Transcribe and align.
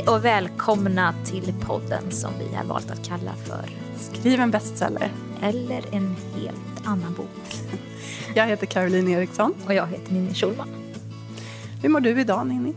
Hej 0.00 0.08
och 0.08 0.24
välkomna 0.24 1.14
till 1.24 1.54
podden 1.66 2.10
som 2.10 2.32
vi 2.38 2.54
har 2.54 2.64
valt 2.64 2.90
att 2.90 3.06
kalla 3.06 3.32
för 3.44 3.64
Skriv 3.96 4.40
en 4.40 4.50
bestseller. 4.50 5.12
Eller 5.42 5.94
en 5.94 6.16
helt 6.34 6.86
annan 6.86 7.14
bok. 7.14 7.56
Jag 8.34 8.46
heter 8.46 8.66
Caroline 8.66 9.08
Eriksson. 9.08 9.54
Och 9.66 9.74
jag 9.74 9.86
heter 9.86 10.12
Ninni 10.12 10.34
Schulman. 10.34 10.68
Hur 11.82 11.88
mår 11.88 12.00
du 12.00 12.20
idag 12.20 12.46
Ninni? 12.46 12.74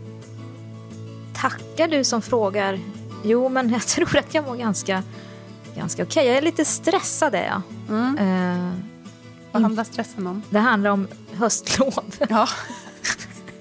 Tackar 1.35 1.88
du 1.88 2.03
som 2.03 2.21
frågar. 2.21 2.79
Jo, 3.23 3.49
men 3.49 3.69
jag 3.69 3.81
tror 3.87 4.17
att 4.17 4.33
jag 4.33 4.45
mår 4.45 4.55
ganska, 4.55 5.03
ganska 5.76 6.03
okej. 6.03 6.21
Okay. 6.21 6.27
Jag 6.27 6.37
är 6.37 6.41
lite 6.41 6.65
stressad 6.65 7.35
är 7.35 7.45
jag. 7.45 7.62
Mm. 7.90 8.17
Uh, 8.17 8.73
Vad 9.51 9.62
handlar 9.62 9.84
stressen 9.84 10.27
om? 10.27 10.41
Det 10.49 10.59
handlar 10.59 10.90
om 10.90 11.07
höstlov. 11.34 12.15
Ja. 12.29 12.48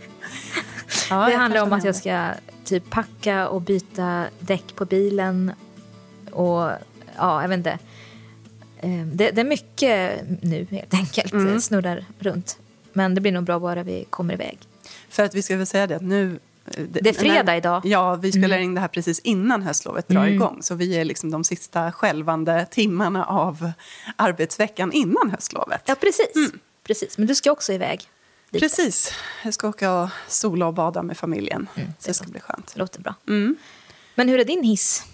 ja 1.11 1.29
det 1.29 1.37
handlar 1.37 1.63
om 1.63 1.73
att 1.73 1.85
jag 1.85 1.97
ska 1.97 2.31
typ 2.65 2.91
packa 2.91 3.49
och 3.49 3.63
byta 3.63 4.27
däck 4.41 4.77
på 4.77 4.85
bilen. 4.85 5.53
Och 6.31 6.71
ja, 7.17 7.43
jag 7.43 7.49
vet 7.49 7.59
inte. 7.59 7.79
Eh, 8.79 9.07
det, 9.07 9.31
det 9.31 9.41
är 9.41 9.45
mycket 9.45 10.21
nu 10.43 10.67
helt 10.71 10.95
enkelt, 10.95 11.33
mm. 11.33 11.61
snurrar 11.61 12.05
runt. 12.19 12.59
Men 12.93 13.15
det 13.15 13.21
blir 13.21 13.33
nog 13.33 13.45
bra 13.45 13.59
bara 13.59 13.83
vi 13.83 14.05
kommer 14.11 14.35
iväg. 14.35 14.59
För 15.09 15.23
att 15.23 15.35
vi 15.35 15.43
ska 15.43 15.57
väl 15.57 15.67
säga 15.67 15.87
det 15.87 15.97
att 15.97 16.03
nu 16.03 16.39
eh, 16.67 16.85
det, 16.91 17.09
är 17.09 17.13
fredag 17.13 17.43
när, 17.43 17.57
idag. 17.57 17.83
Ja, 17.85 18.15
vi 18.15 18.33
spelar 18.33 18.57
mm. 18.57 18.65
in 18.65 18.75
det 18.75 18.81
här 18.81 18.89
precis 18.89 19.19
innan 19.19 19.63
höstlovet 19.63 20.09
drar 20.09 20.23
mm. 20.23 20.35
igång. 20.35 20.63
Så 20.63 20.75
vi 20.75 20.97
är 20.97 21.05
liksom 21.05 21.31
de 21.31 21.45
sista 21.45 21.93
skälvande 21.93 22.67
timmarna 22.71 23.25
av 23.25 23.73
arbetsveckan 24.17 24.93
innan 24.93 25.31
höstlovet. 25.31 25.83
Ja, 25.87 25.95
precis. 25.95 26.37
Mm. 26.37 26.59
precis. 26.85 27.19
Men 27.19 27.27
du 27.27 27.35
ska 27.35 27.53
också 27.53 27.73
iväg. 27.73 28.01
Lite. 28.53 28.65
Precis. 28.65 29.13
Jag 29.45 29.55
ska 29.55 29.69
åka 29.69 29.93
och 29.93 30.09
sola 30.29 30.67
och 30.67 30.75
bada 30.75 31.03
med 31.03 31.17
familjen. 31.17 31.69
Mm, 31.75 31.89
det, 31.89 32.09
det 32.09 32.15
ska 32.15 32.27
bli 32.27 32.41
skönt. 32.41 32.77
Låter 32.77 33.01
bra. 33.01 33.15
Mm. 33.29 33.57
Men 34.15 34.29
hur 34.29 34.41
är 34.41 34.45
din 34.45 34.63
hiss? 34.63 35.05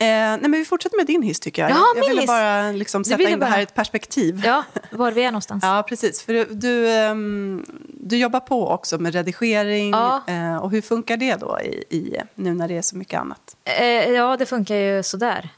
Eh, 0.00 0.06
nej, 0.06 0.40
men 0.40 0.52
vi 0.52 0.64
fortsätter 0.64 0.96
med 0.96 1.06
din 1.06 1.22
hiss 1.22 1.40
tycker 1.40 1.62
jag. 1.62 1.70
Jaha, 1.70 1.84
jag 1.96 2.08
ville 2.08 2.26
bara 2.26 2.72
liksom 2.72 3.04
sätta 3.04 3.22
in 3.22 3.38
bara... 3.38 3.46
det 3.46 3.52
här 3.52 3.60
i 3.60 3.62
ett 3.62 3.74
perspektiv. 3.74 4.42
Ja, 4.44 4.64
var 4.90 5.12
vi 5.12 5.22
är 5.22 5.30
någonstans. 5.30 5.62
ja, 5.66 5.84
precis. 5.88 6.22
För 6.22 6.32
du, 6.32 6.44
du, 6.44 6.88
um, 7.10 7.66
du 8.00 8.16
jobbar 8.16 8.40
på 8.40 8.68
också 8.68 8.98
med 8.98 9.14
redigering. 9.14 9.90
Ja. 9.90 10.22
Uh, 10.28 10.56
och 10.56 10.70
hur 10.70 10.80
funkar 10.80 11.16
det 11.16 11.36
då 11.36 11.60
i, 11.60 11.84
i, 11.96 12.16
nu 12.34 12.54
när 12.54 12.68
det 12.68 12.76
är 12.76 12.82
så 12.82 12.96
mycket 12.96 13.20
annat? 13.20 13.56
Uh, 13.80 13.84
ja, 13.84 14.36
det 14.36 14.46
funkar 14.46 14.74
ju 14.74 15.02
sådär. 15.02 15.48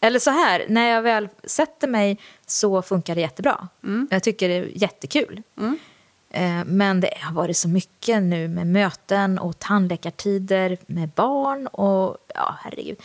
Eller 0.00 0.18
så 0.18 0.30
här, 0.30 0.66
när 0.68 0.88
jag 0.88 1.02
väl 1.02 1.28
sätter 1.44 1.88
mig 1.88 2.18
så 2.46 2.82
funkar 2.82 3.14
det 3.14 3.20
jättebra. 3.20 3.68
Mm. 3.84 4.08
Jag 4.10 4.22
tycker 4.22 4.48
det 4.48 4.54
är 4.54 4.70
jättekul. 4.74 5.42
Mm. 5.58 5.78
Eh, 6.34 6.64
men 6.64 7.00
det 7.00 7.14
har 7.20 7.32
varit 7.32 7.56
så 7.56 7.68
mycket 7.68 8.22
nu 8.22 8.48
med 8.48 8.66
möten 8.66 9.38
och 9.38 9.58
tandläkartider 9.58 10.78
med 10.86 11.08
barn 11.08 11.66
och 11.66 12.16
ja, 12.34 12.58
herregud. 12.62 13.02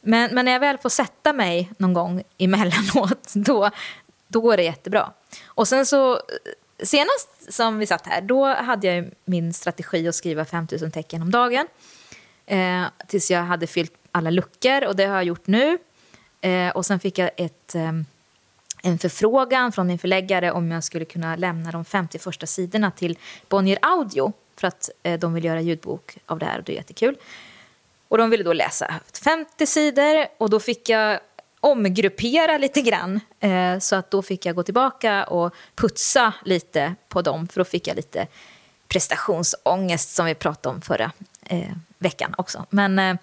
Men, 0.00 0.34
men 0.34 0.44
när 0.44 0.52
jag 0.52 0.60
väl 0.60 0.78
får 0.78 0.88
sätta 0.88 1.32
mig 1.32 1.70
någon 1.78 1.92
gång 1.92 2.22
emellanåt, 2.38 3.28
då, 3.34 3.70
då 4.28 4.40
går 4.40 4.56
det 4.56 4.62
jättebra. 4.62 5.12
Och 5.44 5.68
sen 5.68 5.86
så, 5.86 6.12
eh, 6.12 6.18
senast 6.82 7.52
som 7.52 7.78
vi 7.78 7.86
satt 7.86 8.06
här, 8.06 8.20
då 8.20 8.54
hade 8.54 8.86
jag 8.86 9.10
min 9.24 9.52
strategi 9.52 10.08
att 10.08 10.14
skriva 10.14 10.44
5000 10.44 10.90
tecken 10.90 11.22
om 11.22 11.30
dagen. 11.30 11.66
Eh, 12.46 12.84
tills 13.06 13.30
jag 13.30 13.42
hade 13.42 13.66
fyllt 13.66 13.92
alla 14.12 14.30
luckor 14.30 14.86
och 14.86 14.96
det 14.96 15.04
har 15.04 15.14
jag 15.14 15.24
gjort 15.24 15.46
nu. 15.46 15.78
Eh, 16.40 16.70
och 16.70 16.86
sen 16.86 17.00
fick 17.00 17.18
jag 17.18 17.30
ett, 17.36 17.74
eh, 17.74 17.92
en 18.82 18.98
förfrågan 18.98 19.72
från 19.72 19.86
min 19.86 19.98
förläggare 19.98 20.52
om 20.52 20.70
jag 20.70 20.84
skulle 20.84 21.04
kunna 21.04 21.36
lämna 21.36 21.70
de 21.70 21.84
50 21.84 22.18
första 22.18 22.46
sidorna 22.46 22.90
till 22.90 23.18
Bonnier 23.48 23.78
Audio 23.82 24.32
för 24.56 24.68
att 24.68 24.90
eh, 25.02 25.18
de 25.18 25.34
vill 25.34 25.44
göra 25.44 25.60
ljudbok 25.60 26.18
av 26.26 26.38
det 26.38 26.46
här 26.46 26.58
och 26.58 26.64
det 26.64 26.72
är 26.72 26.76
jättekul. 26.76 27.16
Och 28.08 28.18
de 28.18 28.30
ville 28.30 28.44
då 28.44 28.52
läsa 28.52 28.94
50 29.24 29.66
sidor 29.66 30.26
och 30.38 30.50
då 30.50 30.60
fick 30.60 30.88
jag 30.88 31.20
omgruppera 31.60 32.58
lite 32.58 32.80
grann. 32.80 33.20
Eh, 33.40 33.78
så 33.78 33.96
att 33.96 34.10
då 34.10 34.22
fick 34.22 34.46
jag 34.46 34.56
gå 34.56 34.62
tillbaka 34.62 35.24
och 35.24 35.54
putsa 35.74 36.34
lite 36.44 36.94
på 37.08 37.22
dem 37.22 37.48
för 37.48 37.60
då 37.60 37.64
fick 37.64 37.86
jag 37.86 37.96
lite 37.96 38.26
prestationsångest 38.88 40.14
som 40.14 40.26
vi 40.26 40.34
pratade 40.34 40.74
om 40.74 40.82
förra 40.82 41.12
eh, 41.42 41.72
veckan 41.98 42.34
också. 42.38 42.66
Men 42.70 43.18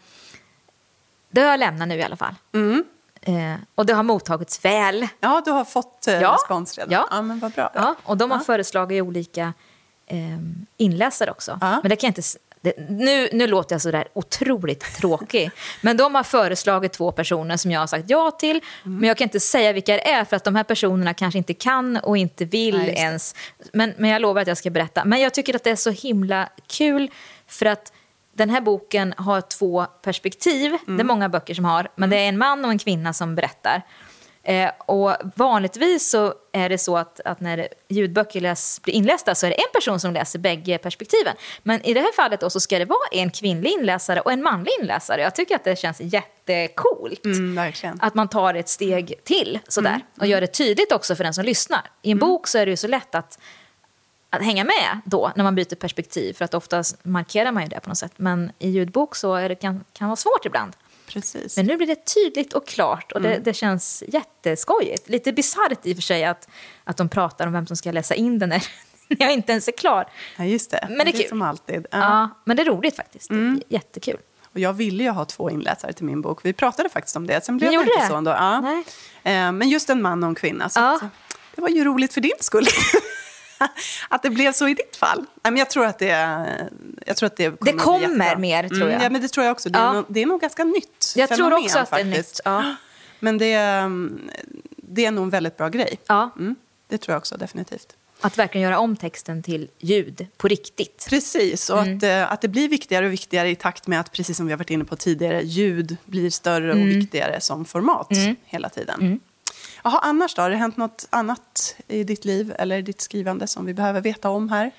det 1.29 1.41
har 1.41 1.49
jag 1.49 1.59
lämnat 1.59 1.87
nu 1.87 1.95
i 1.95 2.03
alla 2.03 2.15
fall. 2.15 2.35
Mm. 2.53 2.83
Eh, 3.27 3.55
och 3.75 3.85
det 3.85 3.93
har 3.93 4.03
mottagits 4.03 4.65
väl. 4.65 5.07
Ja, 5.19 5.41
du 5.45 5.51
har 5.51 5.65
fått 5.65 6.07
eh, 6.07 6.13
ja. 6.13 6.33
respons 6.33 6.77
redan. 6.77 6.91
Ja. 6.91 7.07
ja, 7.11 7.21
men 7.21 7.39
vad 7.39 7.51
bra. 7.51 7.71
Ja, 7.75 7.95
och 8.03 8.17
de 8.17 8.31
har 8.31 8.37
ja. 8.37 8.43
föreslagit 8.43 9.03
olika 9.03 9.53
eh, 10.07 10.17
inläsare 10.77 11.31
också. 11.31 11.57
Ja. 11.61 11.79
Men 11.83 11.89
det 11.89 11.95
kan 11.95 12.07
inte 12.07 12.21
det, 12.61 12.89
nu, 12.89 13.29
nu 13.33 13.47
låter 13.47 13.75
jag 13.75 13.81
sådär 13.81 14.07
otroligt 14.13 14.95
tråkig, 14.97 15.51
men 15.81 15.97
de 15.97 16.15
har 16.15 16.23
föreslagit 16.23 16.93
två 16.93 17.11
personer 17.11 17.57
som 17.57 17.71
jag 17.71 17.79
har 17.79 17.87
sagt 17.87 18.09
ja 18.09 18.31
till, 18.31 18.61
mm. 18.85 18.97
men 18.97 19.07
jag 19.07 19.17
kan 19.17 19.25
inte 19.25 19.39
säga 19.39 19.73
vilka 19.73 19.93
det 19.93 20.09
är 20.09 20.25
för 20.25 20.35
att 20.35 20.43
de 20.43 20.55
här 20.55 20.63
personerna 20.63 21.13
kanske 21.13 21.37
inte 21.37 21.53
kan 21.53 21.97
och 21.97 22.17
inte 22.17 22.45
vill 22.45 22.77
Nej, 22.77 22.95
ens. 22.97 23.35
Men, 23.73 23.93
men 23.97 24.09
jag 24.09 24.21
lovar 24.21 24.41
att 24.41 24.47
jag 24.47 24.57
ska 24.57 24.69
berätta. 24.69 25.05
Men 25.05 25.21
jag 25.21 25.33
tycker 25.33 25.55
att 25.55 25.63
det 25.63 25.69
är 25.71 25.75
så 25.75 25.91
himla 25.91 26.49
kul 26.67 27.11
för 27.47 27.65
att 27.65 27.93
den 28.37 28.49
här 28.49 28.61
boken 28.61 29.13
har 29.17 29.41
två 29.41 29.85
perspektiv. 29.85 30.65
Mm. 30.65 30.79
Det 30.85 30.91
är 30.91 30.93
mm. 30.93 31.07
många 31.07 31.29
böcker 31.29 31.53
som 31.53 31.65
har, 31.65 31.87
men 31.95 32.09
det 32.09 32.17
är 32.17 32.29
en 32.29 32.37
man 32.37 32.65
och 32.65 32.71
en 32.71 32.79
kvinna 32.79 33.13
som 33.13 33.35
berättar. 33.35 33.81
Eh, 34.47 34.71
och 34.85 35.15
vanligtvis 35.35 36.09
så 36.09 36.33
är 36.51 36.69
det 36.69 36.77
så 36.77 36.97
att, 36.97 37.19
att 37.19 37.39
när 37.39 37.67
ljudböcker 37.89 38.41
läs, 38.41 38.81
blir 38.81 38.93
inlästa 38.93 39.35
så 39.35 39.45
är 39.45 39.49
det 39.49 39.55
en 39.55 39.71
person 39.73 39.99
som 39.99 40.13
läser 40.13 40.39
bägge 40.39 40.77
perspektiven. 40.77 41.35
Men 41.63 41.81
i 41.85 41.93
det 41.93 41.99
här 41.99 42.13
fallet 42.15 42.39
då 42.39 42.49
så 42.49 42.59
ska 42.59 42.79
det 42.79 42.85
vara 42.85 43.07
en 43.11 43.31
kvinnlig 43.31 43.71
inläsare 43.71 44.21
och 44.21 44.31
en 44.31 44.43
manlig 44.43 44.71
inläsare. 44.81 45.21
Jag 45.21 45.35
tycker 45.35 45.55
att 45.55 45.63
det 45.63 45.79
känns 45.79 46.01
jättecoolt. 46.01 47.25
Mm, 47.25 47.73
att 47.99 48.13
man 48.13 48.27
tar 48.27 48.53
ett 48.53 48.69
steg 48.69 49.13
till 49.23 49.59
sådär. 49.67 49.89
Mm, 49.89 50.01
och 50.19 50.27
gör 50.27 50.41
det 50.41 50.47
tydligt 50.47 50.91
också 50.91 51.15
för 51.15 51.23
den 51.23 51.33
som 51.33 51.45
lyssnar. 51.45 51.81
I 52.01 52.11
en 52.11 52.17
mm. 52.17 52.29
bok 52.29 52.47
så 52.47 52.57
är 52.57 52.65
det 52.65 52.69
ju 52.69 52.77
så 52.77 52.87
lätt 52.87 53.15
att 53.15 53.39
att 54.39 54.45
hänga 54.45 54.63
med 54.63 54.99
då 55.05 55.31
när 55.35 55.43
man 55.43 55.55
byter 55.55 55.75
perspektiv 55.75 56.33
för 56.33 56.45
att 56.45 56.53
oftast 56.53 57.05
markerar 57.05 57.51
man 57.51 57.63
ju 57.63 57.69
det 57.69 57.79
på 57.79 57.89
något 57.89 57.97
sätt. 57.97 58.13
Men 58.17 58.51
i 58.59 58.69
ljudbok 58.69 59.15
så 59.15 59.35
är 59.35 59.49
det, 59.49 59.55
kan 59.55 59.83
det 59.99 60.05
vara 60.05 60.15
svårt 60.15 60.45
ibland. 60.45 60.73
Precis. 61.07 61.57
Men 61.57 61.65
nu 61.65 61.77
blir 61.77 61.87
det 61.87 62.13
tydligt 62.13 62.53
och 62.53 62.67
klart 62.67 63.11
och 63.11 63.21
det, 63.21 63.31
mm. 63.31 63.43
det 63.43 63.53
känns 63.53 64.03
jätteskojigt. 64.07 65.09
Lite 65.09 65.33
bisarrt 65.33 65.85
i 65.85 65.91
och 65.91 65.97
för 65.97 66.01
sig 66.01 66.25
att, 66.25 66.49
att 66.83 66.97
de 66.97 67.09
pratar 67.09 67.47
om 67.47 67.53
vem 67.53 67.67
som 67.67 67.77
ska 67.77 67.91
läsa 67.91 68.15
in 68.15 68.39
den 68.39 68.49
när 68.49 68.61
jag 69.07 69.33
inte 69.33 69.51
ens 69.51 69.67
är 69.67 69.71
klar. 69.71 70.05
Ja, 70.37 70.45
just 70.45 70.71
det. 70.71 70.87
Men 70.89 70.97
det 70.97 71.11
är, 71.11 71.11
kul. 71.11 71.29
som 71.29 71.41
alltid. 71.41 71.85
Ja. 71.91 71.99
ja. 71.99 72.29
men 72.45 72.57
det 72.57 72.63
är 72.63 72.65
roligt 72.65 72.95
faktiskt. 72.95 73.29
Mm. 73.29 73.61
Jättekul. 73.67 74.17
Och 74.53 74.59
jag 74.59 74.73
ville 74.73 75.03
ju 75.03 75.09
ha 75.09 75.25
två 75.25 75.49
inläsare 75.49 75.93
till 75.93 76.05
min 76.05 76.21
bok. 76.21 76.39
Vi 76.43 76.53
pratade 76.53 76.89
faktiskt 76.89 77.15
om 77.15 77.27
det. 77.27 77.45
Sen 77.45 77.57
blev 77.57 77.71
det 77.71 77.75
inte 77.75 77.99
det? 77.99 78.07
så 78.07 78.15
ändå. 78.15 78.31
Ja. 78.31 78.61
Nej. 78.61 78.83
Eh, 79.23 79.51
men 79.51 79.69
just 79.69 79.89
en 79.89 80.01
man 80.01 80.23
och 80.23 80.29
en 80.29 80.35
kvinna. 80.35 80.69
Så 80.69 80.79
ja. 80.79 80.99
det 81.55 81.61
var 81.61 81.69
ju 81.69 81.83
roligt 81.83 82.13
för 82.13 82.21
din 82.21 82.31
skull. 82.39 82.65
att 84.09 84.23
det 84.23 84.29
blev 84.29 84.51
så 84.53 84.67
i 84.67 84.73
ditt 84.73 84.95
fall. 84.95 85.25
men 85.43 85.57
jag 85.57 85.69
tror 85.69 85.85
att 85.85 85.99
det, 85.99 86.07
jag 87.05 87.17
tror 87.17 87.27
att 87.27 87.35
det 87.37 87.49
kommer 87.49 87.71
Det 87.71 87.77
kommer 87.77 88.35
mer, 88.35 88.67
tror 88.67 88.79
jag. 88.79 88.89
Mm, 88.89 89.03
ja, 89.03 89.09
men 89.09 89.21
det 89.21 89.27
tror 89.27 89.45
jag 89.45 89.51
också. 89.51 89.69
Det, 89.69 89.79
ja. 89.79 89.89
är, 89.89 89.93
nog, 89.93 90.05
det 90.07 90.21
är 90.21 90.25
nog 90.25 90.41
ganska 90.41 90.63
nytt 90.63 91.13
Jag 91.15 91.29
fenomen, 91.29 91.51
tror 91.51 91.63
också 91.63 91.79
att 91.79 91.89
faktiskt. 91.89 92.41
det 92.43 92.49
är 92.49 92.61
nytt. 92.61 92.65
Ja. 92.65 92.75
Men 93.19 93.37
det, 93.37 93.55
det 94.77 95.05
är 95.05 95.11
nog 95.11 95.23
en 95.23 95.29
väldigt 95.29 95.57
bra 95.57 95.69
grej. 95.69 95.99
Ja. 96.07 96.29
Mm, 96.37 96.55
det 96.87 96.97
tror 96.97 97.13
jag 97.13 97.19
också, 97.19 97.37
definitivt. 97.37 97.95
Att 98.21 98.37
verkligen 98.37 98.63
göra 98.63 98.79
om 98.79 98.95
texten 98.95 99.43
till 99.43 99.69
ljud 99.79 100.27
på 100.37 100.47
riktigt. 100.47 101.05
Precis, 101.09 101.69
och 101.69 101.81
mm. 101.81 101.97
att, 101.97 102.03
eh, 102.03 102.31
att 102.31 102.41
det 102.41 102.47
blir 102.47 102.69
viktigare 102.69 103.05
och 103.05 103.13
viktigare 103.13 103.49
i 103.49 103.55
takt 103.55 103.87
med 103.87 103.99
att, 103.99 104.11
precis 104.11 104.37
som 104.37 104.45
vi 104.45 104.51
har 104.51 104.57
varit 104.57 104.69
inne 104.69 104.85
på 104.85 104.95
tidigare, 104.95 105.41
ljud 105.41 105.97
blir 106.05 106.29
större 106.29 106.69
och 106.71 106.77
mm. 106.77 106.99
viktigare 106.99 107.41
som 107.41 107.65
format 107.65 108.11
mm. 108.11 108.35
hela 108.45 108.69
tiden. 108.69 109.19
Jaha, 109.85 109.99
annars 110.01 110.35
då? 110.35 110.41
Har 110.41 110.49
det 110.49 110.55
hänt 110.55 110.77
något 110.77 111.07
annat 111.09 111.75
i 111.87 112.03
ditt 112.03 112.25
liv 112.25 112.55
eller 112.59 112.81
ditt 112.81 113.01
skrivande 113.01 113.47
som 113.47 113.65
vi 113.65 113.73
behöver 113.73 114.01
veta 114.01 114.29
om 114.29 114.49
här? 114.49 114.71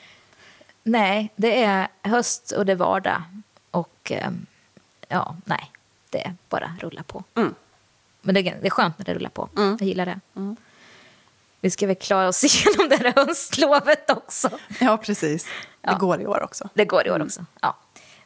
Nej, 0.83 1.33
det 1.37 1.63
är 1.63 1.89
höst 2.03 2.53
och 2.53 2.67
det 2.67 2.73
är 2.73 2.77
vardag. 2.77 3.23
Och 3.71 4.13
eh, 4.13 4.31
ja, 5.09 5.37
nej, 5.45 5.71
det 6.11 6.27
är 6.27 6.35
bara 6.49 6.73
rulla 6.81 7.03
på. 7.03 7.25
Mm. 7.35 7.55
Men 8.21 8.35
det 8.35 8.41
är, 8.41 8.59
det 8.61 8.67
är 8.67 8.71
skönt 8.71 8.99
när 8.99 9.05
det 9.05 9.15
rullar 9.15 9.31
på. 9.31 9.49
Mm. 9.57 9.77
Jag 9.81 9.89
gillar 9.89 10.07
det. 10.07 10.21
Mm. 10.37 10.57
Vi 11.61 11.71
ska 11.71 11.87
väl 11.87 11.97
klara 11.97 12.29
oss 12.29 12.45
igenom 12.67 12.89
det 12.89 12.97
här 12.97 13.27
höstlovet 13.27 14.11
också. 14.11 14.51
Ja, 14.81 14.97
precis. 14.97 15.45
Det 15.45 15.51
ja. 15.81 15.97
går 15.99 16.21
i 16.21 16.27
år 16.27 16.43
också. 16.43 16.69
Det 16.75 16.85
går 16.85 17.07
i 17.07 17.11
år 17.11 17.17
mm. 17.17 17.27
också, 17.27 17.45
ja. 17.61 17.77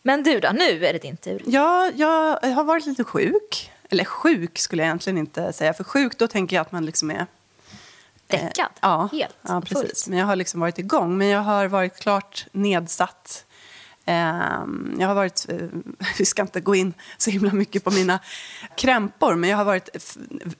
Men 0.02 0.22
du 0.22 0.40
då, 0.40 0.50
nu 0.52 0.86
är 0.86 0.92
det 0.92 0.98
din 0.98 1.16
tur. 1.16 1.42
Ja, 1.46 1.90
jag 1.94 2.40
har 2.40 2.64
varit 2.64 2.86
lite 2.86 3.04
sjuk. 3.04 3.70
Eller 3.90 4.04
sjuk 4.04 4.58
skulle 4.58 4.82
jag 4.82 4.86
egentligen 4.86 5.18
inte 5.18 5.52
säga. 5.52 5.74
För 5.74 5.84
sjuk, 5.84 6.18
då 6.18 6.28
tänker 6.28 6.56
jag 6.56 6.60
att 6.60 6.72
man 6.72 6.86
liksom 6.86 7.10
är... 7.10 7.14
Eh, 7.16 7.26
Däckad? 8.26 8.70
Ja, 8.80 9.08
Helt? 9.12 9.36
Ja, 9.42 9.60
precis. 9.60 10.08
Men 10.08 10.18
jag 10.18 10.26
har 10.26 10.36
liksom 10.36 10.60
varit 10.60 10.78
igång. 10.78 11.18
Men 11.18 11.28
jag 11.28 11.40
har 11.40 11.66
varit 11.66 11.96
klart 11.96 12.46
nedsatt. 12.52 13.44
Ehm, 14.10 14.96
jag 14.98 15.08
har 15.08 15.14
varit, 15.14 15.46
eh, 15.48 15.56
vi 16.18 16.24
ska 16.24 16.42
inte 16.42 16.60
gå 16.60 16.74
in 16.74 16.94
så 17.18 17.30
himla 17.30 17.52
mycket 17.52 17.84
på 17.84 17.90
mina 17.90 18.18
krämpor, 18.76 19.34
men 19.34 19.50
jag 19.50 19.56
har 19.56 19.64
varit 19.64 19.88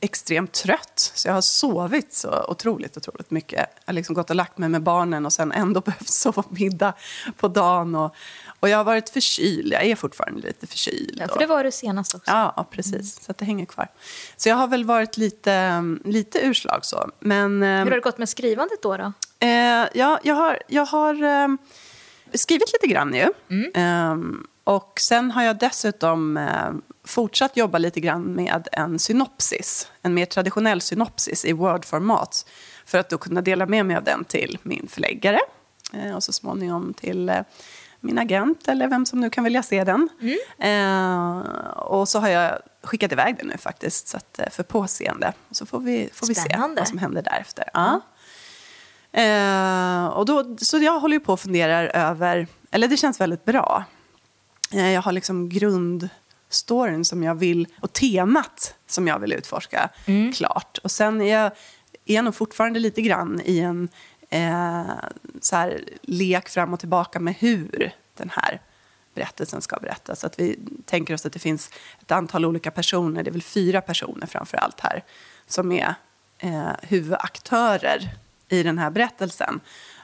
extremt 0.01 0.53
trött. 0.53 1.13
Så 1.15 1.29
jag 1.29 1.35
har 1.35 1.41
sovit 1.41 2.15
så 2.15 2.45
otroligt, 2.49 2.97
otroligt 2.97 3.31
mycket. 3.31 3.59
Jag 3.59 3.67
har 3.87 3.93
liksom 3.93 4.15
gått 4.15 4.31
och 4.31 4.37
lagt 4.37 4.59
mig 4.59 4.69
med 4.69 4.83
barnen 4.83 5.27
och 5.27 5.33
sen 5.33 5.53
ändå 5.53 5.81
behövt 5.87 6.09
sova 6.09 6.45
middag 6.49 6.93
på 7.37 7.49
dagen. 7.49 7.95
Och, 7.95 8.15
och 8.61 8.69
jag 8.69 8.77
har 8.77 8.85
varit 8.85 9.11
förkyld, 9.11 9.73
jag 9.73 9.85
är 9.85 9.97
fortfarande 9.97 10.41
lite 10.41 10.67
förkyld. 10.67 11.19
Ja, 11.21 11.29
för 11.29 11.39
det 11.39 11.47
var 11.47 11.65
du 11.65 11.71
senast 11.71 12.15
också. 12.15 12.31
Ja, 12.31 12.69
precis. 12.71 13.25
Så 13.25 13.31
att 13.31 13.39
det 13.39 13.45
hänger 13.45 13.67
kvar. 13.67 13.89
Så 14.37 14.49
jag 14.49 14.57
har 14.57 14.67
väl 14.67 14.85
varit 14.85 15.17
lite, 15.17 15.83
lite 16.05 16.47
urslag 16.47 16.85
så. 16.85 17.11
Men, 17.21 17.63
ehm, 17.63 17.79
Hur 17.79 17.91
har 17.91 17.97
det 17.97 18.01
gått 18.01 18.19
med 18.19 18.29
skrivandet 18.29 18.83
då? 18.83 18.97
då? 18.97 19.13
Eh, 19.47 19.89
ja, 19.95 20.21
jag 20.23 20.35
har, 20.35 20.59
jag 20.69 20.87
har 20.87 21.23
ehm, 21.23 21.59
skrivit 22.39 22.73
lite 22.73 22.87
grann 22.95 23.15
ju. 23.15 23.29
Ehm, 23.75 24.47
och 24.65 25.01
sen 25.01 25.31
har 25.31 25.43
jag 25.43 25.59
dessutom 25.59 26.37
eh, 26.37 26.71
fortsatt 27.05 27.57
jobba 27.57 27.79
lite 27.79 28.01
grann 28.01 28.23
med 28.23 28.69
en 28.73 28.99
synopsis. 28.99 29.91
En 30.03 30.15
mer 30.15 30.27
traditionell 30.27 30.81
synopsis 30.81 31.45
i 31.45 31.53
Word-format. 31.53 32.47
För 32.85 32.99
att 32.99 33.09
då 33.09 33.19
kunna 33.19 33.41
dela 33.41 33.67
med 33.67 33.87
mig 33.87 33.97
av 33.97 34.05
den 34.05 34.25
till 34.25 34.59
min 34.63 34.89
förläggare. 34.89 35.39
Eh, 35.93 36.17
och 36.17 36.23
så 36.23 36.33
småningom 36.33 36.95
till 36.95 37.29
eh, 37.29 37.41
min 38.01 38.19
agent 38.19 38.69
eller 38.69 38.89
vem 38.89 39.07
som 39.07 39.21
nu 39.21 39.31
kan 39.31 39.45
vilja 39.45 39.63
se 39.63 39.85
den. 39.85 40.09
Eh, 40.59 41.39
och 41.77 42.09
så 42.09 42.19
har 42.19 42.29
jag 42.29 42.59
skickat 42.83 43.13
iväg 43.13 43.37
den 43.37 43.47
nu 43.47 43.57
faktiskt. 43.59 44.09
Så 44.09 44.17
att, 44.17 44.41
för 44.51 44.63
påseende. 44.63 45.33
Så 45.51 45.67
får 45.67 45.81
vi, 45.81 46.11
får 46.13 46.27
vi 46.27 46.35
se 46.35 46.57
vad 46.77 46.89
som 46.89 46.99
händer 46.99 47.23
därefter. 47.23 47.65
Ja. 47.75 48.01
Eh, 49.13 50.07
och 50.07 50.27
då, 50.27 50.57
så 50.59 50.79
jag 50.79 51.01
håller 51.01 51.17
ju 51.17 51.21
på 51.21 51.33
och 51.33 51.41
funderar 51.41 51.85
över, 51.85 52.47
eller 52.71 52.89
det 52.89 52.97
känns 52.97 53.21
väldigt 53.21 53.45
bra. 53.45 53.85
Eh, 54.73 54.91
jag 54.91 55.03
har 55.03 55.13
liksom 55.13 55.49
grundstoryn 55.49 57.05
som 57.05 57.23
jag 57.23 57.35
vill, 57.35 57.67
och 57.81 57.93
temat 57.93 58.75
som 58.87 59.09
jag 59.09 59.19
vill 59.19 59.33
utforska 59.33 59.91
klart. 60.35 60.79
Och 60.83 60.91
sen 60.91 61.21
är 61.21 61.43
jag, 61.43 61.53
är 62.05 62.15
jag 62.15 62.25
nog 62.25 62.35
fortfarande 62.35 62.81
lite 62.81 63.03
grann 63.03 63.41
i 63.45 63.59
en 63.59 63.89
eh, 64.31 64.91
så 65.41 65.57
här, 65.57 65.85
lek 66.03 66.49
fram 66.49 66.73
och 66.73 66.81
tillbaka 66.81 67.21
med 67.21 67.35
hur 67.35 67.93
den 68.17 68.31
här 68.35 68.61
berättelsen 69.15 69.63
ska 69.63 69.77
berättas. 69.77 70.25
Att 70.25 70.41
vi 70.41 70.59
tänker 70.85 71.15
oss 71.15 71.27
att 71.27 71.33
det 71.33 71.39
finns 71.39 71.71
ett 72.01 72.11
antal 72.11 72.45
olika 72.45 72.71
personer, 72.71 73.23
det 73.23 73.31
är 73.31 73.33
väl 73.33 73.43
fyra 73.43 73.81
personer 73.81 74.27
framför 74.27 74.57
allt 74.57 74.81
här, 74.81 75.05
som 75.47 75.73
är 75.73 75.95
eh, 76.39 76.71
huvudaktörer 76.83 78.11
i 78.51 78.63
den 78.63 78.79
här 78.79 78.91
berättelsen. 78.91 79.61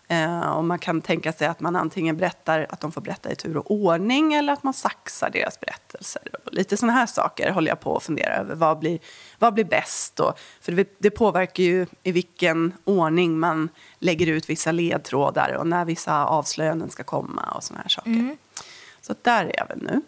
Eh, 0.09 0.41
och 0.51 0.65
man 0.65 0.79
kan 0.79 1.01
tänka 1.01 1.33
sig 1.33 1.47
att 1.47 1.61
man 1.61 1.77
antingen 1.77 2.17
berättar 2.17 2.67
att 2.71 2.81
de 2.81 2.93
får 2.93 3.01
berätta 3.01 3.33
i 3.33 3.37
tur 3.37 3.57
och 3.57 3.71
ordning 3.71 4.35
eller 4.35 4.53
att 4.53 4.63
man 4.63 4.75
saxar 4.75 5.31
deras 5.31 5.61
berättelser. 5.61 6.23
Och 6.45 6.53
lite 6.55 6.77
sådana 6.77 6.93
här 6.93 7.07
saker 7.07 7.51
håller 7.51 7.69
jag 7.69 7.81
på 7.81 7.97
att 7.97 8.03
fundera 8.03 8.35
över. 8.37 8.55
Vad 8.55 8.79
blir, 8.79 8.99
vad 9.39 9.55
blir 9.55 9.65
bäst? 9.65 10.21
Och, 10.21 10.39
för 10.61 10.73
det, 10.73 10.95
det 10.99 11.11
påverkar 11.11 11.63
ju 11.63 11.87
i 12.03 12.13
vilken 12.13 12.73
ordning 12.85 13.39
man 13.39 13.69
lägger 13.99 14.27
ut 14.27 14.51
vissa 14.51 14.73
ledtrådar 14.73 15.53
och 15.57 15.67
när 15.67 15.85
vissa 15.85 16.25
avslöjanden 16.25 16.91
ska 16.91 17.03
komma 17.05 17.53
och 17.57 17.65
sådana 17.65 17.83
här 17.83 17.89
saker. 17.89 18.37
Så 19.01 19.13
att 19.13 19.25
där 19.25 19.45
är 19.45 19.57
jag 19.59 19.67
väl 19.69 19.83
nu. 19.83 20.01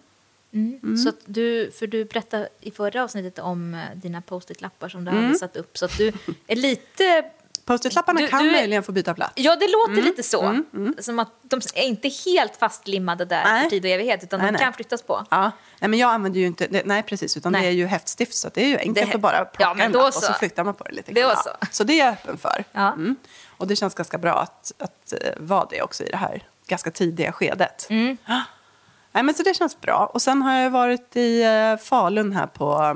Så 0.96 1.08
att 1.08 1.16
du, 1.24 1.70
för 1.70 1.86
du 1.86 2.04
berättade 2.04 2.48
i 2.60 2.70
förra 2.70 3.02
avsnittet 3.04 3.38
om 3.38 3.74
eh, 3.74 3.80
dina 3.94 4.20
post-it-lappar 4.22 4.88
som 4.88 5.04
du 5.04 5.10
Mm. 5.10 5.24
hade 5.24 5.38
satt 5.38 5.56
upp. 5.56 5.78
Så 5.78 5.84
att 5.84 5.96
du 5.98 6.12
är 6.46 6.56
lite... 6.56 7.24
Post-it-lapparna 7.68 8.28
kan 8.28 8.44
du 8.44 8.50
möjligen 8.50 8.82
få 8.82 8.92
byta 8.92 9.14
plats. 9.14 9.32
Ja, 9.36 9.56
det 9.56 9.68
låter 9.68 10.02
lite 10.02 10.22
så. 10.22 10.62
Som 10.98 11.18
att 11.18 11.28
de 11.42 11.60
är 11.74 11.82
inte 11.82 12.08
helt 12.26 12.56
fastlimmade 12.56 13.24
där 13.24 13.44
Nej. 13.44 13.62
för 13.62 13.70
tid 13.70 13.84
och 13.84 13.90
evighet, 13.90 14.22
utan 14.22 14.40
Nej, 14.40 14.46
de 14.48 14.52
nej. 14.52 14.60
kan 14.62 14.72
flyttas 14.72 15.02
på. 15.02 15.26
Ja, 15.30 15.50
nej, 15.80 15.88
men 15.90 15.98
jag 15.98 16.10
använder 16.10 16.40
ju 16.40 16.46
inte, 16.46 16.66
det- 16.66 16.82
nej 16.86 17.02
precis, 17.02 17.36
utan 17.36 17.52
det 17.52 17.58
är 17.58 17.70
ju 17.70 17.86
häftstift 17.86 18.34
så 18.34 18.48
det 18.54 18.62
är 18.62 18.66
ju 18.68 18.78
enkelt 18.78 19.08
Det- 19.10 19.14
att 19.14 19.20
bara 19.20 19.44
plocka 19.44 19.74
Ja, 19.78 19.84
en 19.84 19.92
lapp 19.92 20.04
och 20.06 20.14
så. 20.14 20.20
så 20.20 20.32
flyttar 20.32 20.64
man 20.64 20.74
på 20.74 20.84
det 20.84 20.92
lite 20.92 21.12
Då 21.12 21.20
grann. 21.20 21.36
så. 21.36 21.50
Ja, 21.60 21.66
så 21.70 21.84
det 21.84 21.92
är 22.00 22.04
jag 22.04 22.12
öppen 22.12 22.38
för. 22.38 22.64
Ja. 22.72 22.92
Mm. 22.92 23.16
Och 23.56 23.66
det 23.66 23.76
känns 23.76 23.94
ganska 23.94 24.18
bra 24.18 24.34
att, 24.40 24.72
att 24.78 25.12
eh, 25.12 25.18
vara 25.36 25.66
det 25.70 25.82
också 25.82 26.04
i 26.04 26.10
det 26.10 26.16
här 26.16 26.42
ganska 26.66 26.90
tidiga 26.90 27.32
skedet. 27.32 27.86
Mm. 27.90 28.16
Ja. 28.26 28.42
Nej, 29.12 29.22
men 29.22 29.34
så 29.34 29.42
det 29.42 29.54
känns 29.56 29.80
bra. 29.80 30.10
Och 30.14 30.22
sen 30.22 30.42
har 30.42 30.54
jag 30.54 30.70
varit 30.70 31.16
i 31.16 31.42
eh, 31.42 31.76
Falun 31.76 32.32
här 32.32 32.46
på 32.46 32.82
eh, 32.82 32.94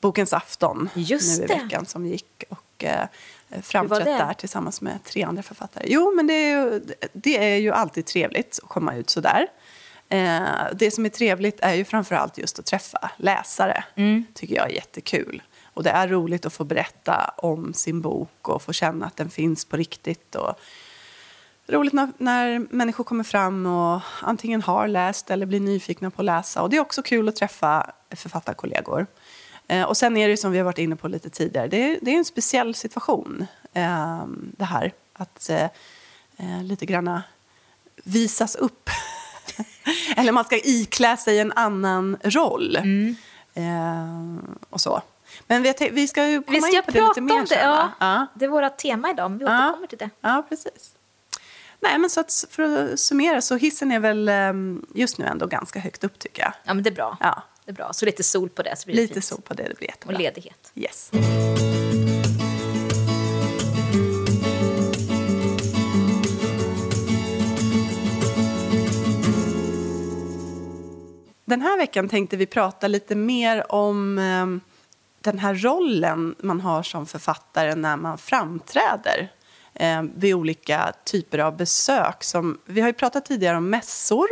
Bokens 0.00 0.32
afton 0.32 0.88
Just 0.94 1.38
nu 1.38 1.44
i 1.44 1.46
det. 1.48 1.54
veckan 1.54 1.86
som 1.86 2.06
gick. 2.06 2.44
Och 2.48 2.84
framträtt 3.62 4.04
det? 4.04 4.10
där 4.10 4.34
tillsammans 4.34 4.80
med 4.80 5.04
tre 5.04 5.22
andra 5.22 5.42
författare. 5.42 5.84
Jo, 5.88 6.12
men 6.16 6.26
det 6.26 6.34
är 6.34 6.50
ju, 6.50 6.80
det 7.12 7.52
är 7.52 7.56
ju 7.56 7.70
alltid 7.70 8.06
trevligt 8.06 8.58
att 8.62 8.68
komma 8.68 8.94
ut 8.94 9.10
så 9.10 9.20
där. 9.20 9.46
Eh, 10.08 10.46
det 10.74 10.90
som 10.90 11.04
är 11.04 11.08
trevligt 11.08 11.60
är 11.60 11.74
ju 11.74 11.84
framförallt 11.84 12.38
just 12.38 12.58
att 12.58 12.66
träffa 12.66 13.10
läsare. 13.16 13.84
tycker 14.34 14.54
jag 14.54 14.70
är 14.70 14.74
jättekul. 14.74 15.42
Och 15.74 15.82
det 15.82 15.90
är 15.90 16.08
roligt 16.08 16.46
att 16.46 16.52
få 16.52 16.64
berätta 16.64 17.34
om 17.36 17.74
sin 17.74 18.00
bok 18.00 18.48
och 18.48 18.62
få 18.62 18.72
känna 18.72 19.06
att 19.06 19.16
den 19.16 19.30
finns 19.30 19.64
på 19.64 19.76
riktigt. 19.76 20.34
Och 20.34 20.60
roligt 21.66 21.92
när, 21.92 22.12
när 22.18 22.66
människor 22.70 23.04
kommer 23.04 23.24
fram 23.24 23.66
och 23.66 24.00
antingen 24.22 24.62
har 24.62 24.88
läst 24.88 25.30
eller 25.30 25.46
blir 25.46 25.60
nyfikna 25.60 26.10
på 26.10 26.22
att 26.22 26.26
läsa. 26.26 26.62
Och 26.62 26.70
det 26.70 26.76
är 26.76 26.80
också 26.80 27.02
kul 27.02 27.28
att 27.28 27.36
träffa 27.36 27.92
författarkollegor. 28.10 29.06
Eh, 29.68 29.82
och 29.82 29.96
sen 29.96 30.16
är 30.16 30.28
det 30.28 30.36
som 30.36 30.52
vi 30.52 30.58
har 30.58 30.64
varit 30.64 30.78
inne 30.78 30.96
på 30.96 31.08
lite 31.08 31.30
tidigare, 31.30 31.68
det 31.68 31.76
är, 31.90 31.98
det 32.02 32.10
är 32.10 32.18
en 32.18 32.24
speciell 32.24 32.74
situation 32.74 33.46
eh, 33.72 34.24
det 34.28 34.64
här. 34.64 34.92
Att 35.12 35.50
eh, 35.50 35.64
eh, 36.36 36.62
lite 36.62 36.86
granna 36.86 37.22
visas 38.04 38.54
upp. 38.56 38.90
eller 40.16 40.32
man 40.32 40.44
ska 40.44 40.56
iklä 40.64 41.16
sig 41.16 41.38
en 41.40 41.52
annan 41.52 42.16
roll. 42.22 42.76
Eh, 43.54 44.36
och 44.70 44.80
så. 44.80 45.02
Men 45.46 45.62
vi, 45.62 45.74
vi 45.92 46.08
ska 46.08 46.26
ju 46.28 46.42
komma 46.42 46.54
Vi 46.56 46.60
ska 46.62 46.76
in 46.76 46.82
på 46.82 46.90
det 46.90 47.00
lite 47.08 47.20
mer 47.20 47.34
om 47.34 47.40
det. 47.40 47.46
sen, 47.46 47.58
Ja, 47.70 47.90
ja. 48.00 48.26
Det 48.34 48.44
är 48.44 48.48
vårt 48.48 48.76
tema 48.76 49.10
idag, 49.10 49.30
men 49.30 49.38
vi 49.38 49.44
Ja. 49.44 49.66
återkommer 49.68 49.86
till 49.86 49.98
det. 49.98 50.10
Ja, 50.20 50.46
precis. 50.48 50.92
Nej, 51.80 51.98
men 51.98 52.10
så 52.10 52.20
att 52.20 52.44
för 52.50 52.62
att 52.92 53.00
summera 53.00 53.40
så 53.40 53.56
hissen 53.56 53.92
är 53.92 54.00
väl 54.00 54.28
ehm, 54.28 54.86
just 54.94 55.18
nu 55.18 55.26
ändå 55.26 55.46
ganska 55.46 55.80
högt 55.80 56.04
upp 56.04 56.18
tycker 56.18 56.42
jag. 56.42 56.52
Ja, 56.64 56.74
men 56.74 56.82
det 56.84 56.90
är 56.90 56.94
bra. 56.94 57.16
Ja, 57.20 57.42
Det 57.66 57.72
är 57.72 57.74
bra. 57.74 57.92
Så 57.92 58.04
lite 58.06 58.22
sol 58.22 58.48
på 58.48 58.62
det 58.62 58.76
så 58.76 58.86
blir 58.86 58.96
det 58.96 59.02
lite 59.02 59.14
fint. 59.14 59.24
så 59.24 59.36
på 59.36 59.54
det, 59.54 59.62
det 59.62 59.74
blir 59.78 59.88
Och 59.88 59.94
jättebra. 59.94 60.18
ledighet. 60.18 60.72
Yes. 60.74 61.10
Den 71.44 71.60
här 71.62 71.78
veckan 71.78 72.08
tänkte 72.08 72.36
vi 72.36 72.46
prata 72.46 72.88
lite 72.88 73.14
mer 73.14 73.72
om 73.72 74.18
ehm, 74.18 74.60
den 75.20 75.38
här 75.38 75.54
rollen 75.54 76.34
man 76.38 76.60
har 76.60 76.82
som 76.82 77.06
författare 77.06 77.74
när 77.74 77.96
man 77.96 78.18
framträder 78.18 79.32
eh, 79.74 80.02
vid 80.14 80.34
olika 80.34 80.92
typer 81.04 81.38
av 81.38 81.56
besök. 81.56 82.24
Som, 82.24 82.58
vi 82.64 82.80
har 82.80 82.88
ju 82.88 82.92
pratat 82.92 83.24
tidigare 83.24 83.56
om 83.56 83.70
mässor 83.70 84.28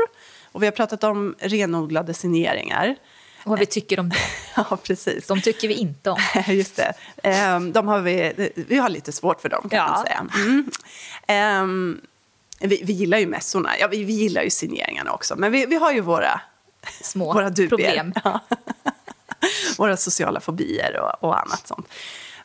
och 0.53 0.63
vi 0.63 0.67
har 0.67 0.73
pratat 0.73 1.05
om 1.05 1.35
renodlade 1.39 2.15
signeringar. 2.15 2.97
Vad 3.45 3.59
vi 3.59 3.67
tycker 3.67 4.01
om 4.01 4.09
det. 4.09 4.17
Ja, 4.57 4.79
precis. 4.83 5.27
De 5.27 5.41
tycker 5.41 5.69
vi 5.69 5.75
inte 5.75 6.11
om. 6.11 6.19
Just 6.49 6.77
det. 6.77 6.93
Ehm, 7.23 7.73
De 7.73 7.89
har 7.89 8.01
vi, 8.01 8.51
vi 8.55 8.77
har 8.77 8.89
lite 8.89 9.13
svårt 9.13 9.41
för 9.41 9.49
dem, 9.49 9.69
kan 9.69 9.77
Ja. 9.79 9.87
man 9.91 10.05
säga. 10.07 10.27
Mm. 10.35 10.71
Ehm, 11.27 12.01
vi, 12.61 12.81
vi 12.85 12.93
gillar 12.93 13.19
ju 13.19 13.27
mässorna. 13.27 13.71
Ja, 13.81 13.87
vi, 13.89 14.05
vi 14.05 14.13
gillar 14.13 14.43
ju 14.43 14.51
signeringarna 14.51 15.13
också. 15.13 15.37
Men 15.37 15.53
vi, 15.53 15.67
vi 15.67 15.77
har 15.77 15.93
ju 15.93 16.01
våra, 16.01 16.41
Små 17.01 17.33
våra 17.33 17.51
dubier. 17.51 17.69
problem. 17.69 18.13
Ja. 18.25 18.41
våra 19.79 19.97
sociala 19.97 20.41
fobier 20.41 21.01
och, 21.01 21.25
och 21.29 21.41
annat 21.41 21.67
sånt. 21.69 21.89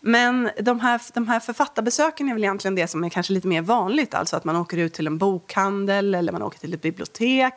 Men 0.02 0.50
de 0.62 0.80
här, 0.80 1.02
de 1.14 1.28
här 1.28 1.40
författarbesöken 1.40 2.30
är 2.30 2.34
väl 2.34 2.44
egentligen 2.44 2.76
det 2.76 2.88
som 2.88 3.04
är 3.04 3.10
kanske 3.10 3.34
lite 3.34 3.48
mer 3.48 3.62
vanligt. 3.62 4.14
Alltså 4.14 4.36
att 4.36 4.44
man 4.44 4.56
åker 4.56 4.78
ut 4.78 4.94
till 4.94 5.08
en 5.08 5.18
bokhandel 5.18 6.16
eller 6.16 6.32
man 6.32 6.42
åker 6.42 6.60
till 6.60 6.74
ett 6.74 6.82
bibliotek. 6.82 7.54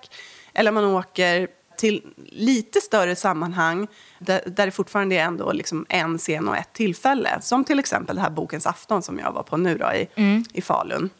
Eller 0.55 0.73
man 0.73 0.85
åker 0.85 1.49
till 1.77 2.03
lite 2.27 2.81
större 2.81 3.17
sammanhang 3.17 3.87
där, 4.19 4.41
där 4.47 4.67
det 4.67 4.73
fortfarande 4.73 5.17
är 5.17 5.25
ändå 5.25 5.53
liksom 5.53 5.87
en 5.89 6.19
scen 6.19 6.49
och 6.49 6.57
ett 6.57 6.73
tillfälle. 6.73 7.39
Som 7.41 7.65
till 7.65 7.79
exempel 7.79 8.17
det 8.17 8.23
här 8.23 8.31
Bokens 8.31 8.67
afton 8.67 9.03
som 9.03 9.19
jag 9.19 9.33
var 9.33 9.43
på 9.43 9.57
nu 9.57 9.79
då, 9.79 9.93
i, 9.93 10.09
i 10.53 10.63
Falun. 10.63 11.11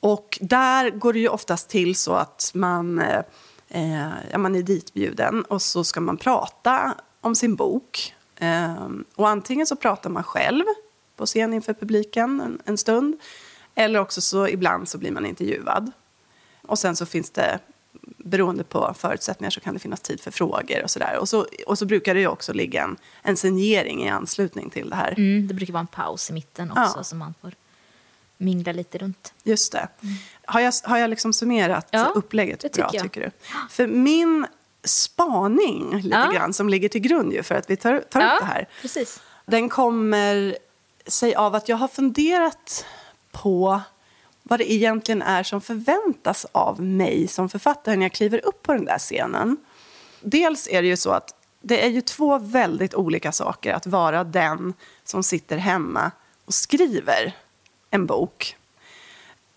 Och 0.00 0.38
där 0.40 0.90
går 0.90 1.12
det 1.12 1.18
ju 1.18 1.28
oftast 1.28 1.68
till 1.68 1.96
så 1.96 2.12
att 2.12 2.50
man, 2.54 2.98
eh, 3.68 4.10
ja, 4.32 4.38
man 4.38 4.54
är 4.54 4.62
ditbjuden 4.62 5.42
och 5.42 5.62
så 5.62 5.84
ska 5.84 6.00
man 6.00 6.16
prata 6.16 6.94
om 7.20 7.34
sin 7.34 7.56
bok. 7.56 8.14
Eh, 8.36 8.88
och 9.14 9.28
antingen 9.28 9.66
så 9.66 9.76
pratar 9.76 10.10
man 10.10 10.22
själv 10.22 10.64
på 11.16 11.26
scen 11.26 11.52
inför 11.54 11.74
publiken 11.74 12.40
en, 12.40 12.58
en 12.64 12.78
stund. 12.78 13.16
Eller 13.74 13.98
också 13.98 14.20
så 14.20 14.48
ibland 14.48 14.88
så 14.88 14.98
blir 14.98 15.10
man 15.10 15.26
intervjuad. 15.26 15.92
Och 16.66 16.78
sen 16.78 16.96
så 16.96 17.06
finns 17.06 17.30
det, 17.30 17.58
beroende 18.02 18.64
på 18.64 18.94
förutsättningar, 18.98 19.50
så 19.50 19.60
kan 19.60 19.74
det 19.74 19.80
finnas 19.80 20.00
tid 20.00 20.20
för 20.20 20.30
frågor 20.30 20.82
och 20.84 20.90
sådär. 20.90 21.18
Och 21.20 21.28
så, 21.28 21.46
och 21.66 21.78
så 21.78 21.86
brukar 21.86 22.14
det 22.14 22.20
ju 22.20 22.26
också 22.26 22.52
ligga 22.52 22.82
en, 22.82 22.96
en 23.22 23.36
signering 23.36 24.04
i 24.04 24.08
anslutning 24.08 24.70
till 24.70 24.90
det 24.90 24.96
här. 24.96 25.14
Mm, 25.16 25.48
det 25.48 25.54
brukar 25.54 25.72
vara 25.72 25.80
en 25.80 25.86
paus 25.86 26.30
i 26.30 26.32
mitten 26.32 26.70
också 26.70 26.92
Ja. 26.96 27.04
så 27.04 27.16
man 27.16 27.34
får 27.40 27.52
mingla 28.36 28.72
lite 28.72 28.98
runt. 28.98 29.32
Just 29.42 29.72
det. 29.72 29.88
Har 30.44 30.60
jag, 30.60 30.72
har 30.84 30.98
jag 30.98 31.10
liksom 31.10 31.32
summerat 31.32 31.88
Ja, 31.90 32.12
upplägget 32.14 32.60
det 32.60 32.72
bra, 32.72 32.88
tycker 32.90 32.96
jag. 33.04 33.12
tycker 33.12 33.20
du? 33.20 33.30
För 33.70 33.86
min 33.86 34.46
spaning, 34.84 35.96
lite 35.96 36.08
Ja. 36.16 36.30
grann, 36.32 36.52
som 36.52 36.68
ligger 36.68 36.88
till 36.88 37.00
grund 37.00 37.32
ju 37.32 37.42
för 37.42 37.54
att 37.54 37.70
vi 37.70 37.76
tar, 37.76 38.00
tar 38.00 38.20
upp 38.34 38.40
det 38.40 38.46
här, 38.46 38.68
precis. 38.82 39.20
den 39.46 39.68
kommer 39.68 40.56
sig 41.06 41.34
av 41.34 41.54
att 41.54 41.68
jag 41.68 41.76
har 41.76 41.88
funderat 41.88 42.86
på 43.32 43.80
vad 44.46 44.60
det 44.60 44.72
egentligen 44.72 45.22
är 45.22 45.42
som 45.42 45.60
förväntas 45.60 46.46
av 46.52 46.82
mig 46.82 47.28
som 47.28 47.48
författare 47.48 47.96
när 47.96 48.04
jag 48.04 48.12
kliver 48.12 48.44
upp 48.46 48.62
på 48.62 48.72
den 48.72 48.84
där 48.84 48.98
scenen. 48.98 49.56
Dels 50.20 50.68
är 50.70 50.82
det 50.82 50.88
ju 50.88 50.96
så 50.96 51.10
att 51.10 51.34
det 51.60 51.84
är 51.84 51.88
ju 51.88 52.00
två 52.00 52.38
väldigt 52.38 52.94
olika 52.94 53.32
saker 53.32 53.72
att 53.74 53.86
vara 53.86 54.24
den 54.24 54.74
som 55.04 55.22
sitter 55.22 55.56
hemma 55.56 56.10
och 56.44 56.54
skriver 56.54 57.36
en 57.90 58.06
bok 58.06 58.56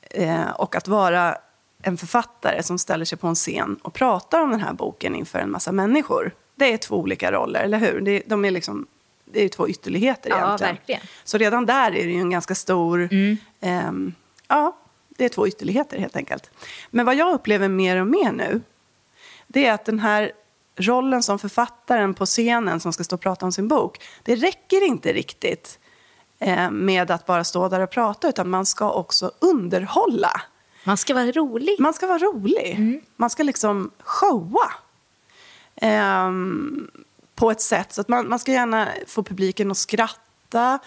eh, 0.02 0.50
och 0.50 0.76
att 0.76 0.88
vara 0.88 1.38
en 1.82 1.98
författare 1.98 2.64
som 2.64 2.80
ställer 2.80 3.06
sig 3.06 3.18
på 3.18 3.28
en 3.28 3.36
scen 3.36 3.80
och 3.82 3.94
pratar 3.94 4.42
om 4.42 4.52
den 4.52 4.60
här 4.62 4.74
boken 4.74 5.16
inför 5.16 5.40
en 5.40 5.52
massa 5.52 5.72
människor. 5.72 6.32
Det 6.56 6.74
är 6.74 6.78
två 6.78 6.96
olika 6.96 7.32
roller, 7.32 7.64
eller 7.64 7.78
hur? 7.78 8.02
Det, 8.02 8.24
de 8.26 8.46
är 8.46 8.52
liksom, 8.52 8.88
det 9.26 9.40
är 9.40 9.44
ju 9.44 9.50
två 9.50 9.70
ytterligheter 9.70 10.30
Ja, 10.30 10.38
egentligen. 10.46 10.76
verkligen. 10.76 11.02
Så 11.24 11.38
redan 11.38 11.66
där 11.66 11.88
är 11.96 12.06
det 12.06 12.12
ju 12.12 12.20
en 12.20 12.30
ganska 12.30 12.56
stor... 12.56 13.10
ehm, 13.60 14.14
ja, 14.48 14.78
det 15.10 15.26
är 15.26 15.30
två 15.30 15.48
ytterligheter 15.48 16.00
helt 16.00 16.16
enkelt. 16.16 16.50
Men 16.90 17.06
vad 17.06 17.16
jag 17.16 17.34
upplever 17.34 17.68
mer 17.68 18.02
och 18.02 18.08
mer 18.08 18.32
nu, 18.32 18.62
det 19.48 19.66
är 19.66 19.74
att 19.74 19.86
den 19.86 20.00
här 20.00 20.32
rollen 20.76 21.24
som 21.24 21.40
författaren 21.40 22.14
på 22.14 22.26
scenen 22.26 22.80
som 22.80 22.94
ska 22.94 23.04
stå 23.04 23.16
och 23.16 23.22
prata 23.22 23.46
om 23.46 23.52
sin 23.52 23.68
bok, 23.68 24.02
det 24.24 24.36
räcker 24.36 24.88
inte 24.88 25.14
riktigt 25.14 25.80
eh, 26.40 26.72
med 26.72 27.12
att 27.12 27.26
bara 27.26 27.44
stå 27.44 27.70
där 27.70 27.80
och 27.80 27.90
prata, 27.90 28.30
utan 28.30 28.50
man 28.50 28.66
ska 28.66 28.92
också 28.92 29.32
underhålla. 29.40 30.42
Man 30.84 30.98
ska 30.98 31.14
vara 31.14 31.32
rolig. 31.32 31.80
Man 31.80 31.94
ska 31.94 32.08
vara 32.08 32.18
rolig. 32.18 33.02
Man 33.16 33.30
ska 33.30 33.44
liksom 33.44 33.92
showa. 34.00 34.72
Ehm, 35.76 36.92
på 37.36 37.52
ett 37.52 37.62
sätt 37.62 37.94
så 37.94 38.02
att 38.02 38.08
man, 38.08 38.30
man 38.30 38.40
ska 38.40 38.52
gärna 38.52 38.88
få 39.08 39.24
publiken 39.24 39.72
att 39.72 39.78
skratta. 39.78 40.80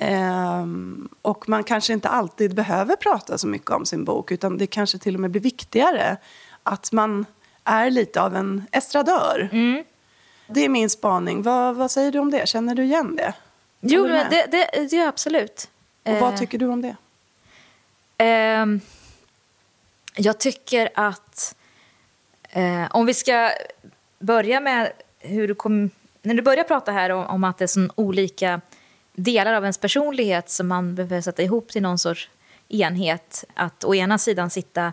Ehm, 0.00 1.08
och 1.22 1.48
man 1.48 1.64
kanske 1.64 1.92
inte 1.92 2.08
alltid 2.08 2.54
behöver 2.54 2.96
prata 2.96 3.38
så 3.38 3.46
mycket 3.46 3.70
om 3.70 3.86
sin 3.86 4.04
bok 4.04 4.32
utan 4.32 4.58
det 4.58 4.66
kanske 4.66 4.98
till 4.98 5.14
och 5.14 5.20
med 5.20 5.30
blir 5.30 5.42
viktigare 5.42 6.16
att 6.62 6.92
man 6.92 7.26
är 7.64 7.90
lite 7.90 8.22
av 8.22 8.36
en 8.36 8.64
estradör. 8.72 9.48
Det 10.46 10.64
är 10.64 10.68
min 10.68 10.90
spaning. 10.90 11.42
Vad, 11.42 11.76
vad 11.76 11.90
säger 11.90 12.12
du 12.12 12.18
om 12.18 12.30
det? 12.30 12.48
Känner 12.48 12.74
du 12.74 12.84
igen 12.84 13.16
det? 13.16 13.34
Jo, 13.80 14.08
men 14.08 14.30
det, 14.30 14.46
det, 14.50 14.70
det 14.72 14.96
gör 14.96 15.08
absolut. 15.08 15.70
Och 16.02 16.12
vad 16.12 16.32
Eh, 16.32 16.38
tycker 16.38 16.58
du 16.58 16.66
om 16.66 16.82
det? 16.82 16.96
Ehm, 18.18 18.80
jag 20.16 20.40
tycker 20.40 20.88
att 20.94 21.54
eh, 22.50 22.84
om 22.90 23.06
vi 23.06 23.14
ska 23.14 23.50
börja 24.18 24.60
med 24.60 24.92
hur 25.18 25.48
du 25.48 25.54
kom, 25.54 25.90
när 26.22 26.34
du 26.34 26.42
börjar 26.42 26.64
prata 26.64 26.92
här 26.92 27.10
om, 27.10 27.26
om 27.26 27.44
att 27.44 27.58
det 27.58 27.64
är 27.64 27.66
så 27.66 27.88
olika 27.94 28.60
delar 29.18 29.52
av 29.52 29.62
ens 29.64 29.78
personlighet 29.78 30.50
som 30.50 30.68
man 30.68 30.94
behöver 30.94 31.20
sätta 31.20 31.42
ihop 31.42 31.68
till 31.68 31.82
någon 31.82 31.98
sorts 31.98 32.30
enhet. 32.68 33.44
Att 33.54 33.84
å 33.84 33.94
ena 33.94 34.18
sidan 34.18 34.50
sitta 34.50 34.92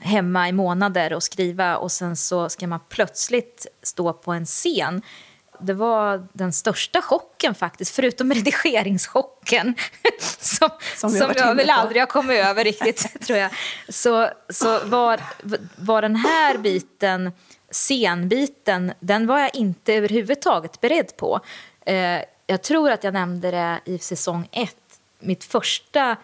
hemma 0.00 0.48
i 0.48 0.52
månader 0.52 1.12
och 1.12 1.22
skriva 1.22 1.76
och 1.76 1.92
sen 1.92 2.16
så 2.16 2.48
ska 2.48 2.66
man 2.66 2.80
plötsligt 2.88 3.66
stå 3.82 4.12
på 4.12 4.32
en 4.32 4.46
scen. 4.46 5.02
Det 5.60 5.74
var 5.74 6.26
den 6.32 6.52
största 6.52 7.02
chocken 7.02 7.54
faktiskt, 7.54 7.94
förutom 7.94 8.32
redigeringschocken 8.34 9.74
som, 10.38 10.68
Som 10.96 11.10
som, 11.10 11.32
jag 11.36 11.54
väl 11.54 11.70
aldrig 11.70 12.02
har 12.02 12.06
kommit 12.06 12.44
över 12.44 12.64
riktigt, 12.64 13.20
tror 13.26 13.38
jag. 13.38 13.50
Så, 13.88 14.28
så 14.48 14.78
var, 14.84 15.20
var 15.76 16.02
den 16.02 16.16
här 16.16 16.58
biten, 16.58 17.32
scenbiten, 17.70 18.92
den 19.00 19.26
var 19.26 19.38
jag 19.38 19.54
inte 19.54 19.94
överhuvudtaget 19.94 20.80
beredd 20.80 21.16
på. 21.16 21.40
Eh, 21.86 22.20
jag 22.50 22.62
tror 22.62 22.90
att 22.90 23.04
jag 23.04 23.14
nämnde 23.14 23.50
det 23.50 23.80
i 23.84 23.98
säsong 23.98 24.48
ett, 24.52 25.00
mitt 25.18 25.44
första 25.44 26.16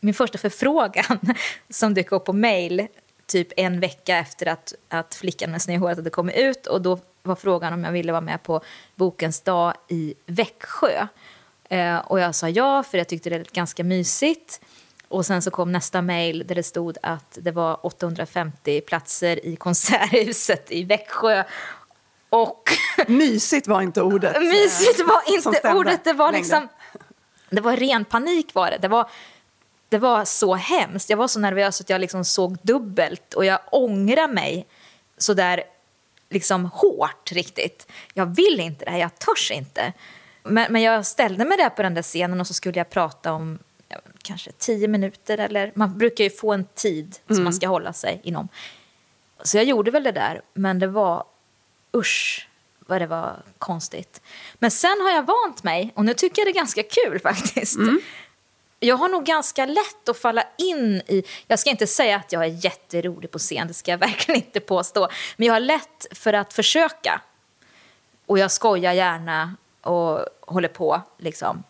min 0.00 0.14
första 0.14 0.38
förfrågan 0.38 1.20
som 1.70 1.94
dök 1.94 2.12
upp 2.12 2.24
på 2.24 2.32
mail 2.32 2.86
typ 3.26 3.48
en 3.56 3.80
vecka 3.80 4.16
efter 4.16 4.46
att, 4.46 4.74
att 4.88 5.14
Flickan 5.14 5.50
med 5.50 5.62
snöhåret 5.62 5.96
hade 5.96 6.10
kommit 6.10 6.36
ut. 6.36 6.66
Och 6.66 6.82
Då 6.82 6.98
var 7.22 7.34
frågan 7.34 7.72
om 7.72 7.84
jag 7.84 7.92
ville 7.92 8.12
vara 8.12 8.20
med 8.20 8.42
på 8.42 8.60
Bokens 8.94 9.40
dag 9.40 9.74
i 9.88 10.14
Växjö. 10.26 11.06
Eh, 11.68 11.98
och 11.98 12.20
Jag 12.20 12.34
sa 12.34 12.48
ja, 12.48 12.82
för 12.82 12.98
jag 12.98 13.08
tyckte 13.08 13.30
det 13.30 13.38
lät 13.38 13.52
ganska 13.52 13.84
mysigt. 13.84 14.60
Och 15.08 15.26
Sen 15.26 15.42
så 15.42 15.50
kom 15.50 15.72
nästa 15.72 16.02
mejl 16.02 16.44
där 16.46 16.54
det 16.54 16.62
stod 16.62 16.96
att 17.02 17.38
det 17.40 17.50
var 17.50 17.86
850 17.86 18.80
platser 18.80 19.46
i 19.46 19.56
Konserthuset 19.56 20.72
i 20.72 20.84
Växjö. 20.84 21.44
Och 22.32 22.70
Mysigt 23.08 23.66
var 23.66 23.82
inte 23.82 24.02
ordet. 24.02 24.36
eh, 24.36 24.42
Mysigt 24.42 25.00
var 25.06 25.34
inte 25.34 25.72
ordet. 25.72 26.04
Det 26.04 26.12
var 26.12 26.32
liksom... 26.32 26.68
Det 27.50 27.60
var 27.60 27.76
ren 27.76 28.04
panik 28.04 28.54
var 28.54 28.70
det. 28.70 28.78
Det 28.78 28.88
var, 28.88 29.10
det 29.88 29.98
var 29.98 30.24
så 30.24 30.54
hemskt. 30.54 31.10
Jag 31.10 31.16
var 31.16 31.28
så 31.28 31.40
nervös 31.40 31.80
att 31.80 31.90
jag 31.90 32.00
liksom 32.00 32.24
såg 32.24 32.58
dubbelt 32.62 33.34
och 33.34 33.44
jag 33.44 33.58
ångrar 33.70 34.28
mig 34.28 34.66
så 35.18 35.34
där 35.34 35.62
liksom 36.30 36.64
hårt 36.64 37.32
riktigt. 37.32 37.86
Jag 38.14 38.26
vill 38.26 38.60
inte 38.60 38.84
det 38.84 38.90
här, 38.90 38.98
jag 38.98 39.18
törs 39.18 39.50
inte. 39.50 39.92
Men, 40.42 40.72
men 40.72 40.82
jag 40.82 41.06
ställde 41.06 41.44
mig 41.44 41.56
där 41.56 41.70
på 41.70 41.82
den 41.82 41.94
där 41.94 42.02
scenen 42.02 42.40
och 42.40 42.46
så 42.46 42.54
skulle 42.54 42.78
jag 42.78 42.90
prata 42.90 43.32
om 43.32 43.58
ja, 43.88 43.96
kanske 44.22 44.52
tio 44.52 44.88
minuter 44.88 45.38
eller 45.38 45.72
man 45.74 45.98
brukar 45.98 46.24
ju 46.24 46.30
få 46.30 46.52
en 46.52 46.64
tid 46.74 47.18
som 47.28 47.44
man 47.44 47.52
ska 47.52 47.68
hålla 47.68 47.92
sig 47.92 48.20
inom. 48.22 48.48
Så 49.42 49.56
jag 49.56 49.64
gjorde 49.64 49.90
väl 49.90 50.02
det 50.02 50.12
där, 50.12 50.42
men 50.54 50.78
det 50.78 50.86
var 50.86 51.24
usch 51.96 52.48
vad 52.78 53.00
det 53.00 53.06
var 53.06 53.36
konstigt. 53.58 54.20
Men 54.54 54.70
sen 54.70 55.00
har 55.00 55.10
jag 55.10 55.22
vant 55.22 55.62
mig 55.62 55.92
och 55.94 56.04
nu 56.04 56.14
tycker 56.14 56.40
jag 56.42 56.46
det 56.46 56.50
är 56.50 56.60
ganska 56.60 56.82
kul 56.82 57.18
faktiskt. 57.22 57.78
Jag 58.80 58.96
har 58.96 59.08
nog 59.08 59.24
ganska 59.24 59.66
lätt 59.66 60.08
att 60.08 60.18
falla 60.18 60.44
in 60.58 61.02
i... 61.06 61.22
Jag 61.46 61.58
ska 61.58 61.70
inte 61.70 61.86
säga 61.86 62.16
att 62.16 62.32
jag 62.32 62.42
är 62.44 62.64
jätterolig 62.64 63.30
på 63.30 63.38
scen, 63.38 63.68
det 63.68 63.74
ska 63.74 63.90
jag 63.90 63.98
verkligen 64.08 64.42
inte 64.42 64.60
påstå. 64.60 65.08
Men 65.36 65.46
jag 65.46 65.54
har 65.54 65.60
lätt 65.60 66.06
för 66.10 66.32
att 66.32 66.52
försöka. 66.52 67.20
Och 68.26 68.38
jag 68.38 68.50
skojar 68.50 68.92
gärna 68.92 69.56
och 69.80 70.26
håller 70.40 70.68
på 70.68 71.02
liksom. 71.18 71.62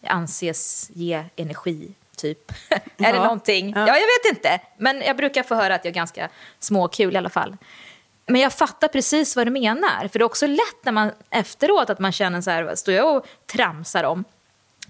Jag 0.00 0.12
anses 0.12 0.90
ge 0.94 1.24
energi, 1.36 1.94
typ. 2.16 2.52
är 2.68 2.80
det 2.96 3.08
Ja. 3.08 3.22
någonting? 3.22 3.72
Ja. 3.76 3.80
Ja. 3.88 3.98
jag 3.98 4.06
vet 4.06 4.36
inte. 4.36 4.60
Men 4.76 5.00
jag 5.00 5.16
brukar 5.16 5.42
få 5.42 5.54
höra 5.54 5.74
att 5.74 5.84
jag 5.84 5.90
är 5.90 5.94
ganska 5.94 6.28
småkul 6.58 7.14
i 7.14 7.16
alla 7.16 7.30
fall. 7.30 7.56
Men 8.26 8.40
jag 8.40 8.52
fattar 8.52 8.88
precis 8.88 9.36
vad 9.36 9.46
du 9.46 9.50
menar. 9.50 10.08
För 10.08 10.18
det 10.18 10.22
är 10.22 10.26
också 10.26 10.46
lätt 10.46 10.84
när 10.84 10.92
man 10.92 11.10
efteråt 11.30 11.90
att 11.90 11.98
man 11.98 12.12
känner 12.12 12.40
så 12.40 12.50
här, 12.50 12.74
står 12.74 12.94
jag 12.94 13.16
och 13.16 13.26
tramsar 13.46 14.04
om? 14.04 14.24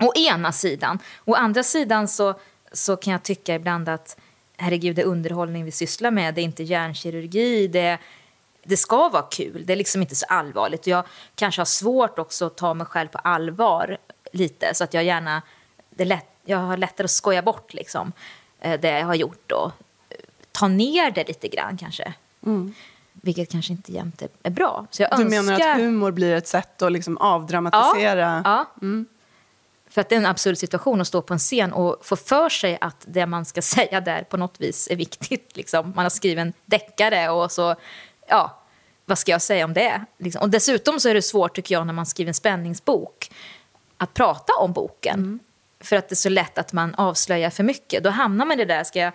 Å 0.00 0.12
ena 0.14 0.52
sidan. 0.52 0.98
Å 1.24 1.34
andra 1.34 1.62
sidan 1.62 2.08
så, 2.08 2.34
så 2.72 2.96
kan 2.96 3.12
jag 3.12 3.22
tycka 3.22 3.54
ibland 3.54 3.88
att 3.88 4.16
herregud, 4.56 4.96
det 4.96 5.02
är 5.02 5.06
underhållning 5.06 5.64
vi 5.64 5.70
sysslar 5.70 6.10
med. 6.10 6.34
Det 6.34 6.40
är 6.40 6.44
inte 6.44 6.62
hjärnkirurgi. 6.62 7.68
Det, 7.68 7.98
det 8.64 8.76
ska 8.76 9.08
vara 9.08 9.22
kul. 9.22 9.66
Det 9.66 9.72
är 9.72 9.76
liksom 9.76 10.02
inte 10.02 10.14
så 10.14 10.26
allvarligt. 10.28 10.86
Jag 10.86 11.04
kanske 11.34 11.60
har 11.60 11.66
svårt 11.66 12.18
också 12.18 12.46
att 12.46 12.56
ta 12.56 12.74
mig 12.74 12.86
själv 12.86 13.08
på 13.08 13.18
allvar 13.18 13.98
lite. 14.32 14.74
Så 14.74 14.84
att 14.84 14.94
jag 14.94 15.04
gärna... 15.04 15.42
Det 15.90 16.02
är 16.02 16.06
lätt, 16.06 16.28
jag 16.44 16.58
har 16.58 16.76
lättare 16.76 17.04
att 17.04 17.10
skoja 17.10 17.42
bort 17.42 17.74
liksom, 17.74 18.12
eh, 18.60 18.80
det 18.80 18.98
jag 18.98 19.06
har 19.06 19.14
gjort. 19.14 19.52
Och 19.52 19.72
ta 20.52 20.68
ner 20.68 21.10
det 21.10 21.28
lite 21.28 21.48
grann 21.48 21.76
kanske. 21.76 22.14
Mm. 22.46 22.74
Vilket 23.22 23.50
kanske 23.50 23.72
inte 23.72 23.92
jämt 23.92 24.22
är, 24.42 24.50
bra. 24.50 24.86
Så 24.90 25.02
jag 25.02 25.10
Du 25.10 25.22
önskar... 25.22 25.42
menar 25.42 25.70
att 25.70 25.76
humor 25.76 26.10
blir 26.10 26.34
ett 26.34 26.48
sätt 26.48 26.82
att 26.82 26.92
liksom 26.92 27.16
avdramatisera? 27.18 28.42
Ja. 28.44 28.66
För 29.90 30.00
att 30.00 30.08
det 30.08 30.14
är 30.14 30.18
en 30.18 30.26
absurd 30.26 30.58
situation 30.58 31.00
att 31.00 31.06
stå 31.06 31.22
på 31.22 31.32
en 31.32 31.38
scen 31.38 31.72
och 31.72 32.06
få 32.06 32.16
för 32.16 32.48
sig 32.48 32.78
att 32.80 33.04
det 33.08 33.26
man 33.26 33.44
ska 33.44 33.62
säga 33.76 34.00
där 34.00 34.22
på 34.22 34.36
något 34.36 34.60
vis 34.60 34.88
är 34.90 34.96
viktigt. 34.96 35.56
Liksom. 35.56 35.92
Man 35.96 36.04
har 36.04 36.10
skrivit 36.10 36.42
en 36.42 36.52
deckare 36.64 37.28
och 37.30 37.52
så, 37.52 37.74
ja, 38.28 38.62
vad 39.04 39.18
ska 39.18 39.32
jag 39.32 39.42
säga 39.42 39.64
om 39.64 39.74
det? 39.74 40.04
Liksom. 40.18 40.42
Och 40.42 40.50
dessutom 40.50 41.00
så 41.00 41.08
är 41.08 41.14
det 41.14 41.22
svårt 41.22 41.54
tycker 41.56 41.74
jag 41.74 41.86
när 41.86 41.92
man 41.92 42.06
skriver 42.06 42.28
en 42.28 42.34
spänningsbok 42.34 43.30
att 43.96 44.14
prata 44.14 44.52
om 44.60 44.72
boken. 44.72 45.40
För 45.80 45.96
att 45.96 46.08
det 46.08 46.12
är 46.12 46.16
så 46.16 46.28
lätt 46.28 46.58
att 46.58 46.72
man 46.72 46.94
avslöjar 46.94 47.50
för 47.50 47.62
mycket. 47.62 48.04
Då 48.04 48.10
hamnar 48.10 48.46
man 48.46 48.60
i 48.60 48.64
det 48.64 48.74
där, 48.74 48.84
ska 48.84 48.98
jag 48.98 49.12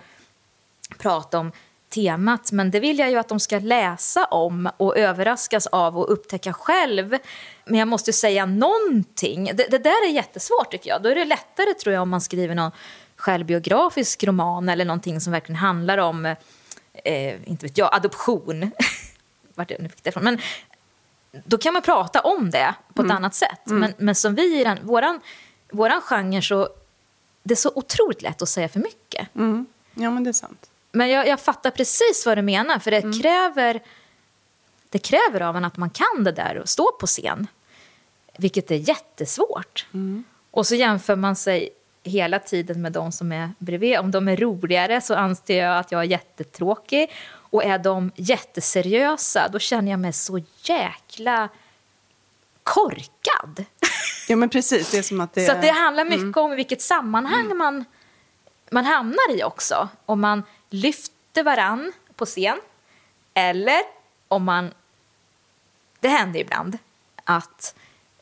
prata 0.98 1.38
om 1.38 1.52
temat, 1.90 2.52
men 2.52 2.70
det 2.70 2.80
vill 2.80 2.98
jag 2.98 3.10
ju 3.10 3.16
att 3.16 3.28
de 3.28 3.40
ska 3.40 3.58
läsa 3.58 4.24
om 4.24 4.70
och 4.76 4.98
överraskas 4.98 5.66
av 5.66 5.98
och 5.98 6.12
upptäcka 6.12 6.52
själv. 6.52 7.18
Men 7.64 7.78
jag 7.78 7.88
måste 7.88 8.12
säga 8.12 8.46
någonting. 8.46 9.44
Det, 9.44 9.70
det 9.70 9.78
där 9.78 10.08
är 10.08 10.10
jättesvårt 10.10 10.70
tycker 10.70 10.90
jag. 10.90 11.02
Då 11.02 11.08
är 11.08 11.14
det 11.14 11.24
lättare 11.24 11.74
tror 11.74 11.94
jag 11.94 12.02
om 12.02 12.10
man 12.10 12.20
skriver 12.20 12.54
någon 12.54 12.70
självbiografisk 13.16 14.24
roman 14.24 14.68
eller 14.68 14.84
någonting 14.84 15.20
som 15.20 15.32
verkligen 15.32 15.56
handlar 15.56 15.98
om, 15.98 16.26
eh, 17.04 17.48
inte 17.50 17.66
vet 17.66 17.78
jag, 17.78 17.94
adoption. 17.94 18.70
Vart 19.54 19.70
jag 19.70 19.80
nu 19.80 19.88
fick 19.88 20.02
det 20.02 20.10
ifrån. 20.10 20.24
Men 20.24 20.38
då 21.44 21.58
kan 21.58 21.72
man 21.72 21.82
prata 21.82 22.20
om 22.20 22.50
det 22.50 22.74
på 22.94 23.02
ett 23.02 23.10
annat 23.10 23.34
sätt. 23.34 23.60
Men, 23.64 23.94
men 23.98 24.14
som 24.14 24.34
vi 24.34 24.60
i 24.60 24.64
den, 24.64 24.78
våran, 24.82 25.20
våran 25.72 26.00
genre 26.00 26.42
så 26.42 26.68
det 27.42 27.54
är 27.54 27.56
så 27.56 27.72
otroligt 27.74 28.22
lätt 28.22 28.42
att 28.42 28.48
säga 28.48 28.68
för 28.68 28.80
mycket. 28.80 29.34
Mm. 29.34 29.66
Ja, 29.94 30.10
men 30.10 30.24
det 30.24 30.30
är 30.30 30.32
sant. 30.32 30.69
Men 30.92 31.08
jag, 31.08 31.26
jag 31.28 31.40
fattar 31.40 31.70
precis 31.70 32.26
vad 32.26 32.38
du 32.38 32.42
menar, 32.42 32.78
för 32.78 32.90
det, 32.90 33.22
kräver, 33.22 33.82
det 34.88 34.98
kräver 34.98 35.40
av 35.40 35.56
en 35.56 35.64
att 35.64 35.76
man 35.76 35.90
kan 35.90 36.24
det 36.24 36.32
där 36.32 36.58
och 36.58 36.68
stå 36.68 36.92
på 37.00 37.06
scen. 37.06 37.46
Vilket 38.38 38.70
är 38.70 38.76
jättesvårt. 38.76 39.86
Och 40.50 40.66
så 40.66 40.74
jämför 40.74 41.16
man 41.16 41.36
sig 41.36 41.70
hela 42.02 42.38
tiden 42.38 42.82
med 42.82 42.92
de 42.92 43.12
som 43.12 43.32
är 43.32 43.50
bredvid. 43.58 43.98
Om 43.98 44.10
de 44.10 44.28
är 44.28 44.36
roligare 44.36 45.00
så 45.00 45.14
anser 45.14 45.62
jag 45.62 45.78
att 45.78 45.92
jag 45.92 46.00
är 46.00 46.04
jättetråkig. 46.04 47.10
Och 47.32 47.64
är 47.64 47.78
de 47.78 48.12
jätteseriösa, 48.16 49.48
då 49.48 49.58
känner 49.58 49.90
jag 49.90 50.00
mig 50.00 50.12
så 50.12 50.40
jäkla 50.62 51.48
korkad. 52.62 53.64
Ja, 54.28 54.36
men 54.36 54.48
precis. 54.48 54.90
Det 54.90 54.98
är 54.98 55.02
som 55.02 55.20
att 55.20 55.32
det... 55.32 55.46
Så 55.46 55.52
att 55.52 55.62
det 55.62 55.70
handlar 55.70 56.04
mycket 56.04 56.36
om 56.36 56.52
i 56.52 56.56
vilket 56.56 56.82
sammanhang 56.82 57.56
man, 57.56 57.84
man 58.70 58.84
hamnar 58.84 59.36
i 59.36 59.42
också. 59.42 59.88
Om 60.06 60.20
man 60.20 60.42
lyfter 60.70 61.42
varann 61.42 61.92
på 62.16 62.26
scen 62.26 62.60
eller 63.34 63.80
om 64.28 64.44
man... 64.44 64.74
Det 66.00 66.08
händer 66.08 66.40
ibland 66.40 66.78
att 67.24 67.74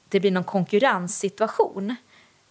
det 0.09 0.21
blir 0.21 0.31
någon 0.31 0.45
konkurrenssituation 0.45 1.97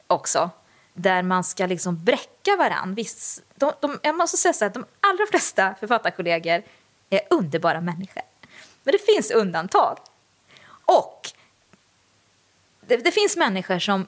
också 0.08 0.50
där 0.94 1.22
man 1.22 1.44
ska 1.44 1.66
liksom 1.66 2.04
bräcka 2.04 2.56
varann. 2.56 2.96
Visst, 2.96 3.44
de, 3.56 3.74
de, 3.80 4.00
jag 4.04 4.16
måste 4.16 4.38
säga 4.38 4.54
så 4.54 4.66
här, 4.66 4.72
de 4.72 4.86
allra 5.00 5.26
flesta 5.30 5.76
författarkollegor 5.80 6.64
är 7.10 7.22
underbara 7.30 7.82
människor. 7.82 8.24
Men 8.84 8.92
det 8.92 9.14
finns 9.14 9.32
undantag. 9.32 9.98
Och 10.70 11.32
det, 12.82 12.98
det 12.98 13.12
finns 13.12 13.38
människor 13.38 13.80
som, 13.80 14.08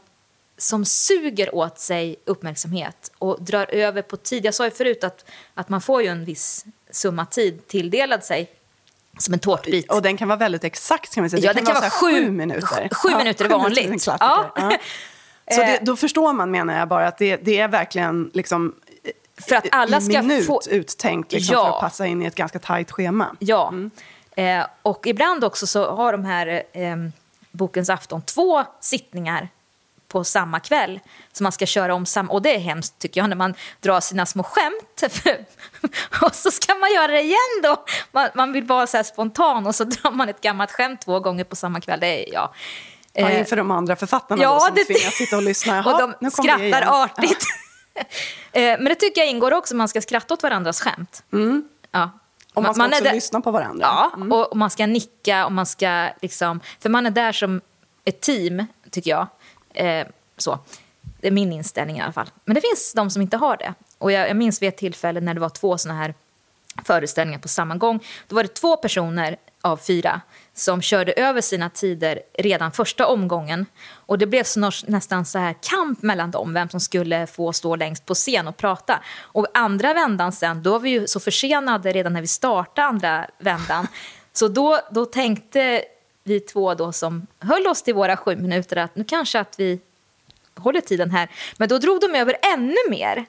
som 0.60 0.86
suger 0.86 1.56
åt 1.56 1.80
sig 1.80 2.16
uppmärksamhet 2.26 3.12
och 3.20 3.44
drar 3.44 3.66
över 3.74 4.02
på 4.02 4.18
tid. 4.18 4.46
Jag 4.46 4.54
sa 4.54 4.66
ju 4.66 4.72
förut 4.72 5.04
att, 5.04 5.26
att 5.54 5.70
man 5.70 5.82
får 5.82 6.02
ju 6.02 6.08
en 6.08 6.26
viss 6.26 6.66
summa 6.92 7.26
tid 7.26 7.68
tilldelad 7.68 8.24
sig 8.24 8.50
som 9.18 9.34
en 9.34 9.40
tårtbit. 9.40 9.92
Och 9.92 10.02
den 10.02 10.18
kan 10.18 10.28
vara 10.28 10.38
väldigt 10.40 10.64
exakt. 10.64 11.16
Kan 11.16 11.24
vi 11.24 11.30
säga. 11.30 11.44
Ja, 11.44 11.54
det 11.54 11.60
kan 11.60 11.66
vara 11.66 11.78
så 11.78 11.84
här 11.84 11.90
sju- 11.90 12.26
sju 12.26 12.32
minuter. 12.32 12.90
sju 12.96 13.18
minuter 13.18 13.46
är 13.46 13.50
vanligt. 13.50 14.08
Ja. 14.08 14.18
Ja. 14.56 14.78
Så 15.52 15.58
det, 15.62 15.78
Eh. 15.78 15.80
då 15.84 15.96
förstår 15.96 16.34
man, 16.34 16.52
menar 16.52 16.80
jag, 16.80 16.88
bara 16.88 17.08
att 17.08 17.18
det, 17.18 17.36
det 17.38 17.60
är 17.60 17.68
verkligen 17.68 18.32
liksom, 18.34 18.76
För 19.38 19.56
att 19.56 19.66
alla 19.72 20.02
ska 20.02 20.22
minut 20.22 20.46
få... 20.46 20.62
uttänkt 20.70 21.32
liksom, 21.32 21.54
Ja. 21.54 21.64
för 21.66 21.74
att 21.76 21.82
passa 21.82 22.06
in 22.08 22.22
i 22.22 22.26
ett 22.26 22.36
ganska 22.36 22.60
tajt 22.60 22.92
schema. 22.92 23.36
Ja. 23.40 23.74
Eh, 24.36 24.66
och 24.82 25.08
ibland 25.08 25.44
också 25.44 25.68
så 25.68 25.92
har 25.96 26.12
de 26.12 26.26
här 26.26 26.48
eh, 26.74 26.96
Bokens 27.52 27.90
afton 27.90 28.22
två 28.22 28.64
sittningar 28.80 29.50
på 30.10 30.24
samma 30.24 30.60
kväll. 30.60 31.00
Så 31.34 31.44
man 31.44 31.52
ska 31.52 31.66
köra 31.66 31.94
om 31.94 32.06
samma... 32.06 32.34
Och 32.34 32.42
det 32.42 32.56
är 32.56 32.60
hemskt 32.60 33.00
tycker 33.00 33.22
jag 33.22 33.30
när 33.30 33.36
man 33.36 33.54
drar 33.80 34.00
sina 34.00 34.26
små 34.26 34.44
skämt. 34.44 35.04
och 36.22 36.36
så 36.36 36.52
ska 36.52 36.76
man 36.76 36.94
göra 36.94 37.08
det 37.08 37.22
igen 37.22 37.38
då. 37.64 37.86
Man, 38.12 38.30
man 38.36 38.52
vill 38.54 38.64
vara 38.64 38.88
så 38.88 39.04
spontan 39.04 39.68
och 39.68 39.76
så 39.76 39.84
drar 39.84 40.12
man 40.12 40.30
ett 40.30 40.42
gammalt 40.42 40.72
skämt 40.72 41.02
två 41.02 41.20
gånger 41.20 41.44
på 41.44 41.56
samma 41.56 41.82
kväll. 41.82 42.00
Det 42.00 42.08
är, 42.30 42.34
ja. 42.34 42.54
Ja, 43.14 43.30
Eh, 43.30 43.40
inför 43.40 43.56
de 43.56 43.72
andra 43.72 43.96
författarna 43.96 44.44
Ja, 44.44 44.54
då, 44.54 44.60
som 44.60 44.76
det- 44.76 44.84
tvingas 44.86 45.14
sitta 45.14 45.36
och 45.38 45.44
lyssna. 45.44 45.80
och 45.86 45.92
Jaha, 45.92 46.08
nu 46.08 46.30
de 46.36 46.48
igen. 46.48 46.72
skrattar 46.72 47.04
artigt. 47.04 47.44
Eh, 48.52 48.62
Men 48.62 48.86
det 48.86 48.96
tycker 48.96 49.22
jag 49.22 49.30
ingår 49.30 49.54
också, 49.54 49.76
man 49.76 49.88
ska 49.88 50.02
skratta 50.02 50.34
åt 50.34 50.44
varandras 50.44 50.82
skämt. 50.82 51.24
Ja. 51.30 51.38
Mm. 51.40 51.64
Och 52.54 52.64
man 52.64 52.74
ska 52.74 52.84
är 52.84 52.88
också 52.88 53.04
där- 53.04 53.14
lyssna 53.14 53.42
på 53.42 53.52
varandra. 53.52 53.86
Ja, 53.88 54.12
Mm. 54.16 54.32
och, 54.32 54.52
och 54.52 54.58
man 54.58 54.70
ska 54.70 54.86
nicka 54.86 55.46
och 55.46 55.52
man 55.52 55.66
ska 55.66 56.10
liksom... 56.22 56.60
För 56.80 56.90
man 56.90 57.06
är 57.06 57.10
där 57.12 57.32
som 57.32 57.62
ett 58.06 58.22
team, 58.22 58.66
tycker 58.92 59.12
jag. 59.12 59.28
Eh, 59.74 60.08
så. 60.38 60.60
Det 61.22 61.28
är 61.28 61.32
min 61.32 61.54
inställning 61.54 61.98
i 61.98 62.02
alla 62.02 62.14
fall. 62.14 62.30
Men 62.46 62.56
det 62.56 62.62
finns 62.62 62.94
de 62.94 63.10
som 63.10 63.22
inte 63.22 63.38
har 63.38 63.58
det. 63.58 63.74
Och 63.98 64.12
jag, 64.12 64.30
jag 64.30 64.38
minns 64.38 64.62
vid 64.62 64.70
ett 64.70 64.78
tillfälle 64.78 65.22
när 65.22 65.34
det 65.34 65.40
var 65.40 65.50
två 65.50 65.78
såna 65.78 65.94
här 65.94 66.14
föreställningar 66.84 67.40
på 67.40 67.48
samma 67.48 67.76
gång. 67.76 68.00
Då 68.28 68.36
var 68.36 68.44
det 68.44 68.54
två 68.54 68.78
personer 68.78 69.38
av 69.62 69.78
fyra 69.78 70.22
som 70.54 70.82
körde 70.82 71.12
över 71.12 71.42
sina 71.42 71.70
tider 71.70 72.20
redan 72.38 72.72
första 72.72 73.08
omgången. 73.08 73.66
Och 73.92 74.18
det 74.18 74.26
blev 74.26 74.44
snart, 74.44 74.88
nästan 74.88 75.26
så 75.26 75.40
här 75.40 75.56
kamp 75.62 76.02
mellan 76.02 76.32
dem, 76.32 76.54
vem 76.54 76.70
som 76.70 76.80
skulle 76.80 77.28
få 77.28 77.54
stå 77.54 77.76
längst 77.76 78.06
på 78.06 78.14
scen 78.14 78.48
och 78.48 78.58
prata. 78.58 79.04
Och 79.20 79.48
andra 79.54 79.94
vändan 79.94 80.32
sen, 80.32 80.64
då 80.64 80.72
var 80.72 80.80
vi 80.80 80.90
ju 80.90 81.08
så 81.08 81.20
försenade 81.20 81.92
redan 81.92 82.14
när 82.14 82.22
vi 82.22 82.28
startade 82.28 82.88
andra 82.88 83.28
vändan. 83.40 83.88
Så 84.34 84.48
då, 84.48 84.80
då 84.92 85.06
tänkte 85.06 85.84
vi 86.30 86.40
två 86.40 86.74
då 86.74 86.92
som 86.92 87.28
höll 87.40 87.68
oss 87.68 87.82
till 87.82 87.94
våra 87.94 88.18
sju 88.18 88.36
minuter 88.36 88.76
att 88.78 88.96
nu 88.96 89.04
kanske 89.04 89.40
att 89.40 89.60
vi 89.60 89.80
håller 90.56 90.82
tiden 90.82 91.12
här. 91.12 91.30
Men 91.58 91.70
då 91.70 91.78
drog 91.78 92.02
de 92.02 92.16
över 92.16 92.36
ännu 92.54 92.76
mer. 92.90 93.26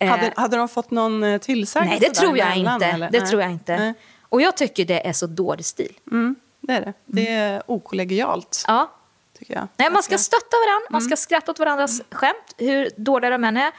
Eh, 0.00 0.08
Hade, 0.10 0.32
hade 0.36 0.56
de 0.56 0.68
fått 0.68 0.90
någon 0.90 1.22
eh, 1.22 1.38
tillsägelse 1.40 1.90
Nej, 2.00 2.08
det 2.08 2.14
tror 2.14 2.38
jag 2.38 2.48
däremellan, 2.48 2.74
inte. 3.04 3.08
Det 3.12 3.20
Nej. 3.20 3.30
tror 3.30 3.42
jag 3.42 3.50
inte. 3.50 3.76
Nej. 3.76 3.94
Och 4.22 4.40
jag 4.40 4.56
tycker 4.56 4.84
det 4.84 5.06
är 5.08 5.12
så 5.12 5.26
dålig 5.26 5.64
stil. 5.66 5.98
Mm, 6.10 6.36
det 6.60 6.72
är 6.72 6.80
det. 6.80 6.92
Det 7.06 7.28
är 7.28 7.62
okollegialt, 7.66 8.64
Ja. 8.66 8.90
tycker 9.38 9.54
jag. 9.54 9.68
Nej, 9.76 9.90
man 9.90 10.02
ska 10.02 10.10
Ganska- 10.12 10.36
stötta 10.36 10.56
varandra, 10.66 10.86
man 10.90 11.00
ska 11.02 11.16
skratta 11.16 11.50
åt 11.52 11.58
varandras 11.58 12.02
skämt, 12.10 12.54
hur 12.58 12.90
dåliga 12.96 13.30
de 13.30 13.44
än 13.44 13.56
är. 13.56 13.72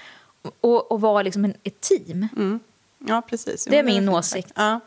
Och, 0.62 0.91
och 0.91 1.02
vara 1.02 1.22
liksom 1.22 1.45
en, 1.45 1.54
ett 1.63 1.82
team. 1.82 2.28
Ja, 3.08 3.22
precis. 3.30 3.63
Jo, 3.67 3.72
Det 3.72 3.78
är 3.80 3.84
min 3.84 3.95
fint 4.02 4.10
åsikt. 4.10 4.48
sagt. 4.48 4.54
Ja. 4.58 4.80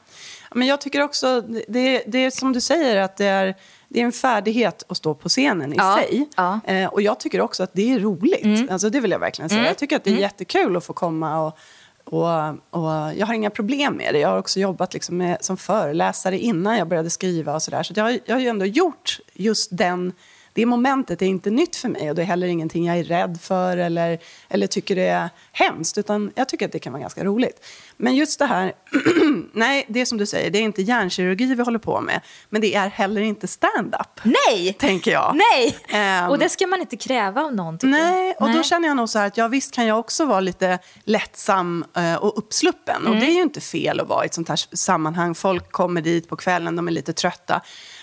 Men 0.55 0.69
jag 0.69 0.81
tycker 0.81 1.03
också, 1.03 1.41
det, 1.69 2.03
det 2.07 2.19
är 2.25 2.31
som 2.31 2.53
du 2.53 2.61
säger, 2.61 2.97
att 2.97 3.17
det 3.17 3.27
är, 3.27 3.55
det 3.89 4.01
är 4.01 4.05
en 4.05 4.13
färdighet 4.13 4.83
att 4.89 4.97
stå 4.97 5.15
på 5.15 5.29
scenen 5.29 5.73
i 5.73 5.77
Ja, 5.77 5.97
sig. 6.03 6.29
ja. 6.37 6.61
Eh, 6.65 6.87
och 6.89 7.03
jag 7.03 7.21
tycker 7.21 7.41
också 7.41 7.63
att 7.63 7.71
det 7.73 7.93
är 7.93 7.99
roligt. 8.01 8.71
Alltså, 8.71 8.91
det 8.91 9.01
vill 9.01 9.11
jag 9.11 9.19
verkligen 9.19 9.49
säga. 9.49 9.67
Jag 9.67 9.79
tycker 9.79 9.97
att 9.97 10.05
det 10.05 10.11
är 10.11 10.17
jättekul 10.17 10.77
att 10.77 10.85
få 10.85 10.93
komma 10.93 11.41
och, 11.47 11.59
och, 12.05 12.49
och 12.71 13.15
jag 13.17 13.27
har 13.27 13.35
inga 13.35 13.51
problem 13.51 13.95
med 13.95 14.15
det. 14.15 14.19
Jag 14.21 14.29
har 14.29 14.39
också 14.39 14.61
jobbat 14.61 14.95
liksom 14.95 15.17
med, 15.17 15.37
som 15.45 15.57
föreläsare 15.57 16.39
innan 16.39 16.79
jag 16.79 16.89
började 16.89 17.11
skriva 17.11 17.55
och 17.55 17.63
sådär. 17.63 17.83
Så 17.83 17.93
jag, 17.97 18.19
jag 18.25 18.35
har 18.35 18.41
ju 18.41 18.49
ändå 18.49 18.65
gjort 18.65 19.19
just 19.35 19.69
den 19.77 20.13
det 20.53 20.67
momentet 20.67 21.23
är 21.23 21.27
inte 21.27 21.51
nytt 21.51 21.77
för 21.77 21.89
mig 21.89 22.11
och 22.11 22.17
det 22.17 22.23
är 22.23 22.27
heller 22.27 22.47
ingenting 22.47 22.87
jag 22.87 22.99
är 22.99 23.05
rädd 23.05 23.39
för 23.43 23.77
eller, 23.77 24.19
eller 24.49 24.67
tycker 24.67 24.97
det 24.97 25.07
är 25.07 25.31
hemskt. 25.53 25.99
Utan 25.99 26.33
jag 26.35 26.49
tycker 26.49 26.67
att 26.67 26.73
det 26.73 26.79
kan 26.79 26.93
vara 26.93 27.01
ganska 27.01 27.25
roligt. 27.25 27.67
Men 27.97 28.17
just 28.17 28.39
det 28.39 28.47
här, 28.47 28.73
nej, 29.53 29.87
det 29.89 30.01
är 30.01 30.05
som 30.05 30.19
du 30.19 30.27
säger, 30.27 30.51
det 30.51 30.59
är 30.59 30.63
inte 30.63 30.83
hjärnkirurgi 30.83 31.55
vi 31.55 31.63
håller 31.63 31.79
på 31.79 32.01
med. 32.01 32.21
Men 32.49 32.61
det 32.61 32.75
är 32.75 32.89
heller 32.89 33.21
inte 33.21 33.47
stand-up, 33.47 34.21
Nej! 34.23 34.73
tänker 34.73 35.11
jag. 35.11 35.37
Nej! 35.37 35.79
Ehm. 35.89 36.31
och 36.31 36.39
det 36.39 36.49
ska 36.49 36.67
man 36.67 36.81
inte 36.81 36.97
kräva 36.97 37.43
av 37.43 37.55
någon, 37.55 37.79
Nej, 37.83 38.35
och 38.41 38.53
då 38.53 38.63
känner 38.63 38.89
jag 38.89 38.97
nog 38.97 39.09
så 39.09 39.19
här 39.19 39.27
att 39.27 39.37
ja, 39.37 39.49
visst 39.49 39.75
kan 39.75 39.87
jag 39.87 39.99
också 39.99 40.25
vara 40.25 40.41
lite 40.41 40.79
lättsam 41.05 41.85
eh, 41.97 42.15
och 42.15 42.39
uppsluppen. 42.39 43.07
Och 43.07 43.15
det 43.15 43.27
är 43.27 43.35
ju 43.35 43.43
inte 43.43 43.61
fel 43.61 44.01
att 44.01 44.09
vara 44.09 44.25
i 44.25 44.27
ett 44.27 44.35
sånt 44.35 44.49
här 44.49 44.77
sammanhang. 44.77 45.35
Folk 45.35 45.73
kommer 45.73 46.01
dit 46.01 46.29
på 46.29 46.37
kvällen, 46.37 46.77
de 46.77 46.89
är 46.89 46.93
lite 46.93 47.13
trötta. 47.13 47.61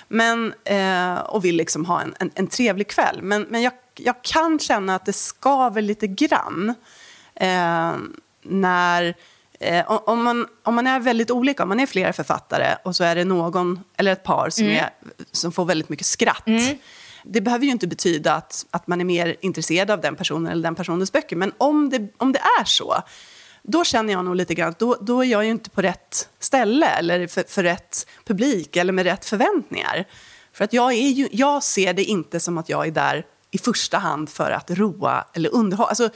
Men, 0.09 0.53
eh, 0.65 1.19
och 1.19 1.45
vill 1.45 1.55
liksom 1.55 1.85
ha 1.85 2.01
en, 2.01 2.15
en, 2.19 2.31
en 2.35 2.47
trevlig 2.47 2.87
kväll. 2.89 3.21
Men, 3.21 3.41
men 3.49 3.61
jag, 3.61 3.73
jag 3.95 4.21
kan 4.21 4.59
känna 4.59 4.95
att 4.95 5.05
det 5.05 5.13
skaver 5.13 5.81
lite 5.81 6.07
grann. 6.07 6.73
Eh, 7.35 7.93
när... 8.43 9.15
Eh, 9.61 9.91
om- 9.91 10.23
man, 10.23 10.47
om 10.63 10.75
man 10.75 10.87
är 10.87 10.99
väldigt 10.99 11.31
olika, 11.31 11.63
om 11.63 11.69
man 11.69 11.79
är 11.79 11.85
flera 11.85 12.13
författare 12.13 12.75
och 12.83 12.95
så 12.95 13.03
är 13.03 13.15
det 13.15 13.25
någon 13.25 13.83
eller 13.97 14.11
ett 14.11 14.23
par 14.23 14.49
som, 14.49 14.65
är, 14.65 14.89
som 15.31 15.51
får 15.51 15.65
väldigt 15.65 15.89
mycket 15.89 16.05
skratt. 16.07 16.43
Det 17.23 17.41
behöver 17.41 17.65
ju 17.65 17.71
inte 17.71 17.87
betyda 17.87 18.33
att, 18.33 18.65
att 18.71 18.87
man 18.87 19.01
är 19.01 19.05
mer 19.05 19.35
intresserad 19.41 19.91
av 19.91 20.01
den 20.01 20.15
personen 20.15 20.51
eller 20.51 20.63
den 20.63 20.75
personens 20.75 21.11
böcker. 21.11 21.35
Men 21.35 21.51
om 21.57 21.89
det, 21.89 22.07
om 22.17 22.31
det 22.31 22.39
är 22.59 22.63
så, 22.63 22.95
då 23.71 23.83
känner 23.83 24.13
jag 24.13 24.25
nog 24.25 24.35
lite 24.35 24.53
grann 24.53 24.69
att 24.69 24.79
då, 24.79 24.97
då 25.01 25.23
är 25.23 25.27
jag 25.27 25.45
ju 25.45 25.51
inte 25.51 25.69
på 25.69 25.81
rätt 25.81 26.29
ställe 26.39 26.85
eller 26.87 27.27
för, 27.27 27.43
för 27.47 27.63
rätt 27.63 28.07
publik 28.25 28.75
eller 28.75 28.93
med 28.93 29.05
rätt 29.05 29.25
förväntningar. 29.25 30.05
För 30.53 30.63
att 30.65 30.73
jag, 30.73 30.93
är 30.93 31.09
ju, 31.09 31.27
jag 31.31 31.63
ser 31.63 31.93
det 31.93 32.03
inte 32.03 32.39
som 32.39 32.57
att 32.57 32.69
jag 32.69 32.87
är 32.87 32.91
där 32.91 33.25
i 33.51 33.57
första 33.57 33.97
hand 33.97 34.29
för 34.29 34.51
att 34.51 34.71
roa 34.71 35.25
eller 35.33 35.53
underhålla. 35.53 35.89
Alltså, 35.89 36.09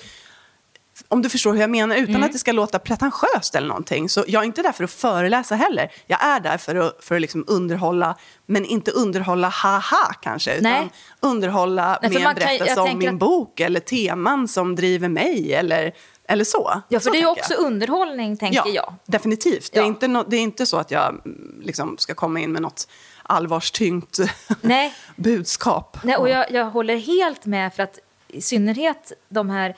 om 1.07 1.21
du 1.21 1.29
förstår 1.29 1.53
hur 1.53 1.61
jag 1.61 1.69
menar, 1.69 1.95
utan 1.95 2.09
Mm. 2.15 2.23
att 2.23 2.31
det 2.33 2.39
ska 2.39 2.51
låta 2.51 2.79
pretentiöst 2.79 3.55
eller 3.55 3.67
någonting. 3.67 4.09
Så 4.09 4.23
jag 4.27 4.41
är 4.41 4.45
inte 4.45 4.61
där 4.61 4.71
för 4.71 4.83
att 4.83 4.91
föreläsa 4.91 5.55
heller. 5.55 5.91
Jag 6.07 6.23
är 6.23 6.39
där 6.39 6.57
för 6.57 6.75
att, 6.75 6.97
för 7.03 7.15
att 7.15 7.21
liksom 7.21 7.43
underhålla, 7.47 8.17
men 8.45 8.65
inte 8.65 8.91
underhålla 8.91 9.49
haha 9.49 10.13
kanske. 10.21 10.51
Utan 10.57 10.71
Nej. 10.71 10.89
underhålla 11.19 11.99
Nej, 12.01 12.11
med 12.11 12.17
en 12.17 12.23
kan- 12.25 12.35
berättelse 12.35 12.81
om 12.81 12.97
min 12.97 13.09
att- 13.09 13.19
bok 13.19 13.59
eller 13.59 13.79
teman 13.79 14.47
som 14.47 14.75
driver 14.75 15.09
mig 15.09 15.53
eller, 15.53 15.91
eller 16.33 16.43
så. 16.43 16.81
Ja, 16.87 16.99
för 16.99 17.03
så 17.03 17.09
det 17.11 17.21
är 17.21 17.25
också 17.25 17.53
jag. 17.53 17.59
underhållning, 17.63 18.37
tänker 18.37 18.57
ja, 18.65 18.67
jag. 18.67 18.93
definitivt. 19.05 19.71
Det, 19.73 19.79
är 19.79 19.81
Ja. 19.81 19.87
inte 19.87 20.07
no, 20.07 20.23
det 20.27 20.37
är 20.37 20.41
inte 20.41 20.65
så 20.65 20.77
att 20.77 20.91
jag 20.91 21.09
mm, 21.09 21.61
liksom, 21.63 21.97
ska 21.97 22.13
komma 22.15 22.39
in 22.39 22.51
med 22.51 22.61
något 22.61 22.87
allvarstyngt 23.23 24.17
Nej. 24.61 24.93
budskap. 25.15 25.97
Nej, 26.03 26.17
och 26.17 26.29
jag, 26.29 26.51
jag 26.51 26.65
håller 26.65 26.97
helt 26.97 27.45
med, 27.45 27.73
för 27.73 27.83
att 27.83 27.99
i 28.27 28.41
synnerhet 28.41 29.11
de 29.29 29.49
här 29.49 29.75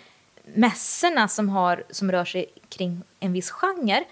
mässorna 0.55 1.27
som, 1.27 1.49
har, 1.49 1.83
som 1.89 2.11
rör 2.11 2.25
sig 2.25 2.45
kring 2.69 3.01
en 3.19 3.33
viss 3.33 3.51
genre, 3.51 4.03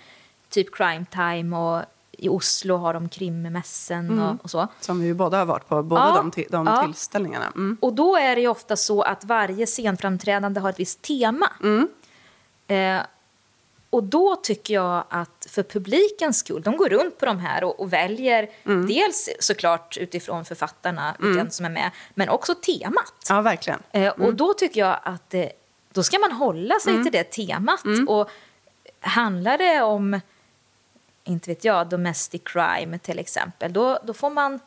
typ 0.49 0.75
Crime 0.75 1.05
Time 1.11 1.57
och 1.57 1.83
i 2.17 2.29
Oslo 2.29 2.75
har 2.77 2.93
de 2.93 3.09
krimmässen 3.09 4.19
och, 4.19 4.43
och 4.43 4.49
så. 4.49 4.67
Som 4.79 5.01
vi 5.01 5.13
båda 5.13 5.37
har 5.37 5.45
varit 5.45 5.67
på, 5.67 5.83
båda 5.83 6.01
Ja, 6.01 6.13
de, 6.17 6.31
ti- 6.31 6.47
de 6.49 6.67
ja. 6.67 6.83
tillställningarna. 6.83 7.45
Mm. 7.55 7.77
Och 7.81 7.93
då 7.93 8.15
är 8.17 8.35
det 8.35 8.41
ju 8.41 8.47
ofta 8.47 8.75
så 8.75 9.01
att 9.01 9.23
varje 9.23 9.65
scenframträdande 9.67 10.59
har 10.59 10.69
ett 10.69 10.79
visst 10.79 11.01
tema. 11.01 11.47
Eh, 12.73 13.01
och 13.89 14.03
då 14.03 14.35
tycker 14.35 14.73
jag 14.73 15.03
att 15.09 15.47
för 15.49 15.63
publikens 15.63 16.37
skull, 16.39 16.61
de 16.61 16.77
går 16.77 16.89
runt 16.89 17.17
på 17.19 17.25
de 17.25 17.39
här 17.39 17.63
och, 17.63 17.79
och 17.79 17.93
väljer 17.93 18.49
Mm. 18.65 18.87
dels 18.87 19.29
såklart 19.39 19.97
utifrån 19.97 20.45
författarna, 20.45 21.15
vilka 21.19 21.49
som 21.49 21.65
är 21.65 21.69
med, 21.69 21.91
men 22.13 22.29
också 22.29 22.55
temat. 22.55 23.13
Ja, 23.29 23.41
verkligen. 23.41 23.79
Eh, 23.91 24.07
Och 24.13 24.33
då 24.35 24.53
tycker 24.53 24.81
jag 24.81 24.99
att 25.03 25.33
eh, 25.33 25.45
då 25.91 26.03
ska 26.03 26.19
man 26.19 26.31
hålla 26.31 26.79
sig 26.79 27.03
till 27.03 27.11
det 27.11 27.23
temat. 27.23 27.83
Och 28.07 28.29
handlar 28.99 29.57
det 29.57 29.81
om, 29.81 30.19
inte 31.23 31.49
vet 31.49 31.63
jag, 31.63 31.89
domestic 31.89 32.41
crime 32.45 32.99
till 32.99 33.19
exempel, 33.19 33.73
då, 33.73 33.99
då 34.03 34.13
får 34.13 34.29
man 34.29 34.59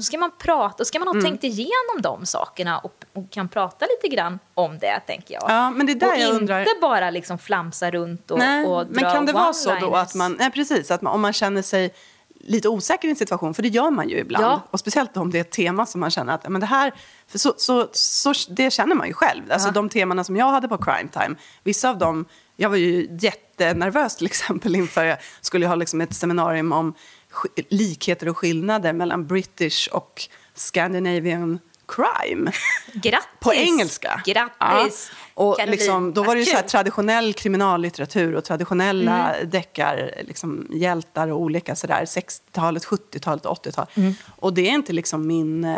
då 0.00 0.04
ska 0.04 0.18
man 0.18 0.30
prata, 0.38 0.74
då 0.78 0.84
ska 0.84 0.98
man 0.98 1.08
ha 1.16 1.22
tänkt 1.22 1.44
igenom 1.44 2.02
de 2.02 2.26
sakerna 2.26 2.78
och, 2.78 3.04
och 3.14 3.30
kan 3.30 3.48
prata 3.48 3.86
lite 3.86 4.16
grann 4.16 4.38
om 4.54 4.78
det, 4.78 5.00
tänker 5.06 5.34
jag. 5.34 5.42
Ja, 5.48 5.70
men 5.70 5.86
det 5.86 5.92
är 5.92 5.94
där 5.94 6.06
och 6.08 6.14
jag 6.14 6.20
inte 6.28 6.36
undrar- 6.36 6.80
bara 6.80 7.10
liksom 7.10 7.38
flamsa 7.38 7.90
runt 7.90 8.30
och, 8.30 8.38
Nej, 8.38 8.66
och 8.66 8.86
dra 8.86 8.92
men 8.92 9.12
kan 9.12 9.26
det 9.26 9.32
vara 9.32 9.52
så 9.52 9.74
då 9.80 9.94
att 9.94 10.14
man, 10.14 10.36
nej 10.38 10.50
precis, 10.50 10.90
att 10.90 11.02
man, 11.02 11.14
om 11.14 11.20
man 11.20 11.32
känner 11.32 11.62
sig 11.62 11.94
lite 12.44 12.68
osäker 12.68 13.08
i 13.08 13.10
en 13.10 13.16
situation, 13.16 13.54
för 13.54 13.62
det 13.62 13.68
gör 13.68 13.90
man 13.90 14.08
ju 14.08 14.18
ibland. 14.18 14.44
Ja. 14.44 14.60
Och 14.70 14.80
speciellt 14.80 15.16
om 15.16 15.30
det 15.30 15.38
är 15.38 15.40
ett 15.40 15.50
tema 15.50 15.86
som 15.86 16.00
man 16.00 16.10
känner 16.10 16.34
att, 16.34 16.48
men 16.48 16.60
det 16.60 16.66
här, 16.66 16.92
för 17.28 17.38
så, 17.38 17.54
så, 17.56 17.88
så, 17.92 18.32
det 18.48 18.70
känner 18.72 18.94
man 18.94 19.06
ju 19.06 19.12
själv. 19.14 19.42
Alltså 19.52 19.68
Ja. 19.68 19.72
de 19.72 19.88
temana 19.88 20.24
som 20.24 20.36
jag 20.36 20.46
hade 20.50 20.68
på 20.68 20.78
Crime 20.78 21.08
Time, 21.12 21.34
vissa 21.64 21.90
av 21.90 21.98
dem, 21.98 22.24
jag 22.56 22.68
var 22.70 22.76
ju 22.76 23.08
jättenervös 23.20 24.16
till 24.16 24.26
exempel 24.32 24.76
inför, 24.76 25.04
jag 25.04 25.18
skulle 25.40 25.66
ha 25.66 25.74
liksom 25.74 26.00
ett 26.00 26.14
seminarium 26.14 26.72
om 26.72 26.94
likheter 27.68 28.28
och 28.28 28.38
skillnader 28.38 28.92
mellan 28.92 29.26
British 29.26 29.88
och 29.92 30.22
Scandinavian 30.54 31.58
crime. 31.88 32.52
Grattis! 32.92 33.28
På 33.40 33.54
engelska. 33.54 34.22
Grattis! 34.24 35.10
Ja. 35.10 35.16
Och 35.34 35.58
liksom, 35.66 36.12
då 36.12 36.22
var 36.22 36.34
det 36.34 36.40
ju 36.40 36.46
så 36.46 36.56
här, 36.56 36.62
traditionell 36.62 37.34
kriminallitteratur 37.34 38.34
och 38.34 38.44
traditionella 38.44 39.34
Mm. 39.34 39.50
deckar, 39.50 40.14
liksom, 40.22 40.66
hjältar 40.70 41.28
och 41.28 41.40
olika 41.40 41.76
sådär, 41.76 42.04
60-talet, 42.04 42.84
70-talet, 42.84 43.44
80-talet. 43.44 43.96
Mm. 43.96 44.14
Och 44.36 44.54
det 44.54 44.68
är 44.68 44.72
inte 44.72 44.92
liksom 44.92 45.26
min... 45.26 45.76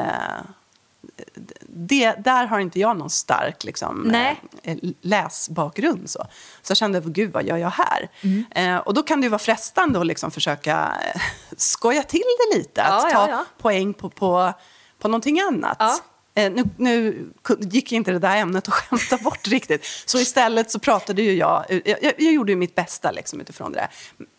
Eh, 1.73 1.79
det, 1.79 2.15
där 2.25 2.47
har 2.47 2.61
inte 2.61 2.81
jag 2.81 2.97
någon 2.97 3.11
stark 3.11 3.65
liksom, 3.65 4.15
eh, 4.63 4.77
läsbakgrund. 5.01 6.11
Så. 6.11 6.27
så 6.63 6.71
jag 6.71 6.77
kände, 6.77 7.01
gud 7.01 7.33
vad 7.33 7.45
gör 7.45 7.57
jag 7.57 7.71
här? 7.71 8.11
Mm. 8.21 8.45
Eh, 8.51 8.77
och 8.77 8.95
då 8.95 9.03
kan 9.03 9.21
det 9.21 9.25
ju 9.25 9.31
vara 9.31 9.39
frestande 9.39 10.01
att 10.01 10.07
liksom 10.07 10.31
försöka 10.31 10.93
eh, 11.15 11.21
skoja 11.57 12.03
till 12.03 12.23
det 12.39 12.59
lite. 12.59 12.83
Att 12.83 13.03
Ja, 13.03 13.11
ja, 13.11 13.27
ta 13.27 13.31
ja. 13.31 13.45
poäng 13.59 13.95
på, 13.95 14.11
på, 14.11 14.53
på 14.99 15.09
någonting 15.09 15.41
annat. 15.41 16.03
Eh, 16.35 16.53
nu, 16.53 16.65
nu 16.77 17.27
gick 17.61 17.93
inte 17.93 18.13
det 18.13 18.19
där 18.19 18.37
ämnet 18.37 18.69
att 18.69 18.75
skämta 18.75 19.17
bort 19.17 19.49
riktigt. 19.49 19.85
Så 20.07 20.19
istället 20.19 20.71
så 20.71 20.79
pratade 20.79 21.23
ju 21.23 21.33
jag, 21.33 21.65
jag, 21.69 21.83
jag, 22.03 22.13
jag 22.19 22.33
gjorde 22.33 22.53
ju 22.53 22.57
mitt 22.57 22.75
bästa 22.75 23.11
liksom 23.11 23.41
utifrån 23.41 23.73
det, 23.73 23.89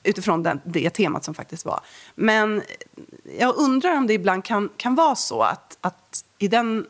utifrån 0.04 0.44
den, 0.44 0.62
det 0.66 0.90
temat 0.90 1.24
som 1.24 1.34
faktiskt 1.34 1.66
var. 1.66 1.80
Men 2.16 2.64
jag 3.40 3.56
undrar 3.56 3.98
om 3.98 4.08
det 4.08 4.14
ibland 4.14 4.46
kan, 4.46 4.70
kan 4.78 4.96
vara 4.96 5.16
så 5.16 5.42
att, 5.42 5.78
att 5.82 6.26
i 6.38 6.48
den 6.48 6.86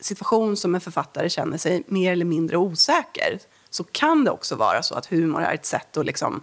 situation 0.00 0.56
som 0.56 0.74
en 0.74 0.80
författare 0.80 1.28
känner 1.28 1.58
sig 1.58 1.82
mer 1.86 2.12
eller 2.12 2.24
mindre 2.24 2.56
osäker 2.56 3.38
så 3.70 3.84
kan 3.84 4.24
det 4.24 4.30
också 4.30 4.56
vara 4.56 4.82
så 4.82 4.94
att 4.94 5.06
humor 5.06 5.42
är 5.42 5.54
ett 5.54 5.66
sätt 5.66 5.96
att 5.96 6.06
liksom, 6.06 6.42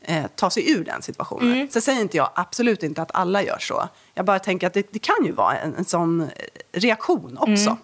eh, 0.00 0.24
ta 0.34 0.50
sig 0.50 0.70
ur 0.70 0.84
den 0.84 1.02
situationen. 1.02 1.52
Mm. 1.52 1.70
Så 1.70 1.80
säger 1.80 2.00
inte 2.00 2.16
jag 2.16 2.30
absolut 2.34 2.82
inte 2.82 3.02
att 3.02 3.10
alla 3.14 3.42
gör 3.42 3.58
så. 3.58 3.88
Jag 4.14 4.24
bara 4.26 4.38
tänker 4.38 4.66
att 4.66 4.74
det, 4.74 4.92
det 4.92 4.98
kan 4.98 5.24
ju 5.24 5.32
vara 5.32 5.58
en, 5.58 5.74
en 5.74 5.84
sån 5.84 6.20
eh, 6.20 6.28
reaktion 6.72 7.38
också. 7.38 7.70
Mm. 7.70 7.76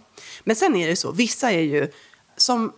Men 0.45 0.57
sen 0.57 0.77
är 0.77 0.89
det 0.89 0.97
så, 0.97 1.13
vissa 1.13 1.51
är 1.53 1.61
ju 1.61 1.91
som 2.37 2.73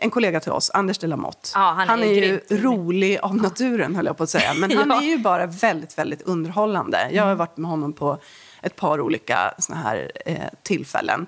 en 0.00 0.10
kollega 0.10 0.40
till 0.40 0.52
oss, 0.52 0.70
Anders 0.74 0.98
de 0.98 1.06
Lamotte. 1.06 1.48
Ja, 1.54 1.84
han 1.88 2.02
är 2.02 2.06
är 2.06 2.12
ju 2.12 2.20
grymt 2.20 2.64
rolig. 2.64 3.18
av 3.22 3.36
naturen, 3.36 3.96
höll 3.96 4.06
jag 4.06 4.16
på 4.16 4.22
att 4.22 4.30
säga. 4.30 4.54
Men 4.54 4.76
han 4.76 4.88
Ja. 4.90 5.02
är 5.02 5.06
ju 5.06 5.18
bara 5.18 5.46
väldigt, 5.46 5.98
väldigt 5.98 6.22
underhållande. 6.22 7.08
Jag 7.12 7.24
har 7.24 7.34
varit 7.34 7.56
med 7.56 7.70
honom 7.70 7.92
på 7.92 8.18
ett 8.62 8.76
par 8.76 9.00
olika 9.00 9.54
såna 9.58 9.78
här 9.78 10.12
eh, 10.26 10.38
tillfällen. 10.62 11.26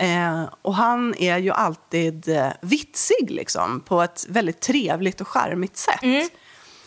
Eh, 0.00 0.44
och 0.62 0.74
han 0.74 1.14
är 1.14 1.38
ju 1.38 1.50
alltid 1.50 2.28
eh, 2.28 2.48
vitsig, 2.60 3.30
liksom, 3.30 3.80
på 3.80 4.02
ett 4.02 4.26
väldigt 4.28 4.60
trevligt 4.60 5.20
och 5.20 5.28
charmigt 5.28 5.76
sätt. 5.76 6.32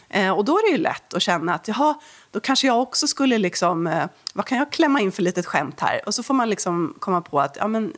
Eh, 0.09 0.31
och 0.31 0.45
då 0.45 0.57
är 0.57 0.69
det 0.69 0.71
ju 0.71 0.77
lätt 0.77 1.13
att 1.13 1.21
känna 1.21 1.53
att 1.53 1.67
jaha, 1.67 1.95
då 2.31 2.39
kanske 2.39 2.67
jag 2.67 2.81
också 2.81 3.07
skulle 3.07 3.37
liksom, 3.37 3.87
eh, 3.87 4.05
vad 4.33 4.45
kan 4.45 4.57
jag 4.57 4.71
klämma 4.71 4.99
in 4.99 5.11
för 5.11 5.21
litet 5.23 5.45
skämt 5.45 5.79
här? 5.79 6.01
Och 6.05 6.13
så 6.13 6.23
får 6.23 6.33
man 6.33 6.49
liksom 6.49 6.95
komma 6.99 7.21
på 7.21 7.39
att 7.39 7.57
ja, 7.59 7.67
men, 7.67 7.93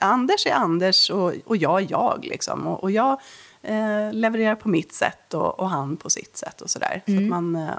Anders 0.00 0.46
är 0.46 0.52
Anders 0.52 1.10
och, 1.10 1.32
och 1.44 1.56
jag 1.56 1.82
är 1.82 1.86
jag. 1.90 2.24
Liksom. 2.24 2.66
Och, 2.66 2.82
och 2.82 2.90
jag 2.90 3.20
eh, 3.62 4.12
levererar 4.12 4.54
på 4.54 4.68
mitt 4.68 4.92
sätt 4.92 5.34
och, 5.34 5.60
och 5.60 5.70
han 5.70 5.96
på 5.96 6.10
sitt 6.10 6.36
sätt 6.36 6.60
och 6.60 6.70
sådär. 6.70 7.02
Så 7.06 7.16
att 7.16 7.22
man 7.22 7.56
eh, 7.56 7.70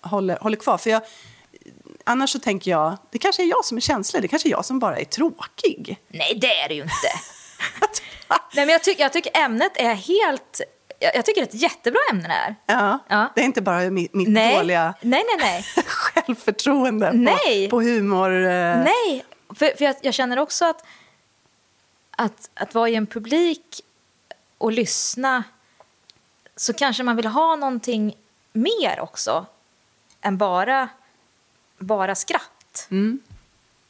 håller, 0.00 0.38
håller 0.40 0.56
kvar. 0.56 0.78
För 0.78 0.90
jag, 0.90 1.02
annars 2.08 2.30
så 2.30 2.38
tänker 2.38 2.70
jag, 2.70 2.96
det 3.10 3.18
kanske 3.18 3.42
är 3.42 3.46
jag 3.46 3.64
som 3.64 3.76
är 3.76 3.80
känslig, 3.80 4.22
det 4.22 4.28
kanske 4.28 4.48
är 4.48 4.50
jag 4.50 4.64
som 4.64 4.78
bara 4.78 4.98
är 4.98 5.04
tråkig. 5.04 5.98
Nej, 6.08 6.38
det 6.40 6.60
är 6.60 6.68
det 6.68 6.74
ju 6.74 6.82
inte. 6.82 6.92
Nej, 8.54 8.66
men 8.66 8.68
jag, 8.68 8.84
tycker 8.84 9.02
jag 9.02 9.12
tycker 9.12 9.36
ämnet 9.44 9.72
är 9.76 9.94
helt... 9.94 10.60
Jag, 11.00 11.16
jag 11.16 11.24
tycker 11.24 11.40
det 11.40 11.44
är 11.44 11.56
ett 11.56 11.62
jättebra 11.62 12.00
ämne 12.10 12.28
det 12.28 12.34
här. 12.34 12.54
Ja, 12.66 12.98
Ja. 13.08 13.32
Det 13.34 13.40
är 13.40 13.44
inte 13.44 13.62
bara 13.62 13.90
mitt, 13.90 14.14
mitt 14.14 14.28
Nej. 14.28 14.56
dåliga 14.56 14.94
nej, 15.02 15.24
nej, 15.26 15.36
nej. 15.76 15.84
självförtroende 15.86 17.12
Nej. 17.12 17.68
På, 17.70 17.76
på 17.76 17.82
humor. 17.82 18.30
eh, 18.46 18.50
Nej, 18.84 19.24
för, 19.48 19.76
för 19.76 19.84
jag, 19.84 19.96
jag 20.02 20.14
känner 20.14 20.38
också 20.38 20.64
att, 20.64 20.84
att 22.10 22.50
att 22.54 22.74
vara 22.74 22.88
i 22.88 22.94
en 22.94 23.06
publik 23.06 23.80
och 24.58 24.72
lyssna 24.72 25.44
så 26.56 26.72
kanske 26.72 27.02
man 27.02 27.16
vill 27.16 27.26
ha 27.26 27.56
någonting 27.56 28.16
mer 28.52 29.00
också 29.00 29.46
än 30.20 30.38
bara, 30.38 30.88
bara 31.78 32.14
skratt. 32.14 32.88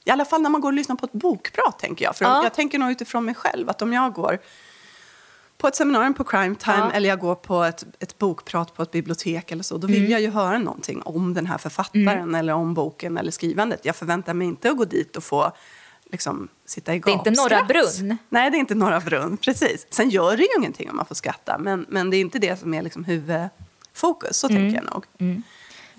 I 0.05 0.11
alla 0.11 0.24
fall 0.24 0.42
när 0.42 0.51
man 0.51 0.61
går 0.61 0.68
och 0.68 0.72
lyssnar 0.72 0.96
på 0.96 1.07
ett 1.07 1.12
bokprat, 1.12 1.79
tänker 1.79 2.05
jag. 2.05 2.16
För 2.16 2.24
Ja. 2.24 2.42
Jag 2.42 2.55
tänker 2.55 2.79
nog 2.79 2.90
utifrån 2.90 3.24
mig 3.24 3.35
själv, 3.35 3.70
att 3.70 3.83
om 3.83 3.92
jag 3.92 4.12
går 4.12 4.38
på 5.59 5.68
ett 5.68 5.77
seminarium 5.77 6.14
på 6.14 6.24
Crime 6.24 6.55
Time 6.55 6.77
Ja. 6.79 6.90
eller 6.92 7.09
jag 7.09 7.18
går 7.20 7.35
på 7.35 7.62
ett, 7.62 7.85
ett 8.01 8.18
bokprat 8.18 8.74
på 8.74 8.83
ett 8.83 8.90
bibliotek 8.90 9.51
eller 9.53 9.62
så, 9.62 9.79
då 9.79 9.87
vill 9.87 9.96
Mm. 9.98 10.11
jag 10.11 10.20
ju 10.20 10.31
höra 10.31 10.59
någonting 10.59 11.03
om 11.03 11.35
den 11.35 11.46
här 11.46 11.59
författaren 11.59 12.35
eller 12.35 12.53
om 12.53 12.74
boken 12.74 13.18
eller 13.18 13.31
skrivandet. 13.31 13.85
Jag 13.85 13.96
förväntar 13.96 14.35
mig 14.35 14.46
inte 14.46 14.70
att 14.70 14.77
gå 14.77 14.85
dit 14.85 15.16
och 15.16 15.24
få 15.24 15.53
liksom, 16.11 16.48
sitta 16.66 16.94
i 16.94 16.98
Det 16.98 17.11
är 17.11 17.12
inte 17.12 17.31
Norra 17.31 17.48
gapskratt. 17.61 17.68
Brunn. 17.98 18.18
Nej, 18.29 18.51
det 18.51 18.57
är 18.57 18.59
inte 18.59 18.74
Norra 18.74 19.01
Brunn, 19.01 19.37
precis. 19.37 19.87
Sen 19.90 20.11
gör 20.11 20.37
det 20.37 20.42
ju 20.42 20.48
ingenting 20.59 20.90
om 20.90 20.96
man 20.96 21.07
får 21.07 21.14
skratta, 21.14 21.59
men, 21.59 21.87
men 21.88 22.11
det 22.11 22.16
är 22.16 22.20
inte 22.20 22.38
det 22.38 22.57
som 22.61 22.74
är 22.74 22.83
liksom 22.83 23.05
huvudfokus, 23.05 24.37
så 24.38 24.48
Mm. 24.48 24.62
tänker 24.62 24.85
jag 24.85 24.94
nog. 24.94 25.05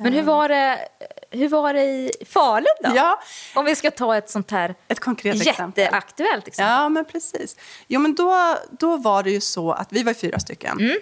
Men 0.03 0.13
hur 0.13 0.21
var 0.23 0.49
det, 0.49 0.87
hur 1.31 1.49
var 1.49 1.73
det 1.73 1.83
i 1.83 2.11
Falun 2.25 2.65
då? 2.83 2.91
Ja, 2.95 3.19
Om 3.55 3.65
vi 3.65 3.75
ska 3.75 3.91
ta 3.91 4.17
ett 4.17 4.29
sånt 4.29 4.51
här 4.51 4.75
ett 4.87 4.99
konkret 4.99 5.35
exempel. 5.35 5.83
jätteaktuellt 5.83 6.47
exempel. 6.47 6.71
Ja, 6.71 6.89
men 6.89 7.05
precis. 7.05 7.55
Jo, 7.87 7.99
men 7.99 8.15
då, 8.15 8.57
då 8.79 8.97
var 8.97 9.23
det 9.23 9.31
ju 9.31 9.41
så 9.41 9.71
att 9.71 9.87
vi 9.91 10.03
var 10.03 10.13
fyra 10.13 10.39
stycken. 10.39 10.79
Mm. 10.79 10.97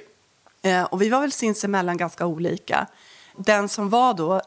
Eh, 0.61 0.83
och 0.83 1.01
vi 1.01 1.09
var 1.09 1.21
väl 1.21 1.31
sinsemellan 1.31 1.97
ganska 1.97 2.25
olika. 2.25 2.87
Den 3.37 3.69
som 3.69 3.89
var 3.89 4.13
då 4.13 4.35
eh, 4.35 4.41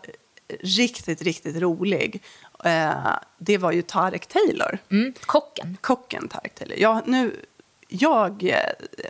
riktigt, 0.61 1.23
riktigt 1.23 1.57
rolig, 1.57 2.23
eh, 2.65 2.93
det 3.39 3.59
var 3.59 3.73
ju 3.73 3.83
Tarek 3.83 4.27
Taylor. 4.27 4.79
Mm, 4.91 5.15
kocken. 5.21 5.77
Kocken 5.81 6.29
Tarek 6.29 6.55
Taylor. 6.55 6.79
Jag, 6.79 7.09
nu, 7.09 7.37
jag 7.91 8.43
eh, 8.45 8.57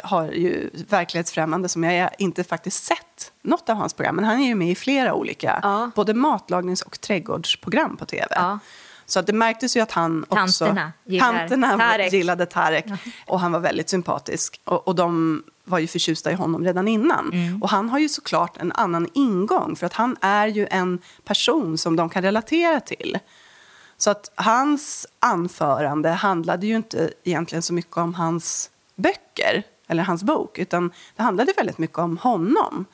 har 0.04 0.26
ju 0.32 0.70
verklighetsfrämmande 0.88 1.68
som 1.68 1.84
jag 1.84 2.10
inte 2.18 2.44
faktiskt 2.44 2.84
sett 2.84 3.32
något 3.42 3.68
av 3.68 3.76
hans 3.76 3.94
program. 3.94 4.16
Men 4.16 4.24
han 4.24 4.40
är 4.40 4.46
ju 4.46 4.54
med 4.54 4.70
i 4.70 4.74
flera 4.74 5.14
olika, 5.14 5.60
Ja. 5.62 5.90
både 5.94 6.14
matlagnings 6.14 6.82
och 6.82 7.00
trädgårdsprogram 7.00 7.96
på 7.96 8.04
tv. 8.06 8.26
Ja. 8.30 8.58
Så 9.06 9.20
att 9.20 9.26
det 9.26 9.32
märktes 9.32 9.76
ju 9.76 9.80
att 9.80 9.92
han 9.92 10.24
också... 10.28 10.64
Tanterna 10.64 10.92
gillar 11.04 11.32
Tanterna 11.32 11.78
Tarek. 11.78 12.12
gillade 12.12 12.46
Tarek. 12.46 12.84
Och 13.26 13.40
han 13.40 13.52
var 13.52 13.60
väldigt 13.60 13.88
sympatisk. 13.88 14.60
Och, 14.64 14.88
och 14.88 14.94
de 14.94 15.42
var 15.64 15.78
ju 15.78 15.86
förtjusta 15.86 16.30
i 16.32 16.34
honom 16.34 16.64
redan 16.64 16.88
innan. 16.88 17.30
Mm. 17.32 17.62
Och 17.62 17.70
han 17.70 17.88
har 17.88 17.98
ju 17.98 18.08
såklart 18.08 18.56
en 18.56 18.72
annan 18.72 19.08
ingång. 19.14 19.76
För 19.76 19.86
att 19.86 19.92
han 19.92 20.16
är 20.20 20.46
ju 20.46 20.66
en 20.70 20.98
person 21.24 21.78
som 21.78 21.96
de 21.96 22.08
kan 22.08 22.22
relatera 22.22 22.80
till. 22.80 23.18
Så 24.02 24.10
att 24.10 24.30
hans 24.34 25.06
anförande 25.18 26.08
handlade 26.08 26.66
ju 26.66 26.76
inte 26.76 27.12
egentligen 27.24 27.62
så 27.62 27.74
mycket 27.74 27.96
om 27.96 28.14
hans 28.14 28.70
böcker 28.96 29.62
eller 29.88 30.02
hans 30.02 30.22
bok, 30.22 30.58
utan 30.58 30.92
det 31.16 31.22
handlade 31.22 31.52
väldigt 31.56 31.78
mycket 31.78 31.98
om 31.98 32.18
honom. 32.18 32.84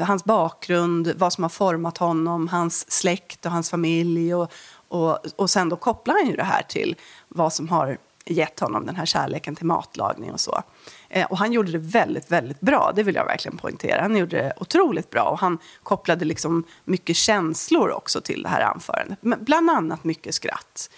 Hans 0.00 0.24
bakgrund, 0.24 1.12
vad 1.16 1.32
som 1.32 1.44
har 1.44 1.48
format 1.48 1.98
honom, 1.98 2.48
hans 2.48 2.90
släkt 2.92 3.46
och 3.46 3.52
hans 3.52 3.70
familj. 3.70 4.34
Och, 4.34 4.52
och, 4.88 5.18
och 5.36 5.50
sen 5.50 5.68
då 5.68 5.76
kopplar 5.76 6.14
han 6.14 6.30
ju 6.30 6.36
det 6.36 6.44
här 6.44 6.62
till 6.62 6.96
vad 7.28 7.52
som 7.52 7.68
har 7.68 7.98
gett 8.32 8.60
honom 8.60 8.86
den 8.86 8.96
här 8.96 9.06
kärleken 9.06 9.56
till 9.56 9.66
matlagning 9.66 10.32
och 10.32 10.40
så. 10.40 10.62
Eh, 11.08 11.26
och 11.26 11.38
han 11.38 11.52
gjorde 11.52 11.72
det 11.72 11.78
väldigt, 11.78 12.30
väldigt 12.30 12.60
bra, 12.60 12.92
det 12.96 13.02
vill 13.02 13.14
jag 13.14 13.24
verkligen 13.24 13.58
poängtera. 13.58 14.02
Han 14.02 14.16
gjorde 14.16 14.36
det 14.36 14.52
otroligt 14.56 15.10
bra 15.10 15.22
och 15.22 15.38
han 15.38 15.58
kopplade 15.82 16.24
liksom 16.24 16.64
mycket 16.84 17.16
känslor 17.16 17.90
också 17.90 18.20
till 18.20 18.42
det 18.42 18.48
här 18.48 18.60
anförandet. 18.60 19.18
Men 19.20 19.44
Bland 19.44 19.70
annat 19.70 20.04
mycket 20.04 20.34
skratt. 20.34 20.90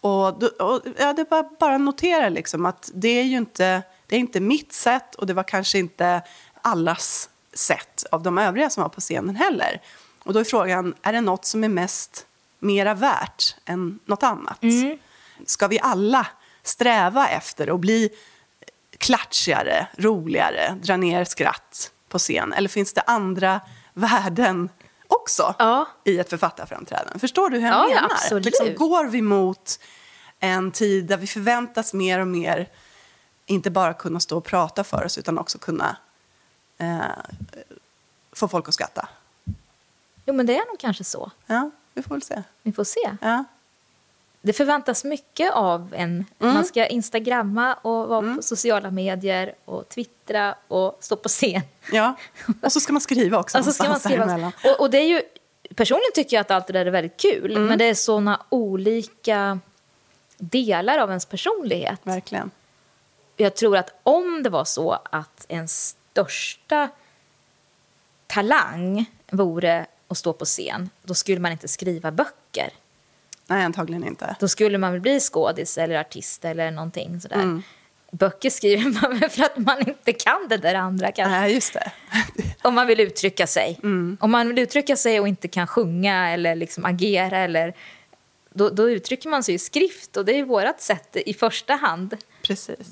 Och, 0.00 0.42
och 0.42 0.82
ja, 0.98 1.12
det 1.12 1.30
bara 1.58 1.74
att 1.74 1.80
notera 1.80 2.28
liksom 2.28 2.66
att 2.66 2.90
det 2.94 3.08
är 3.08 3.24
ju 3.24 3.36
inte, 3.36 3.82
det 4.06 4.16
är 4.16 4.20
inte 4.20 4.40
mitt 4.40 4.72
sätt 4.72 5.14
och 5.14 5.26
det 5.26 5.34
var 5.34 5.42
kanske 5.42 5.78
inte 5.78 6.22
allas 6.62 7.30
sätt 7.52 8.04
av 8.10 8.22
de 8.22 8.38
övriga 8.38 8.70
som 8.70 8.82
var 8.82 8.88
på 8.88 9.00
scenen 9.00 9.36
heller. 9.36 9.82
Och 10.24 10.32
då 10.32 10.40
är 10.40 10.44
frågan, 10.44 10.94
är 11.02 11.12
det 11.12 11.20
något 11.20 11.44
som 11.44 11.64
är 11.64 11.68
mest 11.68 12.26
mera 12.58 12.94
värt 12.94 13.56
än 13.64 13.98
något 14.04 14.22
annat? 14.22 14.62
Mm. 14.62 14.98
Ska 15.46 15.68
vi 15.68 15.80
alla 15.80 16.26
sträva 16.62 17.28
efter 17.28 17.74
att 17.74 17.80
bli 17.80 18.10
klatschigare, 18.98 19.88
roligare, 19.96 20.78
dra 20.82 20.96
ner 20.96 21.24
skratt 21.24 21.92
på 22.08 22.18
scen? 22.18 22.52
Eller 22.52 22.68
finns 22.68 22.92
det 22.92 23.00
andra 23.00 23.60
värden 23.94 24.68
också 25.08 25.54
ja. 25.58 25.88
i 26.04 26.18
ett 26.18 26.30
författarframträdande? 26.30 27.18
Förstår 27.18 27.50
du 27.50 27.58
hur 27.58 27.66
jag 27.66 27.74
ja, 27.74 27.94
menar? 27.94 28.10
Absolut. 28.10 28.44
Liksom, 28.44 28.74
går 28.74 29.04
vi 29.04 29.22
mot 29.22 29.80
en 30.40 30.72
tid 30.72 31.06
där 31.06 31.16
vi 31.16 31.26
förväntas 31.26 31.94
mer 31.94 32.18
och 32.18 32.28
mer 32.28 32.68
inte 33.46 33.70
bara 33.70 33.94
kunna 33.94 34.20
stå 34.20 34.36
och 34.36 34.44
prata 34.44 34.84
för 34.84 35.04
oss 35.04 35.18
utan 35.18 35.38
också 35.38 35.58
kunna 35.58 35.96
eh, 36.78 37.00
få 38.32 38.48
folk 38.48 38.68
att 38.68 38.74
skratta? 38.74 39.08
Jo, 40.26 40.34
men 40.34 40.46
det 40.46 40.58
är 40.58 40.66
nog 40.66 40.78
kanske 40.78 41.04
så. 41.04 41.30
Ja, 41.46 41.70
vi 41.94 42.02
får 42.02 42.14
väl 42.14 42.22
se. 42.22 42.42
Vi 42.62 42.72
får 42.72 42.84
se. 42.84 43.16
Ja. 43.20 43.44
Det 44.48 44.52
förväntas 44.52 45.04
mycket 45.04 45.52
av 45.52 45.94
en. 45.96 46.24
Mm. 46.38 46.54
Man 46.54 46.64
ska 46.64 46.86
instagramma 46.86 47.74
och 47.74 48.08
vara 48.08 48.18
mm. 48.18 48.36
på 48.36 48.42
sociala 48.42 48.90
medier 48.90 49.54
och 49.64 49.88
twittra 49.88 50.54
och 50.68 50.96
stå 51.00 51.16
på 51.16 51.28
scen. 51.28 51.62
Ja, 51.92 52.14
och 52.62 52.72
så 52.72 52.80
ska 52.80 52.92
man 52.92 53.00
skriva 53.00 53.38
också. 53.38 53.58
och 53.58 53.64
så 53.64 53.72
ska 53.72 53.88
man 53.88 54.00
skriva. 54.00 54.52
Och, 54.64 54.80
och, 54.80 54.90
det 54.90 54.98
är 54.98 55.08
ju, 55.08 55.22
personligen 55.74 56.12
tycker 56.14 56.36
jag 56.36 56.40
att 56.40 56.50
allt 56.50 56.66
det 56.66 56.72
där 56.72 56.86
är 56.86 56.90
väldigt 56.90 57.16
kul, 57.16 57.50
mm. 57.50 57.66
men 57.66 57.78
det 57.78 57.84
är 57.84 57.94
såna 57.94 58.42
olika 58.48 59.60
delar 60.38 60.98
av 60.98 61.08
ens 61.08 61.26
personlighet. 61.26 62.00
Verkligen. 62.02 62.50
Jag 63.36 63.54
tror 63.54 63.76
att 63.76 64.00
om 64.02 64.42
det 64.42 64.50
var 64.50 64.64
så 64.64 64.98
att 65.10 65.46
ens 65.48 65.96
största 66.10 66.88
talang 68.26 69.06
vore 69.30 69.86
att 70.08 70.18
stå 70.18 70.32
på 70.32 70.44
scen, 70.44 70.90
då 71.02 71.14
skulle 71.14 71.40
man 71.40 71.52
inte 71.52 71.68
skriva 71.68 72.10
böcker. 72.10 72.72
Nej, 73.50 73.64
antagligen 73.64 74.04
inte. 74.04 74.36
Då 74.40 74.48
skulle 74.48 74.78
man 74.78 74.92
väl 74.92 75.00
bli 75.00 75.20
skådis 75.20 75.78
eller 75.78 76.00
artist 76.00 76.44
eller 76.44 76.70
någonting 76.70 77.20
sådär. 77.20 77.36
Mm. 77.36 77.62
Böcker 78.10 78.50
skriver 78.50 79.02
man 79.02 79.18
väl 79.18 79.30
för 79.30 79.44
att 79.44 79.56
man 79.56 79.88
inte 79.88 80.12
kan 80.12 80.48
det 80.48 80.56
där 80.56 80.74
andra 80.74 81.12
kanske. 81.12 81.40
Nej, 81.40 81.54
just 81.54 81.72
det. 81.72 81.92
Om 82.62 82.74
man 82.74 82.86
vill 82.86 83.00
uttrycka 83.00 83.46
sig. 83.46 83.80
Mm. 83.82 84.16
Om 84.20 84.30
man 84.30 84.48
vill 84.48 84.58
uttrycka 84.58 84.96
sig 84.96 85.20
och 85.20 85.28
inte 85.28 85.48
kan 85.48 85.66
sjunga 85.66 86.30
eller 86.30 86.54
liksom 86.54 86.84
agera 86.84 87.38
eller 87.38 87.74
då, 88.50 88.68
då 88.68 88.90
uttrycker 88.90 89.28
man 89.28 89.42
sig 89.42 89.54
i 89.54 89.58
skrift 89.58 90.16
och 90.16 90.24
det 90.24 90.38
är 90.38 90.44
vårt 90.44 90.80
sätt 90.80 91.16
i 91.16 91.34
första 91.34 91.74
hand. 91.74 92.16
Precis. 92.42 92.88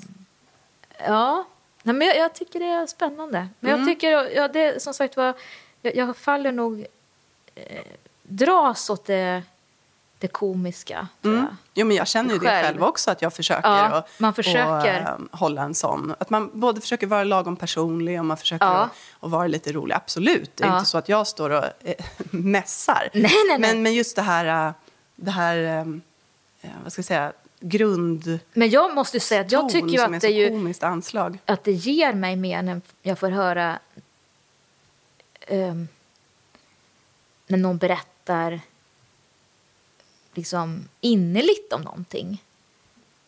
Ja, 1.05 1.45
Nej, 1.87 1.95
men 1.95 2.07
jag, 2.07 2.17
jag 2.17 2.33
tycker 2.33 2.59
det 2.59 2.65
är 2.65 2.85
spännande. 2.87 3.47
Men 3.59 3.73
mm. 3.73 3.81
jag 3.81 3.89
tycker, 3.89 4.35
ja, 4.35 4.47
det, 4.47 4.83
som 4.83 4.93
sagt 4.93 5.17
var, 5.17 5.33
jag, 5.81 5.95
jag 5.95 6.17
faller 6.17 6.51
nog, 6.51 6.85
eh, 7.55 7.83
dras 8.23 8.89
åt 8.89 9.05
det 9.05 9.43
det 10.19 10.27
komiska. 10.27 11.07
Mm. 11.23 11.37
Jag. 11.37 11.47
Jo, 11.73 11.85
men 11.85 11.97
jag 11.97 12.07
känner 12.07 12.33
ju 12.33 12.39
själv. 12.39 12.63
det 12.63 12.67
själv 12.67 12.83
också, 12.83 13.11
att 13.11 13.21
jag 13.21 13.33
försöker, 13.33 13.69
ja, 13.69 13.97
och, 13.97 14.09
man 14.17 14.33
försöker. 14.33 15.13
Och, 15.13 15.19
um, 15.19 15.29
hålla 15.31 15.61
en 15.61 15.75
sån. 15.75 16.15
Att 16.19 16.29
man 16.29 16.51
både 16.53 16.81
försöker 16.81 17.07
vara 17.07 17.23
lagom 17.23 17.55
personlig 17.55 18.19
och 18.19 18.25
man 18.25 18.37
försöker 18.37 18.65
ja. 18.65 18.83
att, 18.83 18.91
att 19.19 19.31
vara 19.31 19.47
lite 19.47 19.71
rolig. 19.71 19.95
Absolut, 19.95 20.57
det 20.57 20.63
är 20.63 20.67
ja. 20.67 20.77
inte 20.77 20.89
så 20.89 20.97
att 20.97 21.09
jag 21.09 21.27
står 21.27 21.49
och 21.49 21.63
äh, 21.63 21.95
mässar. 22.31 23.09
Nej, 23.13 23.21
nej, 23.23 23.31
nej. 23.49 23.59
Men, 23.59 23.83
men 23.83 23.93
just 23.93 24.15
det 24.15 24.21
här, 24.21 24.67
uh, 24.67 24.73
det 25.15 25.31
här 25.31 25.81
um, 25.81 26.01
vad 26.83 26.91
ska 26.91 26.99
jag 26.99 27.05
säga, 27.05 27.33
grund... 27.59 28.39
Men 28.53 28.69
jag 28.69 28.95
måste 28.95 29.19
säga 29.19 29.41
att 29.41 29.51
jag 29.51 29.69
tycker 29.69 29.87
ju 29.87 29.99
att 29.99 30.21
det, 30.21 30.29
ju, 30.29 30.73
anslag. 30.81 31.39
att 31.45 31.63
det 31.63 31.71
ger 31.71 32.13
mig 32.13 32.35
mer 32.35 32.61
när 32.61 32.81
jag 33.01 33.19
får 33.19 33.29
höra 33.29 33.79
um, 35.47 35.87
när 37.47 37.57
någon 37.57 37.77
berättar 37.77 38.61
liksom 40.37 40.87
innerligt 41.01 41.73
om 41.73 41.81
någonting. 41.81 42.43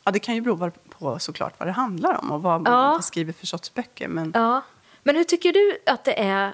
Ja, 0.04 0.12
det 0.12 0.20
kan 0.20 0.36
ju 0.36 0.42
bero 0.42 0.72
på 0.90 1.20
såklart 1.20 1.54
vad 1.58 1.68
det 1.68 1.72
handlar 1.72 2.14
om 2.22 2.32
och 2.32 2.42
vad 2.42 2.54
ja. 2.54 2.62
man 2.62 3.04
skriver 3.04 3.34
för 3.34 3.48
sorts 3.48 3.74
böcker. 3.74 4.08
Men... 4.08 4.32
Ja. 4.36 4.62
men 5.04 5.16
hur 5.16 5.24
tycker 5.24 5.54
du 5.54 5.78
att 5.86 6.04
det 6.04 6.20
är 6.20 6.54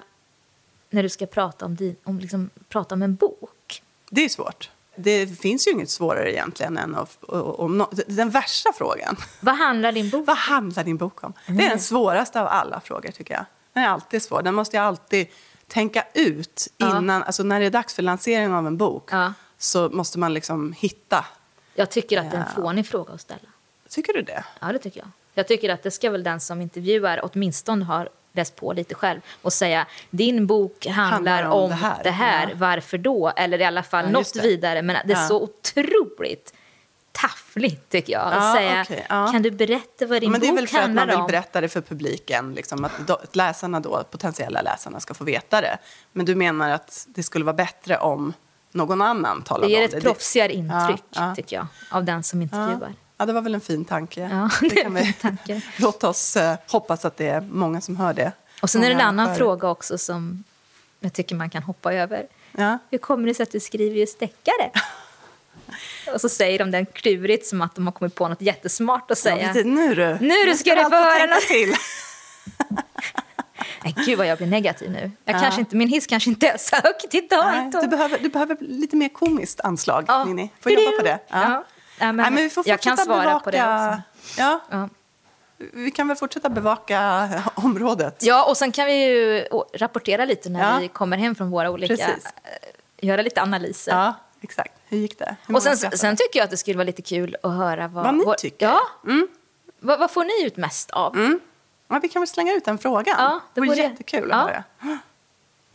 när 0.90 1.02
du 1.02 1.08
ska 1.08 1.26
prata 1.26 1.64
om, 1.64 1.76
din, 1.76 1.96
om, 2.04 2.18
liksom, 2.18 2.50
prata 2.68 2.94
om 2.94 3.02
en 3.02 3.14
bok? 3.14 3.82
Det 4.10 4.24
är 4.24 4.28
svårt. 4.28 4.70
Det 4.96 5.40
finns 5.40 5.66
ju 5.66 5.70
inget 5.70 5.90
svårare 5.90 6.32
egentligen 6.32 6.78
än 6.78 6.94
att, 6.94 7.24
om 7.24 7.78
no, 7.78 7.88
den 8.06 8.30
värsta 8.30 8.72
frågan. 8.72 9.16
Vad 9.40 9.56
handlar 9.56 9.92
din 9.92 10.10
bok 10.10 10.20
om? 10.20 10.24
Vad 10.24 10.36
handlar 10.36 10.84
din 10.84 10.96
bok 10.96 11.24
om? 11.24 11.32
Mm. 11.46 11.58
Det 11.58 11.64
är 11.64 11.70
den 11.70 11.80
svåraste 11.80 12.40
av 12.40 12.46
alla 12.46 12.80
frågor 12.80 13.10
tycker 13.10 13.34
jag. 13.34 13.44
Den 13.72 13.82
är 13.82 13.88
alltid 13.88 14.22
svår. 14.22 14.42
Den 14.42 14.54
måste 14.54 14.76
jag 14.76 14.86
alltid 14.86 15.26
tänka 15.66 16.04
ut 16.14 16.68
innan, 16.78 17.08
ja. 17.08 17.22
alltså 17.22 17.42
när 17.42 17.60
det 17.60 17.66
är 17.66 17.70
dags 17.70 17.94
för 17.94 18.02
lansering 18.02 18.54
av 18.54 18.66
en 18.66 18.76
bok. 18.76 19.08
Ja 19.12 19.32
så 19.58 19.88
måste 19.88 20.18
man 20.18 20.34
liksom 20.34 20.72
hitta. 20.72 21.24
Jag 21.74 21.90
tycker 21.90 22.20
att 22.20 22.30
det 22.30 22.36
är 22.36 22.40
en 22.40 22.54
fånig 22.54 22.86
fråga 22.86 23.12
att 23.12 23.20
ställa. 23.20 23.48
Tycker 23.88 24.12
du 24.12 24.22
det? 24.22 24.44
Ja, 24.60 24.72
det 24.72 24.78
tycker 24.78 25.00
jag. 25.00 25.08
Jag 25.34 25.48
tycker 25.48 25.70
att 25.70 25.82
det 25.82 25.90
ska 25.90 26.10
väl 26.10 26.22
den 26.22 26.40
som 26.40 26.62
intervjuar 26.62 27.20
åtminstone 27.22 27.84
ha 27.84 28.06
läst 28.32 28.56
på 28.56 28.72
lite 28.72 28.94
själv 28.94 29.20
och 29.42 29.52
säga 29.52 29.86
din 30.10 30.46
bok 30.46 30.86
handlar, 30.86 31.12
handlar 31.12 31.44
om, 31.44 31.62
om, 31.62 31.68
det 31.70 31.74
här, 31.74 32.04
det 32.04 32.10
här. 32.10 32.48
Ja. 32.48 32.54
varför 32.54 32.98
då? 32.98 33.32
Eller 33.36 33.60
i 33.60 33.64
alla 33.64 33.82
fall 33.82 34.04
ja, 34.04 34.10
något 34.10 34.36
vidare. 34.36 34.82
Men 34.82 34.96
det 35.06 35.12
är 35.12 35.22
ja. 35.22 35.28
så 35.28 35.42
otroligt 35.42 36.54
taffligt 37.12 37.90
tycker 37.90 38.12
jag. 38.12 38.32
Att 38.32 38.56
säga, 38.56 38.82
okay, 38.82 39.32
kan 39.32 39.42
du 39.42 39.50
berätta 39.50 40.06
vad 40.06 40.20
din 40.22 40.32
bok 40.32 40.40
handlar 40.40 40.40
om? 40.40 40.40
Det 40.40 40.46
är 40.48 40.54
väl 40.54 40.68
för 40.68 40.78
att 40.78 40.90
man 40.90 41.08
vill 41.08 41.32
berätta 41.32 41.60
det 41.60 41.68
för 41.68 41.80
publiken, 41.80 42.54
liksom, 42.54 42.84
att, 42.84 43.10
att 43.10 43.36
läsarna 43.36 43.80
då, 43.80 44.04
potentiella 44.10 44.62
läsarna 44.62 45.00
ska 45.00 45.14
få 45.14 45.24
veta 45.24 45.60
det. 45.60 45.78
Men 46.12 46.26
du 46.26 46.34
menar 46.34 46.70
att 46.70 47.06
det 47.08 47.22
skulle 47.22 47.44
vara 47.44 47.56
bättre 47.56 47.98
om 47.98 48.32
någon 48.76 49.02
annan 49.02 49.42
talar 49.42 49.64
om 49.64 49.70
det. 49.70 49.76
Det 49.76 49.80
ger 49.80 49.96
ett 49.96 50.02
proffsigare 50.02 50.52
intryck, 50.52 51.02
ja, 51.10 51.34
tycker 51.34 51.56
jag, 51.56 51.66
av 51.90 52.04
den 52.04 52.22
som 52.22 52.42
intervjuar. 52.42 52.94
Ja, 53.18 53.26
det 53.26 53.32
var 53.32 53.42
väl 53.42 53.54
en 53.54 53.60
fin 53.60 53.84
tanke. 53.84 54.20
Ja, 54.20 54.50
det, 54.60 54.68
det 54.68 54.82
kan 54.82 54.94
vi, 54.94 55.12
tanke. 55.12 55.60
Låt 55.78 56.04
oss 56.04 56.36
uh, 56.36 56.54
hoppas 56.68 57.04
att 57.04 57.16
det 57.16 57.28
är 57.28 57.40
många 57.40 57.80
som 57.80 57.96
hör 57.96 58.14
det. 58.14 58.32
Och 58.62 58.70
sen 58.70 58.84
är 58.84 58.88
det 58.88 58.94
en 58.94 59.00
annan 59.00 59.28
hör. 59.28 59.34
fråga 59.34 59.68
också 59.68 59.98
som 59.98 60.44
jag 61.00 61.12
tycker 61.12 61.34
man 61.36 61.50
kan 61.50 61.62
hoppa 61.62 61.94
över. 61.94 62.26
Ja. 62.52 62.78
Hur 62.90 62.98
kommer 62.98 63.28
det 63.28 63.34
sig 63.34 63.42
att 63.42 63.52
du 63.52 63.60
skriver 63.60 63.96
just 63.96 64.18
deckare? 64.20 64.70
Och 66.14 66.20
så 66.20 66.28
säger 66.28 66.58
de 66.58 66.70
den 66.70 66.86
klurigt 66.86 67.46
som 67.46 67.62
att 67.62 67.74
de 67.74 67.86
har 67.86 67.92
kommit 67.92 68.14
på 68.14 68.28
något 68.28 68.40
jättesmart 68.40 69.10
att 69.10 69.18
säga. 69.18 69.52
Ja, 69.54 69.62
nu 69.64 69.94
du, 69.94 70.06
nu, 70.06 70.18
nu 70.20 70.54
ska, 70.54 70.70
ska 70.70 70.74
du 70.74 70.84
få 70.84 70.96
höra 70.96 71.26
något. 71.26 71.40
till. 71.40 71.74
Nej, 73.84 73.94
gud 74.06 74.18
vad 74.18 74.26
jag 74.26 74.38
blir 74.38 74.46
negativ 74.46 74.90
nu. 74.90 75.10
Jag 75.24 75.36
ja. 75.36 75.40
kanske 75.40 75.60
inte, 75.60 75.76
min 75.76 75.88
hiss 75.88 76.06
kanske 76.06 76.30
inte 76.30 76.48
är 76.48 76.58
så 76.58 76.76
högt 76.76 77.14
idag. 77.14 77.44
Nej, 77.44 77.70
du, 77.82 77.88
behöver, 77.88 78.18
du 78.18 78.28
behöver 78.28 78.56
lite 78.60 78.96
mer 78.96 79.08
komiskt 79.08 79.60
anslag, 79.60 80.04
ja. 80.08 80.24
Nini. 80.24 80.50
Får 80.60 80.72
jobba 80.72 80.96
på 80.96 81.02
det. 81.02 81.18
Ja. 81.28 81.42
Ja. 81.42 81.64
Nej, 81.98 82.12
men, 82.12 82.16
Nej, 82.16 82.30
men 82.30 82.42
vi 82.42 82.50
får 82.50 82.68
jag 82.68 82.80
kan 82.80 82.96
svara 82.96 83.22
bevaka... 83.22 83.44
på 83.44 83.50
det 83.50 83.62
också. 83.62 84.02
Ja. 84.38 84.60
ja. 84.70 84.88
Vi 85.58 85.90
kan 85.90 86.08
väl 86.08 86.16
fortsätta 86.16 86.48
bevaka 86.48 87.28
området. 87.54 88.22
Ja, 88.22 88.48
och 88.48 88.56
sen 88.56 88.72
kan 88.72 88.86
vi 88.86 89.04
ju 89.04 89.44
rapportera 89.74 90.24
lite 90.24 90.48
när 90.48 90.80
vi 90.80 90.88
kommer 90.88 91.16
hem 91.16 91.34
från 91.34 91.50
våra 91.50 91.70
olika... 91.70 91.96
Precis. 91.96 92.24
Eh, 92.24 93.08
göra 93.08 93.22
lite 93.22 93.42
analyser. 93.42 93.92
Ja, 93.92 94.14
exakt. 94.40 94.72
Hur 94.88 94.98
gick 94.98 95.18
det? 95.18 95.36
och 95.48 95.62
sen, 95.62 95.76
sen, 95.76 96.16
tycker 96.16 96.38
jag 96.38 96.44
att 96.44 96.50
det 96.50 96.56
skulle 96.56 96.76
vara 96.76 96.86
lite 96.86 97.02
kul 97.02 97.36
att 97.42 97.52
höra 97.52 97.88
vad... 97.88 98.04
Vad 98.04 98.14
ni 98.14 98.24
tycker? 98.38 98.66
Ja. 98.66 98.80
Mm. 99.04 99.28
Vad, 99.80 99.98
vad, 99.98 100.10
får 100.10 100.24
ni 100.24 100.46
ut 100.46 100.56
mest 100.56 100.90
av? 100.90 101.16
Mm. 101.16 101.40
Ja, 101.88 101.98
vi 102.02 102.08
kan 102.08 102.22
väl 102.22 102.28
slänga 102.28 102.52
ut 102.52 102.64
den 102.64 102.78
frågan. 102.78 103.14
Ja, 103.18 103.40
det 103.54 103.60
vore 103.60 103.76
jättekul 103.76 104.32
att 104.32 104.46
höra. 104.46 104.64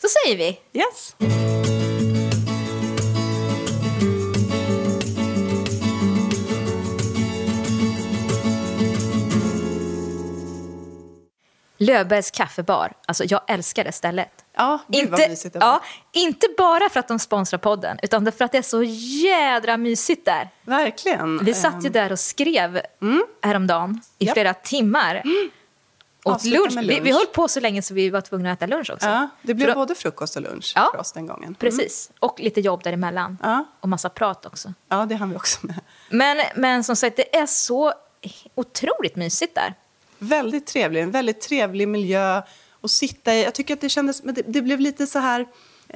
Så 0.02 0.08
säger 0.08 0.38
vi. 0.38 0.60
Yes. 0.74 1.15
Löfbergs 11.78 12.32
kaffebar. 12.32 12.93
Alltså, 13.06 13.24
jag 13.24 13.41
älskar 13.47 13.84
det 13.84 13.91
stället. 13.91 14.45
Ja, 14.54 14.80
gud 14.88 15.19
inte. 15.19 15.52
Ja, 15.54 15.84
inte 16.12 16.47
bara 16.58 16.89
för 16.89 17.00
att 17.00 17.08
de 17.08 17.19
sponsrar 17.19 17.60
podden, 17.60 18.00
utan 18.04 18.32
för 18.32 18.45
att 18.45 18.52
det 18.52 18.58
är 18.58 18.62
så 18.62 18.84
jädra 18.84 19.78
mysigt 19.78 20.26
där. 20.26 20.50
Verkligen. 20.63 21.45
Vi 21.45 21.54
satt 21.54 21.84
ju 21.84 21.88
ehm. 21.88 21.93
där 21.93 22.12
och 22.12 22.19
skrev 22.19 22.82
mm. 23.02 23.24
häromdagen 23.41 24.02
i 24.19 24.26
yep. 24.26 24.34
flera 24.34 24.54
timmar. 24.54 25.15
Mm 25.15 25.52
åt 26.23 26.43
lunch. 26.43 26.73
lunch. 26.73 26.89
Vi, 26.89 26.99
vi 26.99 27.12
höll 27.12 27.25
på 27.25 27.47
så 27.47 27.60
länge 27.60 27.81
så 27.81 27.93
vi 27.93 28.10
var 28.10 28.21
tvungna 28.21 28.51
att 28.51 28.57
äta 28.57 28.67
lunch 28.67 28.89
också. 28.89 29.07
Ja, 29.07 29.29
det 29.41 29.53
blev 29.53 29.67
då, 29.67 29.73
både 29.73 29.95
frukost 29.95 30.36
och 30.36 30.41
lunch 30.41 30.73
ja, 30.75 30.89
för 30.93 30.99
oss 30.99 31.12
den 31.12 31.27
gången. 31.27 31.43
Mm. 31.43 31.55
Precis, 31.55 32.12
och 32.19 32.39
lite 32.39 32.62
jobb 32.62 32.84
däremellan. 32.84 33.38
Ja. 33.41 33.65
Och 33.79 33.89
massa 33.89 34.10
prat 34.10 34.45
också. 34.45 34.73
Ja, 34.89 35.05
det 35.05 35.15
hann 35.15 35.29
vi 35.29 35.36
också 35.36 35.60
med. 35.65 35.79
Men, 36.10 36.38
men 36.55 36.84
som 36.84 36.95
sagt, 36.95 37.15
det 37.17 37.36
är 37.36 37.45
så 37.45 37.93
otroligt 38.55 39.15
mysigt 39.15 39.55
där. 39.55 39.73
Väldigt 40.17 40.67
trevlig, 40.67 41.01
en 41.01 41.12
väldigt 41.12 41.41
trevlig 41.41 41.88
miljö 41.88 42.41
att 42.81 42.91
sitta 42.91 43.34
i. 43.34 43.43
Jag 43.43 43.53
tycker 43.53 43.73
att 43.73 43.81
det 43.81 43.89
kändes, 43.89 44.21
det, 44.21 44.41
det 44.47 44.62
blev 44.62 44.79
lite 44.79 45.07
så 45.07 45.19
här, 45.19 45.47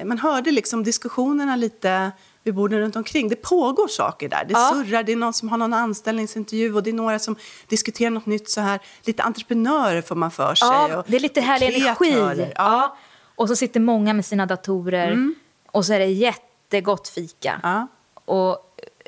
man 0.04 0.18
hörde 0.18 0.50
liksom 0.50 0.84
diskussionerna 0.84 1.56
lite 1.56 2.12
borden 2.52 2.80
runt 2.80 2.96
omkring. 2.96 3.28
Det 3.28 3.36
pågår 3.36 3.88
saker 3.88 4.28
där. 4.28 4.44
Det 4.44 4.52
Ja. 4.52 4.70
surrar, 4.74 5.02
det 5.02 5.12
är 5.12 5.16
någon 5.16 5.32
som 5.32 5.48
har 5.48 5.58
någon 5.58 5.72
anställningsintervju 5.74 6.74
och 6.74 6.82
det 6.82 6.90
är 6.90 6.94
några 6.94 7.18
som 7.18 7.36
diskuterar 7.68 8.10
något 8.10 8.26
nytt 8.26 8.50
så 8.50 8.60
här. 8.60 8.80
Lite 9.02 9.22
entreprenörer 9.22 10.02
får 10.02 10.14
man 10.16 10.30
för 10.30 10.54
sig. 10.54 10.68
Ja, 10.68 10.96
och 10.98 11.04
det 11.08 11.16
är 11.16 11.20
lite 11.20 11.40
härlig 11.40 11.76
energi. 11.82 12.52
Ja. 12.56 12.96
Och 13.34 13.48
så 13.48 13.56
sitter 13.56 13.80
många 13.80 14.12
med 14.14 14.24
sina 14.26 14.46
datorer 14.46 15.34
och 15.72 15.86
så 15.86 15.92
är 15.92 15.98
det 15.98 16.06
jättegott 16.06 17.08
fika. 17.08 17.60
Ja. 17.62 17.86
Och 18.24 18.58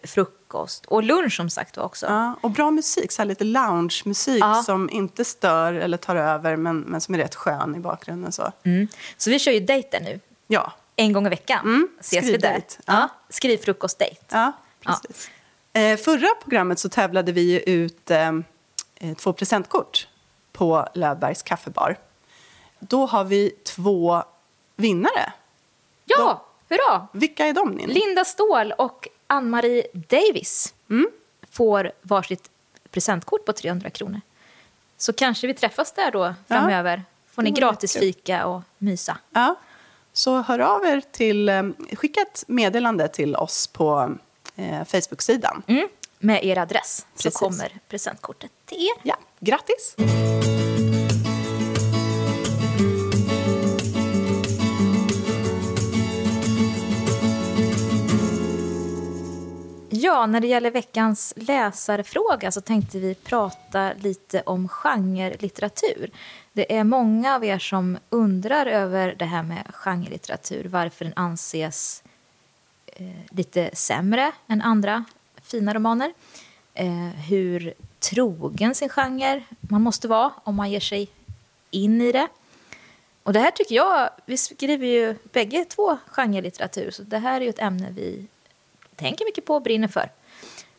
frukost. 0.05 0.87
Och 0.87 1.03
lunch 1.03 1.37
som 1.37 1.51
sagt 1.51 1.77
var 1.77 1.85
också. 1.85 2.07
Ja, 2.07 2.35
och 2.41 2.51
bra 2.51 2.71
musik, 2.71 3.13
så 3.13 3.25
lite 3.25 3.45
lounge-musik 3.45 4.41
Ja. 4.43 4.63
som 4.67 4.91
inte 4.91 5.25
stör 5.25 5.73
eller 5.73 5.97
tar 5.97 6.17
över 6.17 6.57
men, 6.57 6.81
men 6.81 7.01
som 7.01 7.15
är 7.15 7.19
rätt 7.19 7.35
skön 7.35 7.75
i 7.77 7.79
bakgrunden. 7.79 8.33
Så. 8.33 8.53
Mm. 8.65 8.89
Så 9.17 9.31
vi 9.31 9.39
kör 9.39 9.53
ju 9.53 9.61
dejten 9.61 10.03
nu. 10.03 10.21
Ja, 10.47 10.73
En 11.01 11.13
gång 11.13 11.27
i 11.27 11.31
veckan 11.31 11.61
Mm, 11.65 11.89
ses 12.01 12.25
vi 12.27 12.37
där. 12.37 12.63
Ja. 12.77 12.83
Ja. 12.87 13.09
Skrivfrukostdejt. 13.29 14.21
ja 14.29 14.53
precis. 14.81 15.31
Eh, 15.73 15.97
förra 15.97 16.29
programmet 16.43 16.79
så 16.79 16.89
tävlade 16.89 17.33
vi 17.33 17.71
ut 17.71 18.11
eh, 18.11 18.29
eh, 18.97 19.15
två 19.17 19.33
presentkort 19.33 20.09
på 20.53 20.89
Löfbergs 20.95 21.43
kaffebar. 21.43 21.97
Då 22.79 23.07
har 23.07 23.25
vi 23.25 23.51
två 23.51 24.23
vinnare. 24.77 25.33
Ja, 26.05 26.45
hurra! 26.69 27.09
Vilka 27.13 27.47
är 27.47 27.53
de, 27.53 27.71
Ninni? 27.71 27.95
Linda 27.95 28.25
Ståhl 28.25 28.73
och 28.73 29.09
Ann-Marie 29.27 29.87
Davis 29.93 30.75
Mm. 30.91 31.07
får 31.51 31.93
varsitt 32.03 32.51
presentkort 32.91 33.45
på 33.45 33.53
300 33.53 33.91
kronor. 33.91 34.21
Så 34.97 35.13
kanske 35.13 35.47
vi 35.47 35.55
träffas 35.55 35.93
där 35.93 36.11
då 36.11 36.35
framöver. 36.49 37.03
Får 37.31 37.43
ni 37.43 37.51
gratis 37.51 37.93
fika 37.97 38.47
och 38.47 38.63
mysa. 38.79 39.19
Ja. 39.31 39.55
Så 40.19 40.43
hör 40.43 40.59
av 40.59 40.85
er 40.85 41.01
till, 41.01 41.49
eh, 41.49 41.63
skicka 41.93 42.21
ett 42.21 42.45
meddelande 42.47 43.09
till 43.09 43.37
oss 43.37 43.67
på 43.67 44.17
eh, 44.57 44.85
Facebook-sidan. 44.85 45.63
Mm. 45.67 45.89
Med 46.19 46.45
er 46.45 46.59
adress 46.59 47.07
Precis. 47.15 47.33
så 47.33 47.39
kommer 47.39 47.79
presentkortet 47.89 48.51
till 48.67 48.79
er. 48.79 49.01
Ja, 49.03 49.17
grattis! 49.41 49.95
Ja, 59.91 60.27
när 60.27 60.41
det 60.41 60.47
gäller 60.47 60.71
veckans 60.71 61.35
läsarfråga 61.37 62.53
så 62.53 62.61
tänkte 62.61 62.99
vi 62.99 63.15
prata 63.15 63.93
lite 63.93 64.43
om 64.47 64.69
genrelitteratur. 64.69 66.11
Det 66.59 66.77
är 66.77 66.85
många 66.85 67.35
av 67.35 67.45
er 67.45 67.59
som 67.59 67.99
undrar 68.11 68.67
över 68.67 69.15
det 69.19 69.25
här 69.25 69.43
med 69.43 69.75
genrelitteratur, 69.75 70.65
varför 70.65 71.05
den 71.05 71.15
anses 71.17 72.03
eh, 72.87 73.07
lite 73.31 73.71
sämre 73.73 74.33
än 74.47 74.63
andra 74.63 75.05
fina 75.43 75.75
romaner. 75.75 76.13
Eh, 76.75 77.09
hur 77.29 77.75
trogen 77.99 78.75
sin 78.75 78.89
genre 78.89 79.43
man 79.61 79.83
måste 79.83 80.09
vara 80.09 80.33
om 80.45 80.55
man 80.55 80.71
ger 80.71 80.81
sig 80.81 81.09
in 81.71 82.01
i 82.01 82.13
det. 82.13 82.29
Och 83.23 83.33
det 83.33 83.41
här 83.41 83.51
tycker 83.51 83.75
jag, 83.75 84.11
vi 84.27 84.37
skriver 84.37 84.87
ju 84.87 85.17
bägge 85.33 85.65
två 85.65 85.99
genrelitteratur, 86.07 86.91
så 86.91 87.03
det 87.03 87.19
här 87.19 87.41
är 87.41 87.45
ju 87.45 87.51
ett 87.51 87.63
ämne 87.63 87.91
vi 87.91 88.27
tänker 88.97 89.25
mycket 89.25 89.45
på 89.45 89.55
och 89.55 89.63
brinner 89.63 89.89
för. 89.89 90.11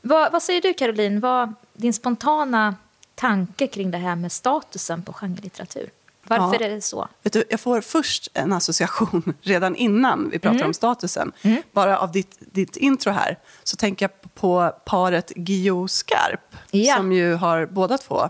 Vad, 0.02 0.32
vad 0.32 0.44
säger 0.44 0.62
du 0.62 0.74
Caroline, 0.74 1.20
vad 1.20 1.54
din 1.74 1.94
spontana 1.94 2.76
tanke 3.20 3.68
kring 3.68 3.92
det 3.92 3.98
här 3.98 4.16
med 4.16 4.32
statusen 4.32 5.04
på 5.04 5.14
genrelitteratur? 5.14 5.90
Varför 6.24 6.58
Ja. 6.62 6.66
är 6.66 6.70
det 6.76 6.82
så? 6.82 7.08
Du, 7.24 7.44
jag 7.50 7.60
får 7.60 7.82
först 7.82 8.30
en 8.34 8.54
association 8.54 9.34
redan 9.42 9.76
innan 9.76 10.30
vi 10.30 10.40
pratar 10.40 10.56
Mm. 10.56 10.68
om 10.68 10.74
statusen. 10.74 11.32
Bara 11.72 12.00
av 12.00 12.12
ditt, 12.12 12.38
ditt 12.40 12.78
intro 12.78 13.12
här 13.12 13.38
så 13.64 13.76
tänker 13.78 14.04
jag 14.06 14.34
på 14.36 14.74
paret 14.86 15.32
Gio 15.36 15.88
Skarp 15.88 16.56
Ja. 16.72 16.96
som 16.96 17.12
ju 17.12 17.34
har 17.34 17.66
båda 17.66 17.98
två 17.98 18.30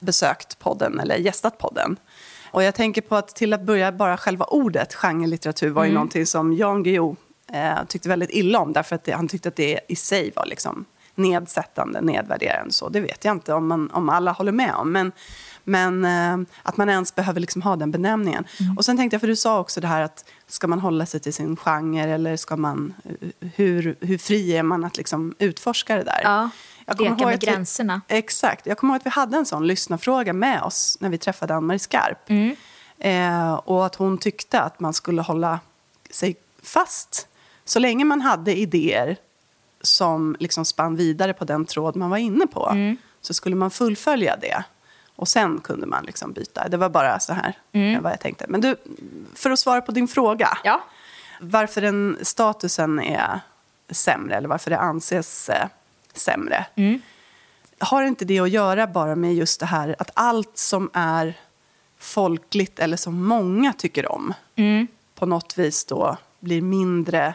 besökt 0.00 0.58
podden 0.58 1.00
eller 1.00 1.16
gästat 1.16 1.58
podden. 1.58 1.96
Och 2.52 2.62
jag 2.62 2.74
tänker 2.74 3.02
på 3.02 3.16
att 3.16 3.28
till 3.28 3.52
att 3.52 3.62
börja 3.62 3.92
bara 3.92 4.16
själva 4.16 4.44
ordet 4.44 4.94
genrelitteratur 4.94 5.70
var 5.70 5.84
ju 5.84 5.92
någonting 5.92 6.26
som 6.26 6.52
Jan 6.52 6.82
Guillou 6.82 7.16
eh, 7.52 7.84
tyckte 7.88 8.08
väldigt 8.08 8.30
illa 8.30 8.58
om 8.58 8.72
därför 8.72 8.96
att 8.96 9.04
det, 9.04 9.12
han 9.12 9.28
tyckte 9.28 9.48
att 9.48 9.56
det 9.56 9.80
i 9.88 9.96
sig 9.96 10.32
var 10.36 10.46
liksom 10.46 10.84
nedsättande, 11.14 12.00
nedvärderande. 12.00 12.72
Så 12.72 12.88
det 12.88 13.00
vet 13.00 13.24
jag 13.24 13.32
inte 13.36 13.54
om, 13.54 13.66
man, 13.68 13.90
om 13.90 14.08
alla 14.08 14.32
håller 14.32 14.52
med 14.52 14.74
om. 14.74 14.92
Men, 14.92 15.12
men 15.64 16.04
eh, 16.04 16.48
att 16.62 16.76
man 16.76 16.88
ens 16.88 17.14
behöver 17.14 17.40
liksom 17.40 17.62
ha 17.62 17.76
den 17.76 17.90
benämningen. 17.90 18.44
Och 18.76 18.84
sen 18.84 18.96
tänkte 18.96 19.14
jag, 19.14 19.20
för 19.20 19.28
du 19.28 19.36
sa 19.36 19.60
också 19.60 19.80
det 19.80 19.86
här 19.86 20.02
att 20.02 20.24
ska 20.46 20.66
man 20.66 20.78
hålla 20.80 21.06
sig 21.06 21.20
till 21.20 21.34
sin 21.34 21.56
genre 21.56 22.02
eller 22.14 22.36
ska 22.36 22.56
man, 22.56 22.94
hur, 23.54 23.96
hur 24.00 24.18
fri 24.18 24.56
är 24.56 24.62
man 24.62 24.84
att 24.84 24.96
liksom 24.96 25.34
utforska 25.38 25.96
det 25.96 26.02
där? 26.02 26.20
Ja, 26.22 26.50
Jag 26.86 26.96
kommer 26.96 27.10
leka 27.10 27.24
med 27.26 27.34
att 27.34 27.42
vi- 27.42 27.46
gränserna. 27.46 28.00
Exakt. 28.08 28.66
Jag 28.66 28.78
kommer 28.78 28.94
ihåg 28.94 29.00
att 29.00 29.06
vi 29.06 29.10
hade 29.10 29.36
en 29.36 29.46
sån 29.46 29.66
lyssnarfråga 29.66 30.32
med 30.32 30.62
oss 30.62 30.96
när 31.00 31.08
vi 31.08 31.18
träffade 31.18 31.54
Ann-Marie 31.54 31.78
Skarp. 31.78 32.30
Mm. 32.30 32.56
Eh, 32.98 33.52
och 33.54 33.86
att 33.86 33.94
hon 33.94 34.18
tyckte 34.18 34.60
att 34.60 34.80
man 34.80 34.94
skulle 34.94 35.22
hålla 35.22 35.60
sig 36.10 36.36
fast 36.62 37.26
så 37.64 37.78
länge 37.78 38.04
man 38.04 38.20
hade 38.20 38.58
idéer 38.58 39.16
som 39.80 40.36
liksom 40.40 40.64
spann 40.64 40.96
vidare 40.96 41.32
på 41.32 41.44
den 41.44 41.64
tråd 41.64 41.96
man 41.96 42.10
var 42.10 42.16
inne 42.18 42.46
på 42.46 42.68
Mm. 42.70 42.96
så 43.20 43.34
skulle 43.34 43.56
man 43.56 43.70
fullfölja 43.70 44.36
det. 44.36 44.64
Och 45.16 45.28
sen 45.28 45.58
kunde 45.60 45.86
man 45.86 46.04
liksom 46.04 46.32
byta. 46.32 46.68
Det 46.68 46.76
var 46.76 46.88
bara 46.88 47.20
så 47.20 47.32
här 47.32 47.54
Mm. 47.72 48.02
vad 48.02 48.12
jag 48.12 48.20
tänkte. 48.20 48.44
Men 48.48 48.60
du, 48.60 48.76
för 49.34 49.50
att 49.50 49.58
svara 49.58 49.80
på 49.80 49.92
din 49.92 50.08
fråga. 50.08 50.58
Ja. 50.64 50.80
Varför 51.40 51.80
den 51.80 52.18
statusen 52.22 53.00
är 53.00 53.40
sämre 53.90 54.36
eller 54.36 54.48
varför 54.48 54.70
det 54.70 54.78
anses 54.78 55.48
eh, 55.48 55.66
sämre. 56.14 56.66
Mm. 56.74 57.00
Har 57.78 58.02
inte 58.02 58.24
det 58.24 58.40
att 58.40 58.50
göra 58.50 58.86
bara 58.86 59.16
med 59.16 59.34
just 59.34 59.60
det 59.60 59.66
här 59.66 59.96
att 59.98 60.10
allt 60.14 60.58
som 60.58 60.90
är 60.92 61.34
folkligt 61.98 62.78
eller 62.78 62.96
som 62.96 63.24
många 63.26 63.72
tycker 63.72 64.12
om 64.12 64.34
Mm. 64.56 64.86
på 65.14 65.26
något 65.26 65.58
vis 65.58 65.84
då 65.84 66.16
blir 66.40 66.62
mindre 66.62 67.34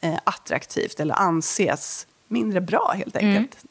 eh, 0.00 0.18
attraktivt 0.24 1.00
eller 1.00 1.14
anses 1.14 2.06
mindre 2.28 2.60
bra 2.60 2.92
helt 2.96 3.16
Mm. 3.16 3.36
enkelt. 3.36 3.64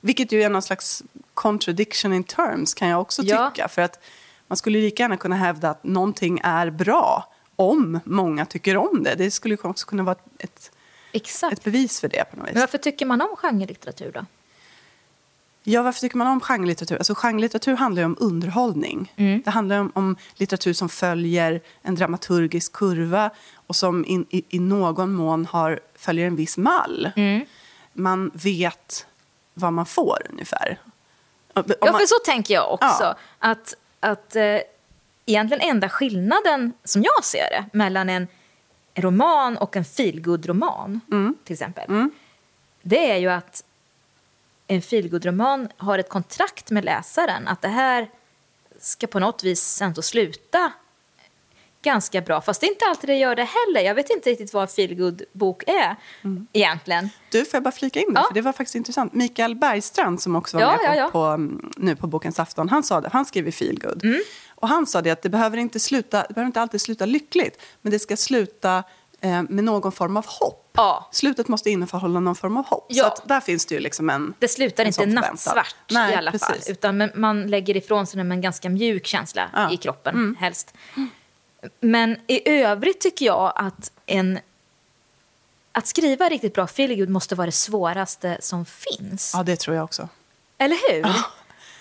Vilket 0.00 0.32
ju 0.32 0.42
är 0.42 0.48
någon 0.50 0.62
slags 0.62 1.02
contradiction 1.34 2.12
in 2.12 2.24
terms 2.24 2.74
kan 2.74 2.88
jag 2.88 3.00
också 3.00 3.22
Ja. 3.22 3.50
tycka. 3.50 3.68
För 3.68 3.82
att 3.82 3.98
man 4.46 4.56
skulle 4.56 4.78
lika 4.78 5.02
gärna 5.02 5.16
kunna 5.16 5.36
hävda 5.36 5.70
att 5.70 5.84
någonting 5.84 6.40
är 6.44 6.70
bra 6.70 7.32
om 7.56 8.00
många 8.04 8.46
tycker 8.46 8.76
om 8.76 9.02
det. 9.02 9.14
Det 9.14 9.30
skulle 9.30 9.56
också 9.62 9.86
kunna 9.86 10.02
vara 10.02 10.16
ett, 10.38 10.70
ett 11.12 11.64
bevis 11.64 12.00
för 12.00 12.08
det 12.08 12.24
på 12.30 12.36
något 12.36 12.46
vis. 12.48 12.54
Men 12.54 12.60
varför 12.60 12.78
tycker 12.78 13.06
man 13.06 13.20
om 13.20 13.36
genrelitteratur 13.36 14.12
då? 14.12 14.26
Ja, 15.70 15.82
varför 15.82 16.00
tycker 16.00 16.16
man 16.16 16.26
om 16.26 16.40
genrelitteratur? 16.40 16.96
Alltså, 16.96 17.14
genrelitteratur 17.14 17.76
handlar 17.76 18.02
ju 18.02 18.06
om 18.06 18.16
underhållning. 18.20 19.12
Mm. 19.16 19.42
Det 19.44 19.50
handlar 19.50 19.78
om, 19.80 19.92
om 19.94 20.16
litteratur 20.34 20.72
som 20.72 20.88
följer 20.88 21.60
en 21.82 21.94
dramaturgisk 21.94 22.72
kurva 22.72 23.30
och 23.54 23.76
som 23.76 24.04
in, 24.04 24.26
i, 24.30 24.44
i 24.48 24.58
någon 24.58 25.12
mån 25.12 25.46
har, 25.46 25.80
följer 25.94 26.26
en 26.26 26.36
viss 26.36 26.56
mall. 26.58 27.10
Mm. 27.16 27.44
Man 27.92 28.30
vet 28.34 29.06
vad 29.54 29.72
man 29.72 29.86
får 29.86 30.18
ungefär. 30.30 30.78
Om 31.54 31.64
Ja, 31.66 31.74
man, 31.92 32.00
för 32.00 32.06
så 32.06 32.18
tänker 32.24 32.54
jag 32.54 32.72
också. 32.72 32.86
Ja. 33.00 33.16
Att, 33.38 33.74
att 34.00 34.36
eh, 34.36 34.58
egentligen 35.26 35.60
enda 35.70 35.88
skillnaden, 35.88 36.72
som 36.84 37.02
jag 37.02 37.24
ser 37.24 37.50
det, 37.50 37.64
mellan 37.78 38.08
en 38.08 38.26
roman 38.94 39.56
och 39.56 39.76
en 39.76 39.84
feelgood-roman, 39.84 41.00
Mm. 41.12 41.34
till 41.44 41.52
exempel, 41.52 42.08
det 42.82 43.10
är 43.10 43.16
ju 43.16 43.28
att 43.30 43.64
en 44.70 44.82
feelgood-roman 44.82 45.68
har 45.76 45.98
ett 45.98 46.08
kontrakt 46.08 46.70
med 46.70 46.84
läsaren 46.84 47.48
att 47.48 47.62
det 47.62 47.68
här 47.68 48.10
ska 48.80 49.06
på 49.06 49.18
något 49.18 49.44
vis 49.44 49.82
ändå 49.82 50.02
sluta 50.02 50.72
ganska 51.82 52.20
bra. 52.20 52.40
Fast 52.40 52.60
det 52.60 52.66
är 52.66 52.68
inte 52.68 52.84
alltid 52.84 53.10
det 53.10 53.16
gör 53.16 53.36
det 53.36 53.44
heller. 53.44 53.86
Jag 53.86 53.94
vet 53.94 54.10
inte 54.10 54.30
riktigt 54.30 54.54
vad 54.54 54.62
en 54.62 54.68
feelgood-bok 54.68 55.62
är 55.66 55.96
egentligen. 56.52 57.10
Du, 57.30 57.44
får 57.44 57.56
jag 57.56 57.62
bara 57.62 57.72
flika 57.72 58.00
in 58.00 58.14
det? 58.14 58.20
Ja. 58.20 58.26
För 58.28 58.34
det 58.34 58.40
var 58.40 58.52
faktiskt 58.52 58.74
intressant. 58.74 59.14
Mikael 59.14 59.56
Bergstrand 59.56 60.22
som 60.22 60.36
också 60.36 60.56
var 60.56 60.62
Ja, 60.62 60.78
med 60.88 60.98
ja. 60.98 61.04
På, 61.06 61.12
på, 61.12 61.18
mm, 61.18 61.72
nu 61.76 61.96
på 61.96 62.06
Bokens 62.06 62.38
afton, 62.38 62.68
han, 62.68 62.82
sa 62.82 63.00
det, 63.00 63.08
han 63.12 63.24
skrev 63.24 63.48
i 63.48 63.52
Feelgood. 63.52 64.04
Mm. 64.04 64.20
Och 64.48 64.68
han 64.68 64.86
sa 64.86 65.02
det 65.02 65.10
att 65.10 65.22
det 65.22 65.28
behöver 65.28 65.56
inte, 65.56 65.80
sluta, 65.80 66.22
det 66.28 66.34
behöver 66.34 66.46
inte 66.46 66.60
alltid 66.60 66.80
sluta 66.80 67.06
lyckligt, 67.06 67.62
men 67.82 67.92
det 67.92 67.98
ska 67.98 68.16
sluta 68.16 68.84
eh, 69.20 69.42
med 69.42 69.64
någon 69.64 69.92
form 69.92 70.16
av 70.16 70.26
hopp. 70.26 70.69
Ja. 70.80 71.08
Slutet 71.12 71.48
måste 71.48 71.70
innehålla 71.70 72.20
någon 72.20 72.34
form 72.36 72.56
av 72.56 72.66
hopp. 72.66 72.86
Ja. 72.88 73.14
Så 73.18 73.22
där 73.26 73.40
finns 73.40 73.66
det 73.66 73.74
ju 73.74 73.80
liksom 73.80 74.10
en... 74.10 74.34
Det 74.38 74.48
slutar 74.48 74.84
en 74.84 74.88
inte 74.88 75.06
nattsvart 75.06 75.74
Nej, 75.90 76.12
i 76.12 76.16
alla 76.16 76.32
fall. 76.32 76.38
precis. 76.52 76.68
Utan 76.70 76.96
men 76.96 77.10
man 77.14 77.46
lägger 77.46 77.76
ifrån 77.76 78.06
sig 78.06 78.24
med 78.24 78.32
en 78.36 78.40
ganska 78.40 78.68
mjuk 78.70 79.06
känsla 79.06 79.50
Ja. 79.52 79.58
Mm. 79.60 79.72
i 79.72 79.76
kroppen 79.76 80.36
helst. 80.40 80.74
Men 81.80 82.16
i 82.26 82.50
övrigt 82.62 83.00
tycker 83.00 83.26
jag 83.26 83.52
att 83.56 83.92
en... 84.06 84.38
Att 85.72 85.86
skriva 85.86 86.28
riktigt 86.28 86.54
bra 86.54 86.66
feelgood 86.66 87.08
måste 87.08 87.34
vara 87.34 87.46
det 87.46 87.52
svåraste 87.52 88.38
som 88.40 88.64
finns. 88.66 89.32
Ja, 89.36 89.42
det 89.42 89.56
tror 89.56 89.76
jag 89.76 89.84
också. 89.84 90.08
Eller 90.58 90.92
hur? 90.92 91.06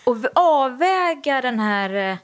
Och 0.04 0.24
v- 0.24 0.30
avväga 0.36 1.42
den 1.42 1.60
här... 1.60 2.12
eh, 2.12 2.18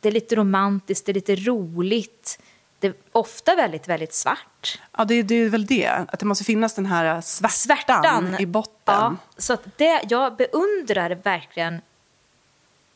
Det 0.00 0.08
är 0.08 0.12
lite 0.12 0.36
romantiskt, 0.36 1.06
det 1.06 1.12
är 1.12 1.14
lite 1.14 1.36
roligt. 1.36 2.38
Det 2.80 2.86
är 2.86 2.94
ofta 3.12 3.54
väldigt, 3.54 3.88
väldigt 3.88 4.14
svart. 4.14 4.80
Ja, 4.96 5.04
det, 5.04 5.22
det 5.22 5.34
är 5.34 5.48
väl 5.48 5.66
det. 5.66 5.86
Att 5.86 6.18
det 6.18 6.26
måste 6.26 6.44
finnas 6.44 6.74
den 6.74 6.86
här 6.86 7.20
svärtan, 7.20 7.50
Svärtan. 7.50 8.36
i 8.40 8.46
botten. 8.46 8.74
Ja, 8.86 9.16
så 9.36 9.56
det, 9.76 10.00
jag 10.08 10.36
beundrar 10.36 11.10
verkligen 11.10 11.80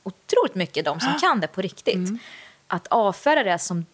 otroligt 0.03 0.55
mycket 0.55 0.85
de 0.85 1.01
som 1.01 1.13
kan 1.21 1.41
det 1.41 1.47
på 1.47 1.63
riktigt. 1.63 1.95
Mm. 1.95 2.19
Att 2.67 2.87
avfärda 2.87 3.43
det 3.43 3.59
som, 3.59 3.87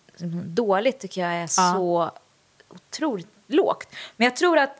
dåligt 0.45 0.99
tycker 0.99 1.21
jag 1.21 1.33
är 1.33 1.47
så 1.47 2.11
otroligt 2.69 3.29
lågt. 3.47 3.95
Men 4.17 4.25
jag 4.25 4.37
tror 4.37 4.59
att 4.59 4.77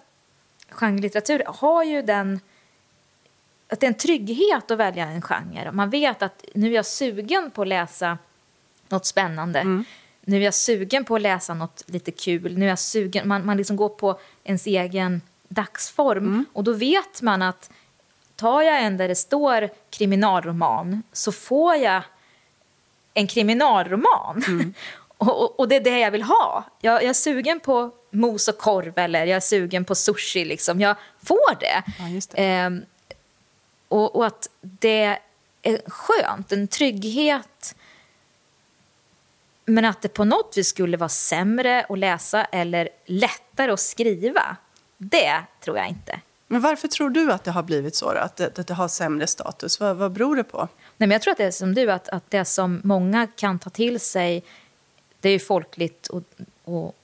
genrelitteratur 0.71 1.43
har 1.47 1.85
ju 1.85 2.03
den... 2.03 2.41
Att 3.71 3.81
det 3.81 3.87
är 3.87 3.89
en 3.89 3.95
trygghet 3.95 4.71
att 4.71 4.79
välja 4.79 5.07
en 5.07 5.23
genre. 5.23 5.73
Man 5.73 5.91
vet 5.91 6.23
att 6.23 6.45
nu 6.55 6.71
är 6.71 6.75
jag 6.75 6.87
sugen 6.87 7.51
på 7.51 7.63
att 7.63 7.69
läsa 7.69 8.19
något 8.89 9.07
spännande. 9.07 9.61
Mm. 9.61 9.85
Nu 10.29 10.37
är 10.37 10.41
jag 10.41 10.55
sugen 10.55 11.05
på 11.05 11.17
att 11.17 11.23
läsa 11.23 11.55
något 11.55 11.85
lite 11.87 12.11
kul. 12.11 12.59
Nu 12.59 12.65
är 12.65 12.69
jag 12.69 12.79
sugen, 12.79 13.29
man, 13.29 13.47
man 13.47 13.57
liksom 13.57 13.77
går 13.77 13.89
på 13.89 14.21
ens 14.45 14.67
egen 14.67 15.23
dagsform. 15.49 16.27
Mm. 16.27 16.45
Och 16.53 16.65
då 16.65 16.73
vet 16.73 17.23
man 17.23 17.43
att 17.43 17.71
tar 18.37 18.63
jag 18.63 18.83
en 18.83 18.97
där 18.97 19.09
det 19.09 19.15
står 19.15 19.71
kriminalroman 19.91 21.03
så 21.13 21.33
får 21.33 21.77
jag 21.77 22.03
en 23.15 23.27
kriminalroman. 23.27 24.45
Mm. 24.47 24.75
och, 25.19 25.43
och, 25.43 25.61
och 25.61 25.69
det 25.69 25.77
är 25.77 25.81
det 25.81 25.99
jag 25.99 26.11
vill 26.11 26.23
ha. 26.23 26.65
Jag, 26.81 26.95
jag 26.95 27.11
är 27.11 27.15
sugen 27.15 27.61
på 27.61 27.91
mos 28.11 28.49
och 28.49 28.59
korv 28.59 28.99
eller 28.99 29.27
jag 29.27 29.37
är 29.37 29.41
sugen 29.41 29.85
på 29.85 29.95
sushi. 29.95 30.45
Liksom. 30.45 30.81
Jag 30.81 30.97
får 31.23 31.61
det. 31.61 31.83
Ja, 31.99 32.05
det. 32.31 32.43
Ehm, 32.43 32.83
och, 33.89 34.17
och 34.17 34.27
att 34.27 34.49
det 34.61 35.19
är 35.63 35.81
skönt, 35.87 36.53
en 36.53 36.69
trygghet. 36.69 37.75
Men 39.69 39.85
att 39.85 40.03
det 40.03 40.09
på 40.09 40.25
något 40.25 40.57
vis 40.57 40.69
skulle 40.69 40.97
vara 40.97 41.09
sämre 41.09 41.87
att 41.89 41.99
läsa 41.99 42.45
eller 42.45 42.89
lättare 43.07 43.73
att 43.73 43.81
skriva, 43.81 44.57
det 44.97 45.43
tror 45.61 45.77
jag 45.77 45.89
inte. 45.89 46.21
Men 46.47 46.61
varför 46.61 46.89
tror 46.89 47.11
du 47.11 47.33
att 47.33 47.45
det 47.45 47.51
har 47.51 47.63
blivit 47.63 47.97
så? 47.97 48.13
Då? 48.13 48.19
Att, 48.19 48.37
det, 48.37 48.59
att 48.59 48.67
det 48.67 48.75
har 48.75 48.89
sämre 48.89 49.27
status? 49.27 49.81
Vad, 49.81 49.97
vad 49.97 50.13
beror 50.13 50.37
det 50.37 50.45
på? 50.45 50.59
Nej, 50.59 50.69
men 51.09 51.11
jag 51.11 51.23
tror 51.23 51.33
att 51.33 51.39
det 51.39 51.45
är 51.45 51.51
som 51.51 51.75
du, 51.75 51.91
att, 51.91 52.09
att 52.09 52.31
det 52.31 52.45
som 52.45 52.81
många 52.85 53.27
kan 53.27 53.59
ta 53.59 53.71
till 53.71 54.01
sig, 54.01 54.45
det 55.21 55.29
är 55.29 55.33
ju 55.33 55.39
folkligt 55.39 56.07
och, 56.07 56.23
och, 56.65 56.95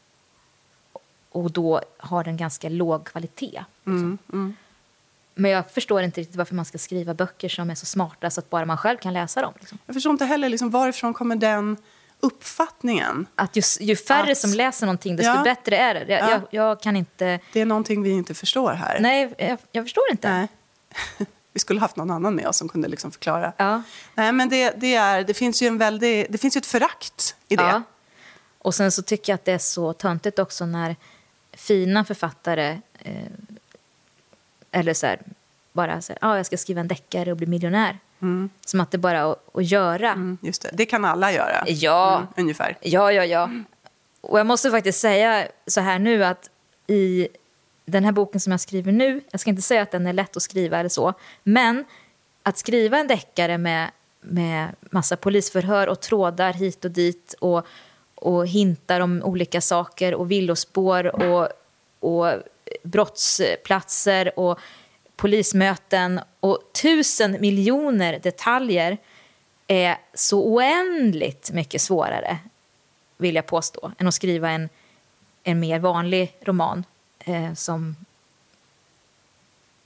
och 1.30 1.50
då 1.50 1.80
har 1.96 2.28
en 2.28 2.36
ganska 2.36 2.68
låg 2.68 3.04
kvalitet. 3.04 3.64
Liksom. 3.84 4.18
Men 5.34 5.50
jag 5.50 5.70
förstår 5.70 6.02
inte 6.02 6.20
riktigt 6.20 6.36
varför 6.36 6.54
man 6.54 6.64
ska 6.64 6.78
skriva 6.78 7.14
böcker 7.14 7.48
som 7.48 7.70
är 7.70 7.74
så 7.74 7.86
smarta 7.86 8.30
så 8.30 8.40
att 8.40 8.50
bara 8.50 8.64
man 8.64 8.78
själv 8.78 8.98
kan 8.98 9.12
läsa 9.12 9.42
dem. 9.42 9.52
Liksom. 9.60 9.78
Jag 9.86 9.94
förstår 9.94 10.12
inte 10.12 10.24
heller 10.24 10.48
liksom, 10.48 10.70
varifrån 10.70 11.14
kommer 11.14 11.36
den 11.36 11.76
uppfattningen. 12.24 13.26
Att 13.34 13.56
ju, 13.56 13.62
ju 13.80 13.96
färre 13.96 14.32
Att- 14.32 14.38
som 14.38 14.50
läser 14.52 14.86
någonting, 14.86 15.16
desto 15.16 15.32
Ja. 15.32 15.42
bättre 15.42 15.76
är 15.76 15.94
det. 15.94 16.00
Jag, 16.08 16.20
Ja. 16.22 16.30
jag, 16.30 16.42
jag 16.50 16.80
kan 16.80 16.96
inte... 16.96 17.40
Det 17.52 17.60
är 17.60 17.66
någonting 17.66 18.02
vi 18.02 18.10
inte 18.10 18.34
förstår 18.34 18.72
här. 18.72 19.00
Nej, 19.00 19.34
jag, 19.38 19.58
jag 19.72 19.84
förstår 19.84 20.04
inte. 20.10 20.28
Nej. 20.30 20.48
Vi 21.52 21.60
skulle 21.60 21.80
haft 21.80 21.96
någon 21.96 22.10
annan 22.10 22.34
med 22.34 22.46
oss 22.46 22.56
som 22.56 22.68
kunde 22.68 22.88
liksom 22.88 23.10
förklara. 23.12 23.52
Ja. 23.56 23.82
Nej, 24.14 24.32
men 24.32 24.48
det, 24.48 24.70
det, 24.76 24.94
är, 24.94 25.24
det 25.24 25.34
finns 25.34 25.62
ju 25.62 25.66
en 25.66 25.78
väldig, 25.78 26.26
det 26.32 26.38
finns 26.38 26.56
ett 26.56 26.66
förakt 26.66 27.36
i 27.48 27.56
det. 27.56 27.62
Ja. 27.62 27.82
Och 28.58 28.74
sen 28.74 28.92
så 28.92 29.02
tycker 29.02 29.32
jag 29.32 29.34
att 29.34 29.44
det 29.44 29.52
är 29.52 29.58
så 29.58 29.92
töntigt 29.92 30.38
också 30.38 30.66
när 30.66 30.96
fina 31.52 32.04
författare 32.04 32.78
eh, 32.98 33.14
eller 34.70 34.94
så 34.94 35.06
här, 35.06 35.18
bara 35.72 36.02
så 36.02 36.12
här, 36.12 36.18
ah, 36.30 36.36
jag 36.36 36.46
ska 36.46 36.56
skriva 36.56 36.80
en 36.80 36.88
deckare 36.88 37.30
och 37.30 37.36
bli 37.36 37.46
miljonär. 37.46 37.98
Som 38.66 38.80
att 38.80 38.90
det 38.90 38.98
bara 38.98 39.18
är 39.18 39.32
att, 39.32 39.56
att 39.56 39.70
göra. 39.70 40.12
Mm, 40.12 40.38
just 40.42 40.62
det. 40.62 40.70
det 40.72 40.86
kan 40.86 41.04
alla 41.04 41.32
göra. 41.32 41.64
Ja. 41.66 42.16
Mm, 42.16 42.28
ungefär. 42.36 42.76
Ja, 42.80 43.12
ja, 43.12 43.24
ja. 43.24 43.50
Och 44.20 44.38
jag 44.38 44.46
måste 44.46 44.70
faktiskt 44.70 45.00
säga 45.00 45.48
så 45.66 45.80
här 45.80 45.98
nu 45.98 46.24
att 46.24 46.50
i 46.86 47.28
den 47.86 48.04
här 48.04 48.12
boken 48.12 48.40
som 48.40 48.50
jag 48.50 48.60
skriver 48.60 48.92
nu, 48.92 49.20
jag 49.30 49.40
ska 49.40 49.50
inte 49.50 49.62
säga 49.62 49.82
att 49.82 49.90
den 49.90 50.06
är 50.06 50.12
lätt 50.12 50.36
att 50.36 50.42
skriva 50.42 50.78
eller 50.78 50.88
så, 50.88 51.14
men 51.42 51.84
att 52.42 52.58
skriva 52.58 52.98
en 52.98 53.06
deckare 53.06 53.58
med, 53.58 53.90
med 54.20 54.68
massa 54.80 55.16
polisförhör 55.16 55.86
och 55.86 56.00
trådar 56.00 56.52
hit 56.52 56.84
och 56.84 56.90
dit 56.90 57.34
och, 57.40 57.66
och 58.14 58.46
hintar 58.46 59.00
om 59.00 59.22
olika 59.22 59.60
saker 59.60 60.14
och 60.14 60.30
villospår 60.30 61.22
och, 61.22 61.48
och 62.00 62.42
brottsplatser 62.82 64.38
och 64.38 64.58
polismöten 65.24 66.20
och 66.40 66.58
tusen 66.82 67.36
miljoner 67.40 68.18
detaljer 68.18 68.98
är 69.66 69.96
så 70.14 70.44
oändligt 70.44 71.50
mycket 71.50 71.80
svårare, 71.80 72.38
vill 73.16 73.34
jag 73.34 73.46
påstå, 73.46 73.92
än 73.98 74.06
att 74.06 74.14
skriva 74.14 74.50
en, 74.50 74.68
en 75.42 75.60
mer 75.60 75.78
vanlig 75.78 76.36
roman. 76.40 76.84
Eh, 77.18 77.54
som... 77.54 77.96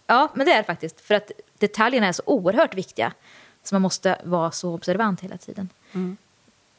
Ja, 0.06 0.32
men 0.34 0.46
det 0.46 0.52
är 0.52 0.56
det 0.56 0.64
faktiskt. 0.64 1.00
För 1.00 1.14
att 1.14 1.30
detaljerna 1.58 2.06
är 2.06 2.12
så 2.12 2.22
oerhört 2.26 2.74
viktiga. 2.74 3.12
Så 3.62 3.74
man 3.74 3.82
måste 3.82 4.20
vara 4.24 4.50
så 4.50 4.74
observant 4.74 5.20
hela 5.20 5.38
tiden. 5.38 5.68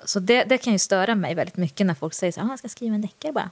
Så 0.05 0.19
det, 0.19 0.43
det 0.43 0.57
kan 0.57 0.73
ju 0.73 0.79
störa 0.79 1.15
mig 1.15 1.35
väldigt 1.35 1.57
mycket 1.57 1.87
när 1.87 1.93
folk 1.93 2.13
säger 2.13 2.31
så 2.31 2.39
här, 2.39 2.47
ah, 2.47 2.51
jag 2.51 2.59
ska 2.59 2.69
skriva 2.69 2.95
en 2.95 3.01
deckare 3.01 3.31
bara. 3.31 3.49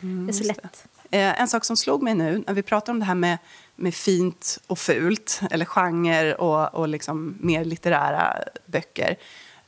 Mm. 0.00 0.26
det 0.26 0.30
är 0.30 0.34
så 0.34 0.44
lätt. 0.44 0.86
Eh, 1.10 1.40
en 1.40 1.48
sak 1.48 1.64
som 1.64 1.76
slog 1.76 2.02
mig 2.02 2.14
nu, 2.14 2.44
när 2.46 2.54
vi 2.54 2.62
pratar 2.62 2.92
om 2.92 2.98
det 2.98 3.04
här 3.04 3.14
med, 3.14 3.38
med 3.76 3.94
fint 3.94 4.58
och 4.66 4.78
fult, 4.78 5.40
eller 5.50 5.64
genre 5.64 6.34
och, 6.34 6.74
och 6.74 6.88
liksom 6.88 7.36
mer 7.40 7.64
litterära 7.64 8.36
böcker, 8.66 9.16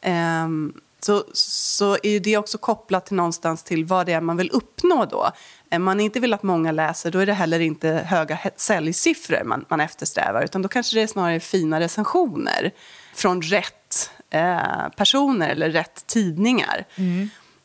ehm, 0.00 0.72
så, 1.00 1.24
så 1.32 1.96
är 2.02 2.20
det 2.20 2.36
också 2.36 2.58
kopplat 2.58 3.06
till 3.06 3.16
någonstans 3.16 3.62
till 3.62 3.84
vad 3.84 4.06
det 4.06 4.12
är 4.12 4.20
man 4.20 4.36
vill 4.36 4.50
uppnå 4.50 5.04
då. 5.04 5.30
Om 5.70 5.82
man 5.82 6.00
inte 6.00 6.20
vill 6.20 6.34
att 6.34 6.42
många 6.42 6.72
läser, 6.72 7.10
då 7.10 7.18
är 7.18 7.26
det 7.26 7.32
heller 7.32 7.60
inte 7.60 7.88
höga 7.88 8.38
säljsiffror 8.56 9.44
man, 9.44 9.64
man 9.68 9.80
eftersträvar, 9.80 10.42
utan 10.42 10.62
då 10.62 10.68
kanske 10.68 10.96
det 10.96 11.02
är 11.02 11.06
snarare 11.06 11.40
fina 11.40 11.80
recensioner 11.80 12.70
från 13.14 13.42
rätt 13.42 14.10
eh, 14.30 14.88
personer 14.96 15.48
eller 15.48 15.70
rätt 15.70 16.06
tidningar. 16.06 16.86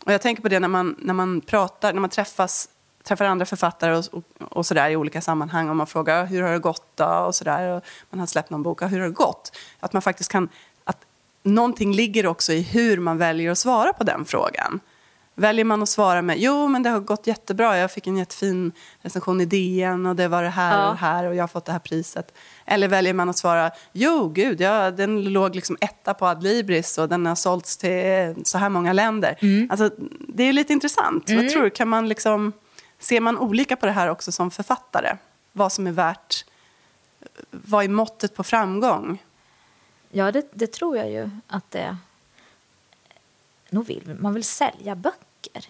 Och 0.05 0.13
jag 0.13 0.22
tänker 0.22 0.41
på 0.41 0.49
det 0.49 0.59
när 0.59 0.67
man, 0.67 0.95
när 0.99 1.13
man 1.13 1.41
pratar, 1.41 1.93
när 1.93 2.01
man 2.01 2.09
träffas, 2.09 2.69
träffar 3.03 3.25
andra 3.25 3.45
författare 3.45 3.95
och, 3.95 4.05
och, 4.11 4.23
och 4.57 4.65
sådär 4.65 4.89
i 4.89 4.95
olika 4.95 5.21
sammanhang 5.21 5.69
och 5.69 5.75
man 5.75 5.87
frågar 5.87 6.25
hur 6.25 6.41
har 6.41 6.51
det 6.51 6.59
gått 6.59 6.97
då 6.97 7.05
och 7.05 7.35
sådär 7.35 7.67
och 7.77 7.83
man 8.09 8.19
har 8.19 8.27
släppt 8.27 8.49
någon 8.49 8.63
bok, 8.63 8.81
"Ja, 8.81 8.87
hur 8.87 8.99
har 8.99 9.07
det 9.07 9.13
gått? 9.13 9.57
Att 9.79 9.93
man 9.93 10.01
faktiskt 10.01 10.31
kan, 10.31 10.49
att 10.83 10.97
någonting 11.43 11.93
ligger 11.93 12.25
också 12.27 12.53
i 12.53 12.61
hur 12.61 12.97
man 12.99 13.17
väljer 13.17 13.51
att 13.51 13.57
svara 13.57 13.93
på 13.93 14.03
den 14.03 14.25
frågan. 14.25 14.79
Väljer 15.35 15.65
man 15.65 15.83
att 15.83 15.89
svara 15.89 16.21
med 16.21 16.37
jo 16.39 16.67
men 16.67 16.83
det 16.83 16.89
har 16.89 16.99
gått 16.99 17.27
jättebra, 17.27 17.77
jag 17.77 17.91
fick 17.91 18.07
en 18.07 18.17
jättefin 18.17 18.71
recension 19.01 19.41
i 19.41 19.45
DN 19.45 20.05
och 20.05 20.15
det 20.15 20.27
var 20.27 20.43
det 20.43 20.49
här 20.49 20.77
Ja. 20.79 20.87
och 20.87 20.93
det 20.93 20.99
här 20.99 21.23
och 21.25 21.35
jag 21.35 21.43
har 21.43 21.47
fått 21.47 21.65
det 21.65 21.71
här 21.71 21.79
priset. 21.79 22.33
Eller 22.65 22.87
väljer 22.87 23.13
man 23.13 23.29
att 23.29 23.37
svara 23.37 23.71
jo 23.91 24.29
gud, 24.29 24.61
ja, 24.61 24.91
den 24.91 25.23
låg 25.23 25.55
liksom 25.55 25.77
etta 25.81 26.13
på 26.13 26.25
Adlibris 26.27 26.97
och 26.97 27.09
den 27.09 27.25
har 27.25 27.35
sålts 27.35 27.77
till 27.77 28.35
så 28.43 28.57
här 28.57 28.69
många 28.69 28.93
länder. 28.93 29.37
Alltså, 29.69 29.89
det 30.27 30.43
är 30.43 30.53
lite 30.53 30.73
intressant. 30.73 31.29
Vad 31.29 31.49
tror 31.49 31.63
du, 31.63 31.69
kan 31.69 31.87
man 31.87 32.09
liksom, 32.09 32.53
ser 33.01 33.21
man 33.21 33.37
olika 33.37 33.75
på 33.75 33.85
det 33.85 33.91
här 33.91 34.07
också 34.07 34.31
som 34.31 34.51
författare? 34.51 35.17
Vad 35.51 35.71
som 35.71 35.87
är 35.87 35.91
värt, 35.91 36.45
vad 37.51 37.83
är 37.83 37.89
måttet 37.89 38.35
på 38.35 38.43
framgång? 38.43 39.23
Ja, 40.09 40.31
det, 40.31 40.49
det 40.53 40.67
tror 40.67 40.97
jag 40.97 41.11
ju 41.11 41.29
att 41.47 41.71
det. 41.71 41.97
Nog 43.69 43.85
vill 43.85 44.17
man 44.19 44.33
vill 44.33 44.43
sälja 44.43 44.95
böcker? 44.95 45.67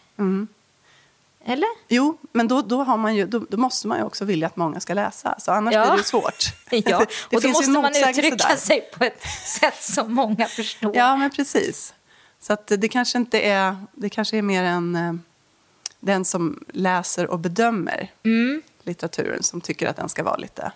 Eller? 1.46 1.68
Jo, 1.88 2.18
men 2.32 2.48
då, 2.48 2.62
då, 2.62 2.84
har 2.84 2.98
man 2.98 3.16
ju, 3.16 3.26
då, 3.26 3.40
då 3.50 3.58
måste 3.58 3.88
man 3.88 3.98
ju 3.98 4.04
också 4.04 4.26
vilja 4.26 4.48
att 4.48 4.56
många 4.56 4.80
ska 4.80 4.94
läsa, 4.94 5.36
så 5.40 5.52
annars 5.52 5.74
Ja. 5.74 5.86
blir 5.86 5.98
det 5.98 6.04
svårt. 6.04 6.46
Ja, 6.72 7.06
det 7.30 7.36
och 7.36 7.42
då 7.42 7.48
måste 7.50 7.72
man 7.72 7.92
uttrycka 7.92 8.36
där. 8.36 8.56
sig 8.58 8.90
på 8.98 9.04
ett 9.04 9.24
sätt 9.60 9.84
som 9.84 10.14
många 10.14 10.46
förstår. 10.46 10.96
Ja, 10.96 11.16
men 11.18 11.30
precis. 11.30 11.94
Så 12.40 12.54
att 12.54 12.68
det 12.68 12.88
kanske 12.88 13.18
inte 13.18 13.42
är, 13.42 13.76
det 13.92 14.10
kanske 14.10 14.38
är 14.38 14.42
mer 14.42 14.64
en, 14.64 14.96
eh, 14.96 15.14
den 16.04 16.26
som 16.26 16.64
läser 16.68 17.28
och 17.28 17.40
bedömer 17.40 18.12
Mm. 18.24 18.62
litteraturen 18.84 19.44
som 19.44 19.62
tycker 19.62 19.88
att 19.88 19.96
den 19.96 20.10
ska 20.10 20.24
vara 20.24 20.38
lite 20.38 20.72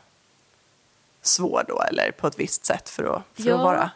svår 1.22 1.66
då, 1.68 1.82
eller 1.82 2.12
på 2.12 2.28
ett 2.28 2.40
visst 2.40 2.66
sätt 2.66 2.90
för 2.90 3.04
att, 3.04 3.24
för 3.34 3.50
Ja. 3.50 3.56
att, 3.56 3.64
vara, 3.64 3.92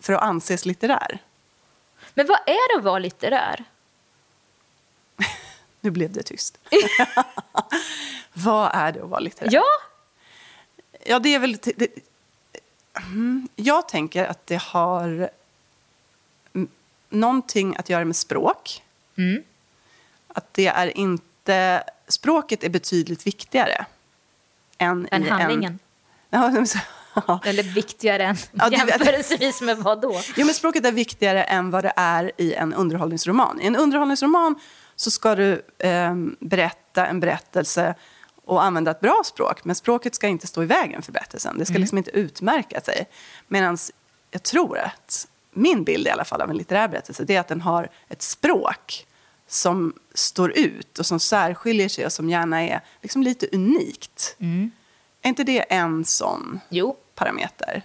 för 0.00 0.12
att 0.12 0.22
anses 0.22 0.66
litterär. 0.66 1.18
Men 2.14 2.26
vad 2.26 2.38
är 2.46 2.74
det 2.74 2.78
att 2.78 2.84
vara 2.84 2.98
litterär? 2.98 3.64
Nu 5.80 5.90
blev 5.90 6.12
det 6.12 6.22
tyst. 6.22 6.58
Vad 8.32 8.70
är 8.74 8.92
det 8.92 9.02
att 9.02 9.08
vara 9.08 9.20
litterär? 9.20 9.48
Ja, 9.52 9.64
Ja, 11.06 11.18
det 11.18 11.34
är 11.34 11.38
väl... 11.38 11.56
Det, 11.62 11.88
Mm, 12.96 13.48
jag 13.56 13.88
tänker 13.88 14.24
att 14.24 14.46
det 14.46 14.60
har 14.62 15.30
någonting 17.08 17.76
att 17.76 17.88
göra 17.88 18.04
med 18.04 18.16
språk. 18.16 18.82
Mm. 19.16 19.42
Att 20.34 20.54
det 20.54 20.66
är 20.66 20.98
inte... 20.98 21.82
Språket 22.08 22.64
är 22.64 22.68
betydligt 22.68 23.26
viktigare 23.26 23.86
än, 24.78 25.08
än 25.10 25.24
i 25.26 25.28
handlingen. 25.28 25.78
En, 26.32 26.66
ja, 27.26 27.40
Eller 27.44 27.62
viktigare 27.62 28.24
än 28.24 28.36
Ja, 28.52 28.70
det- 28.70 28.76
jämförelsevis 28.76 29.60
med 29.60 29.76
vad 29.78 30.00
då? 30.00 30.20
Jo, 30.36 30.46
men 30.46 30.54
språket 30.54 30.86
är 30.86 30.92
viktigare 30.92 31.42
än 31.42 31.70
vad 31.70 31.84
det 31.84 31.92
är 31.96 32.32
i 32.36 32.54
en 32.54 32.74
underhållningsroman. 32.74 33.60
I 33.60 33.66
en 33.66 33.76
underhållningsroman 33.76 34.60
så 34.96 35.10
ska 35.10 35.34
du 35.34 35.62
eh, 35.78 36.14
berätta 36.40 37.06
en 37.06 37.20
berättelse 37.20 37.94
och 38.44 38.64
använda 38.64 38.90
ett 38.90 39.00
bra 39.00 39.22
språk. 39.24 39.64
Men 39.64 39.76
språket 39.76 40.14
ska 40.14 40.26
inte 40.28 40.46
stå 40.46 40.62
i 40.62 40.66
vägen 40.66 41.02
för 41.02 41.12
berättelsen. 41.12 41.58
Det 41.58 41.66
ska 41.66 41.78
liksom 41.78 41.98
inte 41.98 42.10
utmärka 42.10 42.80
sig. 42.80 43.08
Medan 43.48 43.78
jag 44.30 44.42
tror 44.42 44.78
att 44.78 45.26
min 45.52 45.84
bild 45.84 46.06
i 46.06 46.10
alla 46.10 46.24
fall 46.24 46.40
av 46.40 46.50
en 46.50 46.56
litterär 46.56 46.88
berättelse 46.88 47.24
det 47.24 47.36
är 47.36 47.40
att 47.40 47.48
den 47.48 47.60
har 47.60 47.88
ett 48.08 48.22
språk 48.22 49.06
som 49.50 49.92
står 50.14 50.58
ut 50.58 50.98
och 50.98 51.06
som 51.06 51.20
särskiljer 51.20 51.88
sig 51.88 52.06
och 52.06 52.12
som 52.12 52.30
gärna 52.30 52.62
är 52.62 52.80
liksom 53.02 53.22
lite 53.22 53.48
unikt. 53.52 54.36
Är 55.22 55.28
inte 55.28 55.44
det 55.44 55.58
en 55.72 56.04
sån 56.04 56.60
Jo, 56.68 56.96
parameter. 57.14 57.82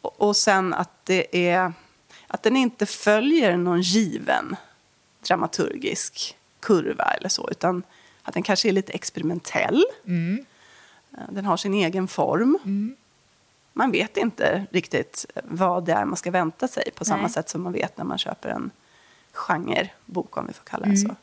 Och, 0.00 0.20
och 0.20 0.36
sen 0.36 0.74
att 0.74 1.04
det 1.06 1.48
är 1.48 1.72
att 2.26 2.42
den 2.42 2.56
inte 2.56 2.86
följer 2.86 3.56
någon 3.56 3.80
given 3.80 4.56
dramaturgisk 5.26 6.36
kurva 6.60 7.04
eller 7.04 7.28
så, 7.28 7.48
utan 7.50 7.82
att 8.22 8.34
den 8.34 8.42
kanske 8.42 8.68
är 8.68 8.72
lite 8.72 8.92
experimentell. 8.92 9.84
Eh, 11.18 11.24
Den 11.28 11.44
har 11.44 11.56
sin 11.56 11.74
egen 11.74 12.08
form. 12.08 12.58
Man 13.72 13.90
vet 13.90 14.16
inte 14.16 14.66
riktigt 14.70 15.26
vad 15.44 15.84
det 15.84 15.92
är 15.92 16.04
man 16.04 16.16
ska 16.16 16.30
vänta 16.30 16.68
sig 16.68 16.90
på 16.94 17.04
samma 17.04 17.22
Nej. 17.22 17.30
sätt 17.30 17.48
som 17.48 17.62
man 17.62 17.72
vet 17.72 17.96
när 17.96 18.04
man 18.04 18.18
köper 18.18 18.48
en 18.48 18.70
genrebok, 19.32 20.36
om 20.36 20.46
vi 20.46 20.52
får 20.52 20.64
kalla 20.64 20.86
det 20.86 20.96
så. 20.96 21.14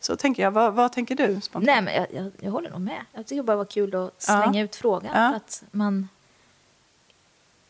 Så 0.00 0.16
tänker 0.16 0.42
jag. 0.42 0.50
Vad, 0.50 0.74
vad 0.74 0.92
tänker 0.92 1.14
du 1.14 1.40
spontant? 1.40 1.66
nej 1.66 1.82
men 1.82 1.94
jag, 1.94 2.06
jag, 2.24 2.32
jag 2.40 2.50
håller 2.50 2.70
nog 2.70 2.80
med. 2.80 3.00
Jag 3.12 3.26
tycker 3.26 3.42
bara 3.42 3.56
var 3.56 3.64
kul 3.64 3.94
att 3.94 4.22
slänga 4.22 4.58
Ja. 4.58 4.64
ut 4.64 4.76
frågan. 4.76 5.10
Ja. 5.14 5.36
Att 5.36 5.62
man, 5.70 6.08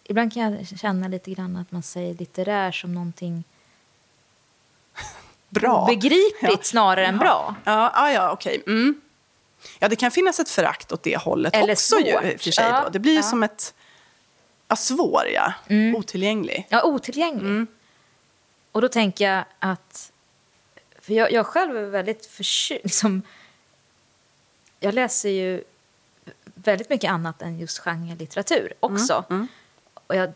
ibland 0.05 0.33
kan 0.33 0.43
jag 0.53 0.67
känna 0.79 1.09
lite 1.09 1.31
grann 1.31 1.57
att 1.57 1.73
man 1.73 1.83
säger 1.83 2.15
litterär 2.15 2.73
som 2.73 2.95
någonting 2.95 3.45
Bra. 5.49 5.87
begripligt 5.87 6.41
Ja. 6.43 6.59
snarare 6.63 7.07
än 7.07 7.19
bra. 7.19 7.55
Ja, 7.65 7.93
ja, 7.95 8.11
ja 8.13 8.33
okej. 8.33 8.63
Mm. 8.67 9.01
Ja, 9.79 9.89
det 9.89 9.97
kan 9.97 10.11
finnas 10.11 10.41
ett 10.41 10.49
förakt 10.51 10.93
åt 10.93 11.03
det 11.03 11.17
hållet 11.17 11.55
Eller 11.57 11.73
också 11.73 11.97
ju, 11.99 12.13
svårt. 12.13 12.23
för 12.43 12.51
sig. 12.51 12.73
Då. 12.85 12.89
Det 12.93 12.99
blir 12.99 13.15
ju 13.17 13.23
som 13.23 13.43
ett... 13.43 13.75
Ja, 14.69 14.77
svår, 14.77 15.23
ja. 15.35 15.53
Otillgänglig. 15.97 16.67
Ja, 16.69 16.83
otillgänglig. 16.83 17.41
Mm. 17.51 17.67
Och 18.77 18.83
då 18.83 18.89
tänker 18.89 19.31
jag 19.31 19.45
att... 19.59 20.13
För 20.99 21.15
jag, 21.15 21.33
jag 21.33 21.47
själv 21.47 21.77
är 21.77 21.85
väldigt 21.85 22.27
förtjust... 22.27 22.85
Liksom, 22.85 23.23
jag 24.81 24.95
läser 24.95 25.29
ju 25.29 25.65
väldigt 26.45 26.89
mycket 26.91 27.11
annat 27.11 27.43
än 27.43 27.59
just 27.59 27.79
genrelitteratur 27.79 28.73
också. 28.81 29.25
Mm, 29.31 29.49
Och 29.95 30.17
jag 30.17 30.33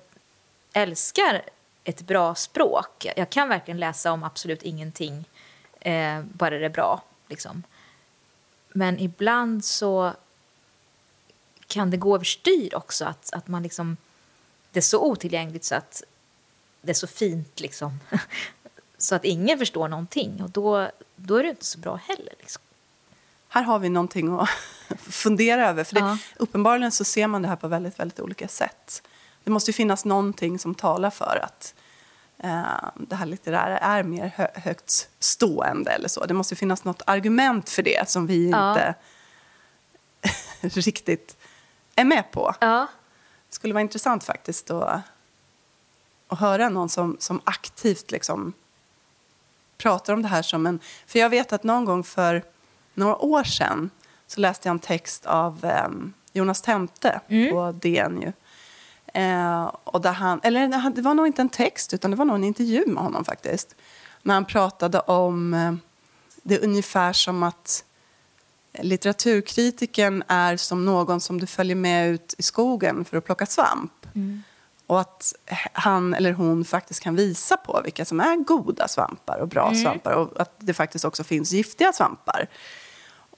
älskar 0.72 1.42
ett 1.84 2.02
bra 2.02 2.34
språk. 2.34 3.06
Jag 3.16 3.30
kan 3.30 3.48
verkligen 3.48 3.80
läsa 3.80 4.12
om 4.12 4.24
absolut 4.24 4.62
ingenting, 4.62 5.24
eh, 5.80 6.22
bara 6.22 6.58
det 6.58 6.64
är 6.64 6.70
bra. 6.70 7.02
Liksom. 7.28 7.62
Men 8.68 8.98
ibland 8.98 9.64
så 9.64 10.12
kan 11.66 11.90
det 11.90 11.96
gå 11.96 12.14
överstyr 12.14 12.74
också. 12.74 13.04
Att, 13.04 13.32
att 13.32 13.48
man 13.48 13.62
liksom, 13.62 13.96
det 14.70 14.80
är 14.80 14.82
så 14.82 15.02
otillgängligt 15.02 15.64
så 15.64 15.74
att 15.74 16.02
det 16.82 16.90
är 16.90 16.94
så 16.94 17.06
fint. 17.06 17.60
Liksom. 17.60 18.00
så 18.98 19.14
att 19.14 19.24
ingen 19.24 19.58
förstår 19.58 19.88
någonting. 19.88 20.42
Och 20.42 20.50
då, 20.50 20.90
då 21.16 21.36
är 21.36 21.42
det 21.42 21.48
inte 21.48 21.64
så 21.64 21.78
bra 21.78 22.00
heller. 22.08 22.34
Liksom. 22.38 22.62
Här 23.48 23.62
har 23.62 23.78
vi 23.78 23.88
någonting 23.88 24.38
att 24.40 24.48
fundera 25.00 25.68
över. 25.68 25.84
För 25.84 25.94
det, 25.94 26.00
Ja. 26.00 26.18
Uppenbarligen 26.36 26.92
så 26.92 27.04
ser 27.04 27.26
man 27.26 27.42
det 27.42 27.48
här 27.48 27.56
på 27.56 27.68
väldigt, 27.68 27.98
väldigt 27.98 28.20
olika 28.20 28.48
sätt. 28.48 29.02
Det 29.44 29.50
måste 29.50 29.70
ju 29.70 29.72
finnas 29.72 30.04
någonting 30.04 30.58
som 30.58 30.74
talar 30.74 31.10
för 31.10 31.40
att 31.44 31.74
eh, 32.38 32.90
det 32.96 33.16
här 33.16 33.26
litterära 33.26 33.78
är 33.78 34.02
mer 34.02 34.32
hö 34.36 34.46
högt 34.54 35.08
stående 35.18 35.90
eller 35.90 36.08
så. 36.08 36.24
Det 36.24 36.34
måste 36.34 36.56
finnas 36.56 36.84
något 36.84 37.02
argument 37.06 37.70
för 37.70 37.82
det 37.82 38.10
som 38.10 38.26
vi 38.26 38.50
Ja. 38.50 38.70
inte 38.70 38.94
riktigt 40.80 41.36
är 41.96 42.04
med 42.04 42.30
på. 42.32 42.54
Ja. 42.60 42.86
Det 43.48 43.54
skulle 43.54 43.74
vara 43.74 43.82
intressant 43.82 44.24
faktiskt 44.24 44.70
att, 44.70 45.00
att 46.30 46.40
höra 46.40 46.68
någon 46.68 46.88
som, 46.88 47.16
som 47.20 47.40
aktivt 47.44 48.10
liksom 48.10 48.52
pratar 49.78 50.12
om 50.12 50.22
det 50.22 50.28
här 50.28 50.42
som 50.42 50.66
en... 50.66 50.80
För 51.06 51.18
jag 51.18 51.30
vet 51.30 51.52
att 51.52 51.64
någon 51.64 51.84
gång 51.84 52.04
för 52.04 52.42
några 52.94 53.16
år 53.16 53.44
sedan 53.44 53.90
så 54.26 54.40
läste 54.40 54.68
jag 54.68 54.74
en 54.74 54.78
text 54.78 55.26
av 55.26 55.64
em, 55.64 56.12
Jonas 56.32 56.62
Temte 56.62 57.20
på 57.28 57.72
DN 57.72 58.22
ju. 58.22 58.32
Eh, 59.14 59.64
och 59.84 60.00
där 60.00 60.12
han, 60.12 60.40
eller 60.42 60.90
det 60.90 61.02
var 61.02 61.14
nog 61.14 61.26
inte 61.26 61.42
en 61.42 61.48
text 61.48 61.94
utan 61.94 62.10
det 62.10 62.16
var 62.16 62.24
nog 62.24 62.36
en 62.36 62.44
intervju 62.44 62.86
med 62.86 63.02
honom 63.02 63.24
faktiskt. 63.24 63.74
När 64.22 64.34
han 64.34 64.44
pratade 64.44 65.00
om 65.00 65.54
eh, 65.54 65.74
det 66.42 66.54
är 66.54 66.64
ungefär 66.64 67.12
som 67.12 67.42
att 67.42 67.84
litteraturkritiken 68.72 70.22
är 70.28 70.56
som 70.56 70.84
någon 70.84 71.20
som 71.20 71.40
du 71.40 71.46
följer 71.46 71.76
med 71.76 72.10
ut 72.10 72.34
i 72.38 72.42
skogen 72.42 73.04
för 73.04 73.16
att 73.16 73.24
plocka 73.24 73.46
svamp. 73.46 73.92
Och 74.90 75.00
att 75.00 75.34
han 75.72 76.14
eller 76.14 76.32
hon 76.32 76.64
faktiskt 76.64 77.00
kan 77.00 77.16
visa 77.16 77.56
på 77.56 77.80
vilka 77.84 78.04
som 78.04 78.20
är 78.20 78.36
goda 78.36 78.88
svampar 78.88 79.38
och 79.38 79.48
bra 79.48 79.74
svampar 79.74 80.12
och 80.12 80.40
att 80.40 80.54
det 80.58 80.74
faktiskt 80.74 81.04
också 81.04 81.24
finns 81.24 81.52
giftiga 81.52 81.92
svampar. 81.92 82.48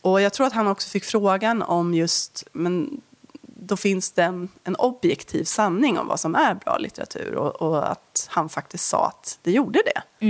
Och 0.03 0.21
jag 0.21 0.33
tror 0.33 0.47
att 0.47 0.53
han 0.53 0.67
också 0.67 0.89
fick 0.89 1.05
frågan 1.05 1.63
om 1.63 1.95
just, 1.95 2.45
men 2.53 3.01
då 3.43 3.77
finns 3.77 4.13
det 4.13 4.23
en, 4.23 4.49
en 4.65 4.77
objektiv 4.77 5.45
sanning 5.45 5.99
om 5.99 6.09
vad 6.09 6.21
som 6.21 6.35
är 6.35 6.55
bra 6.55 6.77
litteratur 6.79 7.35
och, 7.35 7.63
och 7.63 7.91
att 7.91 8.29
han 8.31 8.49
faktiskt 8.49 8.89
sa 8.89 9.07
att 9.07 9.39
det 9.43 9.51
gjorde 9.51 9.83
det. 9.85 10.27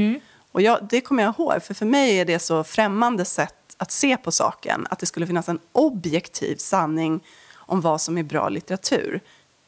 Och 0.53 0.62
jag, 0.62 0.79
det 0.91 1.01
kommer 1.01 1.23
jag 1.23 1.35
ihåg, 1.39 1.62
för 1.62 1.75
för 1.75 1.87
mig 1.87 2.20
är 2.20 2.25
det 2.25 2.39
så 2.39 2.64
främmande 2.64 3.25
sätt 3.25 3.77
att 3.77 3.91
se 3.91 4.16
på 4.16 4.33
saken, 4.33 4.87
att 4.91 4.99
det 4.99 5.07
skulle 5.07 5.27
finnas 5.27 5.49
en 5.49 5.61
objektiv 5.73 6.57
sanning 6.57 7.20
om 7.55 7.81
vad 7.81 8.01
som 8.01 8.18
är 8.18 8.23
bra 8.23 8.49
litteratur. 8.49 9.20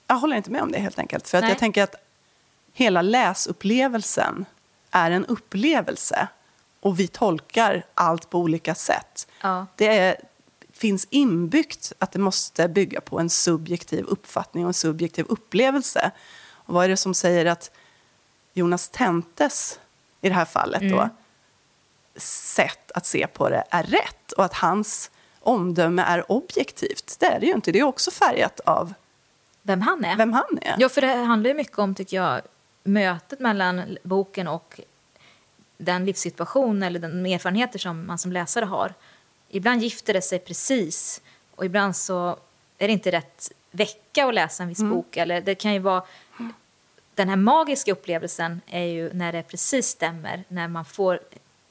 Jag 0.06 0.16
håller 0.16 0.36
inte 0.36 0.50
med 0.50 0.62
om 0.62 0.72
det 0.72 0.78
helt 0.78 0.98
enkelt, 0.98 1.28
för 1.28 1.38
att 1.38 1.42
Nej. 1.42 1.50
jag 1.50 1.58
tänker 1.58 1.82
att 1.82 1.94
hela 2.72 3.02
läsupplevelsen 3.02 4.46
är 4.90 5.10
en 5.10 5.26
upplevelse 5.26 6.28
och 6.80 7.00
vi 7.00 7.08
tolkar 7.08 7.86
allt 7.94 8.30
på 8.30 8.38
olika 8.38 8.74
sätt. 8.74 9.26
Ja. 9.40 9.66
Det 9.76 9.98
är, 9.98 10.16
finns 10.72 11.06
inbyggt 11.10 11.92
att 11.98 12.12
det 12.12 12.18
måste 12.18 12.68
bygga 12.68 13.00
på 13.00 13.20
en 13.20 13.30
subjektiv 13.30 14.04
uppfattning 14.04 14.64
och 14.64 14.68
en 14.70 14.74
subjektiv 14.74 15.26
upplevelse. 15.28 16.10
Och 16.46 16.74
vad 16.74 16.84
är 16.84 16.88
det 16.88 16.96
som 16.96 17.14
säger 17.14 17.46
att 17.46 17.70
Jonas 18.52 18.88
Tentes, 18.88 19.80
i 20.20 20.28
det 20.28 20.34
här 20.34 20.44
fallet 20.44 20.82
då, 20.90 21.08
sätt 22.16 22.90
att 22.90 23.06
se 23.06 23.26
på 23.26 23.48
det 23.48 23.64
är 23.70 23.82
rätt 23.82 24.32
och 24.32 24.44
att 24.44 24.54
hans 24.54 25.10
omdöme 25.40 26.02
är 26.02 26.32
objektivt? 26.32 27.16
Det 27.18 27.26
är 27.26 27.40
det 27.40 27.46
ju 27.46 27.52
inte. 27.52 27.72
Det 27.72 27.78
är 27.78 27.84
också 27.84 28.10
färgat 28.10 28.60
av 28.60 28.94
Vem 29.66 29.80
han 29.80 30.04
är. 30.04 30.16
vem 30.16 30.32
han 30.32 30.58
är. 30.62 30.76
Ja, 30.78 30.88
för 30.88 31.00
det 31.00 31.14
handlar 31.14 31.50
ju 31.50 31.56
mycket 31.56 31.78
om, 31.78 31.94
tycker 31.94 32.16
jag, 32.16 32.40
mötet 32.84 33.40
mellan 33.40 33.98
boken 34.02 34.48
och 34.48 34.80
den 35.78 36.04
livssituation 36.04 36.82
eller 36.82 37.00
de 37.00 37.26
erfarenheter 37.26 37.78
som 37.78 38.06
man 38.06 38.18
som 38.18 38.32
läsare 38.32 38.64
har. 38.64 38.94
Ibland 39.48 39.82
gifter 39.82 40.12
det 40.12 40.22
sig 40.22 40.38
precis 40.38 41.20
och 41.54 41.64
ibland 41.64 41.96
så 41.96 42.38
är 42.78 42.86
det 42.88 42.92
inte 42.92 43.12
rätt 43.12 43.52
vecka 43.70 44.26
att 44.26 44.34
läsa 44.34 44.62
en 44.62 44.68
viss 44.68 44.82
bok. 44.82 45.16
Eller 45.16 45.40
det 45.40 45.54
kan 45.54 45.72
ju 45.72 45.78
vara... 45.78 46.02
Den 47.14 47.28
här 47.28 47.36
magiska 47.36 47.92
upplevelsen 47.92 48.60
är 48.66 48.84
ju 48.84 49.12
när 49.12 49.32
det 49.32 49.42
precis 49.42 49.86
stämmer, 49.86 50.44
när 50.48 50.68
man 50.68 50.84
får 50.84 51.20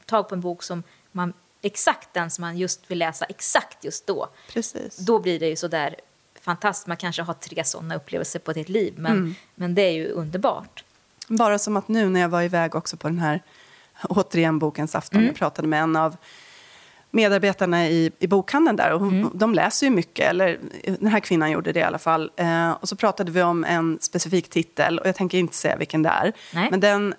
tag 0.06 0.30
på 0.30 0.36
en 0.36 0.42
bok 0.42 0.64
som 0.64 0.84
man 1.12 1.34
exakt 1.62 2.14
den 2.14 2.32
som 2.32 2.42
man 2.42 2.58
just 2.58 2.92
vill 2.92 2.98
läsa 2.98 3.26
exakt 3.26 3.84
just 3.84 4.08
då 4.08 4.30
Precis. 4.48 4.98
då 4.98 5.20
blir 5.20 5.40
det 5.40 5.48
ju 5.48 5.56
så 5.56 5.68
där 5.68 5.96
fantastiskt. 6.44 6.88
Man 6.88 6.98
kanske 6.98 7.22
har 7.22 7.34
tre 7.34 7.64
sådana 7.64 7.96
upplevelser 7.96 8.40
på 8.40 8.52
ett 8.52 8.58
helt 8.58 8.70
liv, 8.70 8.94
men, 8.98 9.36
men 9.56 9.76
det 9.76 9.82
är 9.82 9.92
ju 9.92 10.08
underbart. 10.08 10.84
Bara 11.28 11.60
som 11.60 11.78
att 11.78 11.88
nu 11.88 12.10
när 12.10 12.20
jag 12.20 12.30
var 12.30 12.42
iväg 12.42 12.76
också 12.76 12.98
på 12.98 13.08
den 13.08 13.20
här, 13.20 13.42
återigen 14.10 14.60
bokens 14.60 14.96
afton, 14.96 15.26
jag 15.26 15.36
pratade 15.36 15.68
med 15.68 15.82
en 15.84 15.96
av 15.96 16.18
medarbetarna 17.12 17.88
i, 17.88 18.12
i 18.20 18.28
bokhandeln 18.28 18.78
där. 18.78 18.94
Och 18.94 19.00
hon, 19.00 19.32
De 19.34 19.54
läser 19.54 19.86
ju 19.86 19.90
mycket, 19.90 20.30
eller 20.30 20.60
den 20.84 21.08
här 21.08 21.20
kvinnan 21.20 21.52
gjorde 21.52 21.72
det 21.72 21.80
i 21.80 21.84
alla 21.84 22.00
fall. 22.00 22.32
Eh, 22.36 22.72
och 22.72 22.90
så 22.90 22.96
pratade 22.96 23.32
vi 23.32 23.42
om 23.42 23.64
en 23.64 23.98
specifik 24.02 24.50
titel, 24.50 25.00
och 25.00 25.08
jag 25.08 25.16
tänker 25.16 25.38
inte 25.38 25.56
säga 25.56 25.76
vilken 25.76 26.04
det 26.04 26.10
är. 26.10 26.34
Nej. 26.54 26.68
Men 26.72 26.80
den 26.80 27.14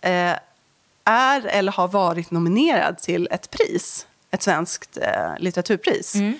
eh, 0.00 0.34
är 1.04 1.46
eller 1.46 1.72
har 1.72 1.88
varit 1.88 2.30
nominerad 2.30 2.98
till 2.98 3.28
ett 3.30 3.50
pris, 3.50 4.06
ett 4.30 4.42
svenskt 4.42 4.98
eh, 5.02 5.38
litteraturpris. 5.38 6.14
Eh, 6.14 6.32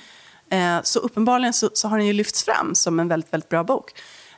Eh, 0.51 0.83
så 0.83 0.99
uppenbarligen 0.99 1.53
så, 1.53 1.71
så 1.73 1.89
har 1.89 1.99
den 1.99 2.07
ju 2.07 2.13
lyfts 2.13 2.45
fram 2.45 2.75
som 2.75 3.01
en 3.01 3.09
väldigt, 3.09 3.33
väldigt 3.33 3.49
bra 3.49 3.65
bok. 3.65 3.93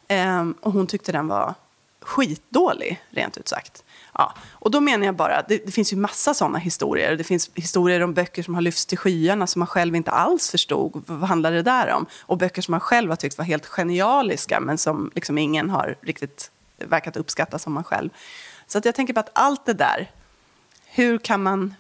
Eh, 0.09 0.49
och 0.61 0.73
hon 0.73 0.87
tyckte 0.87 1.13
den 1.13 1.29
var 1.29 1.55
skitdålig, 2.01 3.03
rent 3.11 3.39
ut 3.39 3.49
sagt. 3.49 3.85
Ja, 4.15 4.35
och 4.51 4.71
då 4.71 4.81
menar 4.81 5.07
jag 5.07 5.15
bara, 5.15 5.43
det, 5.49 5.67
det 5.67 5.73
finns 5.73 5.93
ju 5.93 5.97
massa 5.97 6.35
sådana 6.35 6.59
historier. 6.59 7.17
Det 7.17 7.25
finns 7.25 7.51
historier 7.55 8.01
om 8.01 8.15
böcker 8.15 8.43
som 8.43 8.55
har 8.55 8.63
lyfts 8.63 8.87
till 8.87 8.99
skyarna 8.99 9.47
som 9.47 9.61
man 9.61 9.67
själv 9.67 9.97
inte 9.97 10.11
alls 10.11 10.51
förstod. 10.51 11.03
Vad 11.07 11.29
handlar 11.29 11.53
det 11.53 11.63
där 11.63 11.93
om? 11.93 12.07
Och 12.21 12.39
böcker 12.39 12.63
som 12.63 12.73
man 12.73 12.81
själv 12.81 13.11
har 13.11 13.17
tyckt 13.17 13.39
var 13.39 13.45
helt 13.45 13.67
genialiska 13.67 14.61
men 14.61 14.79
som 14.79 15.11
liksom 15.15 15.39
ingen 15.39 15.71
har 15.71 15.97
riktigt 16.01 16.51
verkat 16.77 17.17
uppskatta 17.17 17.59
som 17.59 17.73
man 17.73 17.85
själv. 17.85 18.11
Så 18.67 18.79
att 18.79 18.85
jag 18.85 18.95
tänker 18.95 19.15
på 19.15 19.21
att 19.21 19.31
allt 19.33 19.67
det 19.67 19.73
där, 19.73 20.11
hur 20.85 21.19
kan 21.19 21.43
man 21.43 21.75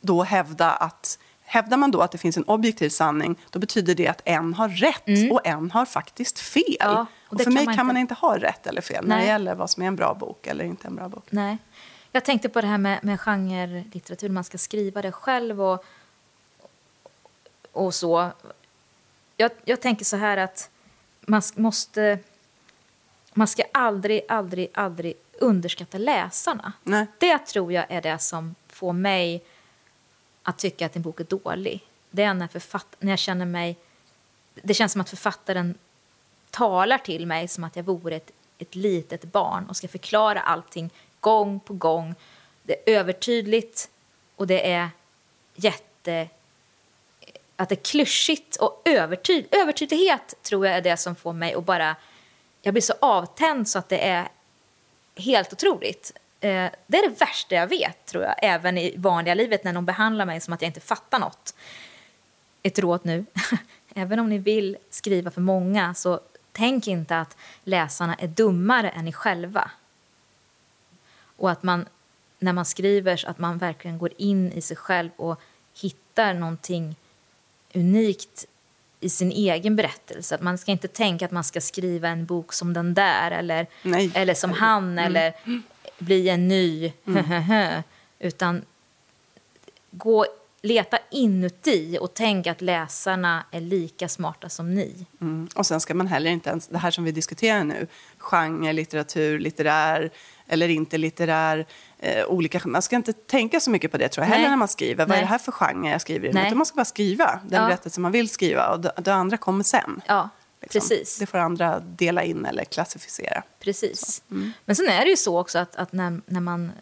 då 0.00 0.22
hävda 0.22 0.70
att 0.70 1.18
Hävdar 1.52 1.76
man 1.76 1.90
då 1.90 2.00
att 2.00 2.12
det 2.12 2.18
finns 2.18 2.36
en 2.36 2.44
objektiv 2.44 2.88
sanning, 2.88 3.36
då 3.50 3.58
betyder 3.58 3.94
det 3.94 4.08
att 4.08 4.22
en 4.24 4.54
har 4.54 4.68
rätt 4.68 5.08
mm. 5.08 5.32
och 5.32 5.46
en 5.46 5.70
har 5.70 5.84
faktiskt 5.84 6.38
fel. 6.38 6.76
Ja, 6.78 7.06
och, 7.28 7.34
och 7.34 7.40
för 7.40 7.50
mig 7.50 7.56
kan 7.56 7.66
man, 7.66 7.76
kan 7.76 7.86
man 7.86 7.96
inte 7.96 8.14
ha 8.14 8.38
rätt 8.38 8.66
eller 8.66 8.80
fel 8.80 9.06
Nej. 9.06 9.16
när 9.16 9.24
det 9.24 9.30
gäller 9.32 9.54
vad 9.54 9.70
som 9.70 9.82
är 9.82 9.86
en 9.86 9.96
bra 9.96 10.14
bok 10.14 10.46
eller 10.46 10.64
inte 10.64 10.88
en 10.88 10.94
bra 10.94 11.08
bok. 11.08 11.24
Nej. 11.30 11.58
Jag 12.12 12.24
tänkte 12.24 12.48
på 12.48 12.60
det 12.60 12.66
här 12.66 12.78
med, 12.78 13.04
med 13.04 13.20
genre-litteratur, 13.20 14.28
man 14.28 14.44
ska 14.44 14.58
skriva 14.58 15.02
det 15.02 15.12
själv 15.12 15.62
och, 15.62 15.84
och 17.72 17.94
så. 17.94 18.30
Jag, 19.36 19.50
jag 19.64 19.80
tänker 19.80 20.04
så 20.04 20.16
här 20.16 20.36
att 20.36 20.70
man 21.20 21.42
måste... 21.56 22.18
Man 23.34 23.46
ska 23.46 23.62
aldrig, 23.72 24.22
aldrig, 24.28 24.68
aldrig 24.74 25.14
underskatta 25.40 25.98
läsarna. 25.98 26.72
Nej. 26.82 27.06
Det 27.18 27.38
tror 27.38 27.72
jag 27.72 27.86
är 27.88 28.02
det 28.02 28.18
som 28.18 28.54
får 28.68 28.92
mig 28.92 29.44
att 30.50 30.58
tycka 30.58 30.86
att 30.86 30.96
en 30.96 31.02
bok 31.02 31.20
är 31.20 31.24
dålig. 31.24 31.80
Det 32.10 32.22
är 32.22 32.34
när, 32.34 32.48
författ- 32.48 32.96
när 32.98 33.12
jag 33.12 33.18
känner 33.18 33.46
mig... 33.46 33.76
Det 34.54 34.74
känns 34.74 34.92
som 34.92 35.00
att 35.00 35.10
författaren 35.10 35.74
talar 36.50 36.98
till 36.98 37.26
mig 37.26 37.48
som 37.48 37.64
att 37.64 37.76
jag 37.76 37.82
vore 37.82 38.16
ett, 38.16 38.30
ett 38.58 38.74
litet 38.74 39.24
barn 39.24 39.66
och 39.68 39.76
ska 39.76 39.88
förklara 39.88 40.40
allting 40.40 40.90
gång 41.20 41.60
på 41.60 41.74
gång. 41.74 42.14
Det 42.62 42.90
är 42.90 42.98
övertydligt 42.98 43.90
och 44.36 44.46
det 44.46 44.70
är 44.72 44.88
jätte... 45.54 46.28
Att 47.56 47.68
det 47.68 47.74
är 47.74 47.84
klyschigt 47.84 48.56
och 48.56 48.82
övertyd, 48.84 49.46
övertydlighet 49.50 50.34
tror 50.42 50.66
jag 50.66 50.76
är 50.76 50.80
det 50.80 50.96
som 50.96 51.16
får 51.16 51.32
mig 51.32 51.54
att 51.54 51.64
bara... 51.64 51.96
Jag 52.62 52.74
blir 52.74 52.82
så 52.82 52.94
avtänd 53.00 53.68
så 53.68 53.78
att 53.78 53.88
det 53.88 54.08
är 54.08 54.28
helt 55.16 55.52
otroligt. 55.52 56.12
Eh, 56.40 56.70
det 56.86 56.98
är 56.98 57.08
det 57.08 57.20
värsta 57.20 57.54
jag 57.54 57.66
vet, 57.66 58.06
tror 58.06 58.24
jag, 58.24 58.34
även 58.42 58.78
i 58.78 58.94
vanliga 58.96 59.34
livet 59.34 59.64
när 59.64 59.72
någon 59.72 59.86
behandlar 59.86 60.26
mig 60.26 60.40
som 60.40 60.54
att 60.54 60.62
jag 60.62 60.68
inte 60.68 60.80
fattar 60.80 61.18
något. 61.18 61.54
Ett 62.62 62.78
råd 62.78 63.00
nu. 63.02 63.24
även 63.94 64.18
om 64.18 64.28
ni 64.28 64.38
vill 64.38 64.76
skriva 64.90 65.30
för 65.30 65.40
många, 65.40 65.94
så 65.94 66.20
tänk 66.52 66.88
inte 66.88 67.18
att 67.18 67.36
läsarna 67.64 68.14
är 68.14 68.28
dummare 68.28 68.90
än 68.90 69.04
ni 69.04 69.12
själva. 69.12 69.70
Och 71.36 71.50
att 71.50 71.62
man, 71.62 71.86
när 72.38 72.52
man 72.52 72.64
skriver, 72.64 73.28
att 73.28 73.38
man 73.38 73.58
verkligen 73.58 73.98
går 73.98 74.10
in 74.16 74.52
i 74.52 74.60
sig 74.60 74.76
själv 74.76 75.10
och 75.16 75.40
hittar 75.80 76.34
någonting 76.34 76.96
unikt 77.74 78.46
i 79.00 79.08
sin 79.08 79.32
egen 79.32 79.76
berättelse. 79.76 80.34
Att 80.34 80.40
man 80.40 80.58
ska 80.58 80.72
inte 80.72 80.88
tänka 80.88 81.24
att 81.24 81.30
man 81.30 81.44
ska 81.44 81.60
skriva 81.60 82.08
en 82.08 82.26
bok 82.26 82.52
som 82.52 82.72
den 82.72 82.94
där 82.94 83.30
eller, 83.30 83.66
eller 84.14 84.34
som 84.34 84.52
han 84.52 84.84
mm. 84.84 85.06
eller 85.06 85.34
bli 85.98 86.28
en 86.28 86.48
ny, 86.48 86.92
mm. 87.06 87.82
utan 88.18 88.64
gå, 89.90 90.26
leta 90.62 90.98
inuti 91.10 91.98
och 92.00 92.14
tänk 92.14 92.46
att 92.46 92.60
läsarna 92.60 93.44
är 93.50 93.60
lika 93.60 94.08
smarta 94.08 94.48
som 94.48 94.74
ni. 94.74 95.06
Mm. 95.20 95.48
Och 95.54 95.66
sen 95.66 95.80
ska 95.80 95.94
man 95.94 96.06
heller 96.06 96.30
inte 96.30 96.50
ens, 96.50 96.66
det 96.66 96.78
här 96.78 96.90
som 96.90 97.04
vi 97.04 97.12
diskuterar 97.12 97.64
nu, 97.64 97.86
genre, 98.18 98.72
litteratur, 98.72 99.38
litterär 99.38 100.10
eller 100.46 100.68
inte 100.68 100.98
litterär, 100.98 101.66
eh, 101.98 102.24
olika, 102.26 102.60
man 102.64 102.82
ska 102.82 102.96
inte 102.96 103.12
tänka 103.12 103.60
så 103.60 103.70
mycket 103.70 103.92
på 103.92 103.98
det 103.98 104.08
tror 104.08 104.26
jag 104.26 104.32
heller 104.32 104.48
när 104.48 104.56
man 104.56 104.68
skriver. 104.68 105.06
Vad 105.06 105.16
är 105.16 105.20
det 105.20 105.26
här 105.26 105.38
för 105.38 105.52
genre 105.52 105.90
jag 105.90 106.00
skriver 106.00 106.26
i? 106.26 106.30
Utan 106.30 106.56
man 106.56 106.66
ska 106.66 106.76
bara 106.76 106.84
skriva 106.84 107.40
den 107.48 107.62
ja. 107.62 107.68
berättelse 107.68 108.00
man 108.00 108.12
vill 108.12 108.28
skriva 108.28 108.72
och 108.72 108.80
det, 108.80 108.92
det 108.96 109.14
andra 109.14 109.36
kommer 109.36 109.64
sen. 109.64 110.00
Ja. 110.06 110.28
Liksom. 110.60 110.80
Precis. 110.80 111.18
Det 111.18 111.26
får 111.26 111.38
andra 111.38 111.80
dela 111.80 112.22
in 112.22 112.46
eller 112.46 112.64
klassificera. 112.64 113.42
Precis. 113.60 114.22
Mm. 114.30 114.52
Men 114.64 114.76
sen 114.76 114.88
är 114.88 115.04
det 115.04 115.10
ju 115.10 115.16
så 115.16 115.40
också 115.40 115.58
att, 115.58 115.76
att 115.76 115.92
när, 115.92 116.20
när 116.26 116.40
man... 116.40 116.72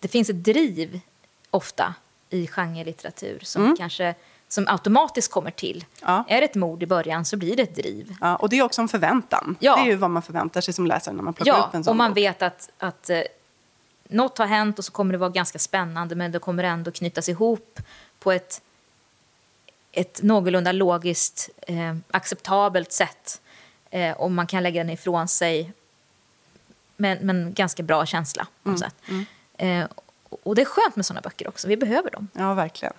Det 0.00 0.08
finns 0.08 0.30
ett 0.30 0.44
driv 0.44 1.00
ofta 1.50 1.94
i 2.30 2.46
genrelitteratur 2.46 3.40
som 3.42 3.64
mm. 3.64 3.76
kanske 3.76 4.14
som 4.48 4.68
automatiskt 4.68 5.32
kommer 5.32 5.50
till. 5.50 5.84
Ja. 6.02 6.24
Är 6.28 6.40
det 6.40 6.44
ett 6.44 6.54
mord 6.54 6.82
i 6.82 6.86
början 6.86 7.24
så 7.24 7.36
blir 7.36 7.56
det 7.56 7.62
ett 7.62 7.74
driv. 7.74 8.14
Ja, 8.20 8.36
och 8.36 8.48
det 8.48 8.58
är 8.58 8.62
också 8.62 8.82
en 8.82 8.88
förväntan. 8.88 9.56
Ja. 9.60 9.76
Det 9.76 9.82
är 9.82 9.86
ju 9.86 9.96
vad 9.96 10.10
man 10.10 10.22
förväntar 10.22 10.60
sig 10.60 10.74
som 10.74 10.86
läsare 10.86 11.14
när 11.14 11.22
man 11.22 11.34
plockar 11.34 11.52
ja, 11.52 11.66
upp 11.68 11.74
en 11.74 11.84
sån 11.84 11.90
och 11.90 11.96
man 11.96 12.10
bok. 12.10 12.16
vet 12.16 12.42
att, 12.42 12.70
att 12.78 13.10
eh, 13.10 13.20
något 14.08 14.38
har 14.38 14.46
hänt 14.46 14.78
och 14.78 14.84
så 14.84 14.92
kommer 14.92 15.12
det 15.12 15.18
vara 15.18 15.30
ganska 15.30 15.58
spännande 15.58 16.14
men 16.14 16.32
det 16.32 16.38
kommer 16.38 16.64
ändå 16.64 16.90
knytas 16.90 17.28
ihop 17.28 17.80
på 18.18 18.32
ett 18.32 18.62
ett 19.96 20.22
någorlunda 20.22 20.72
logiskt 20.72 21.50
eh, 21.66 21.96
acceptabelt 22.10 22.92
sätt 22.92 23.40
eh, 23.90 24.16
och 24.16 24.30
man 24.30 24.46
kan 24.46 24.62
lägga 24.62 24.84
den 24.84 24.92
ifrån 24.92 25.28
sig 25.28 25.72
med, 26.96 27.22
med 27.22 27.36
en 27.36 27.54
ganska 27.54 27.82
bra 27.82 28.06
känsla. 28.06 28.46
På 28.62 28.68
mm. 28.68 28.78
sätt. 28.78 28.94
Mm. 29.08 29.26
Eh, 29.58 29.88
och 30.42 30.54
det 30.54 30.62
är 30.62 30.66
skönt 30.66 30.96
med 30.96 31.06
såna 31.06 31.20
böcker 31.20 31.48
också, 31.48 31.68
vi 31.68 31.76
behöver 31.76 32.10
dem. 32.10 32.28
Ja, 32.32 32.54
verkligen. 32.54 32.94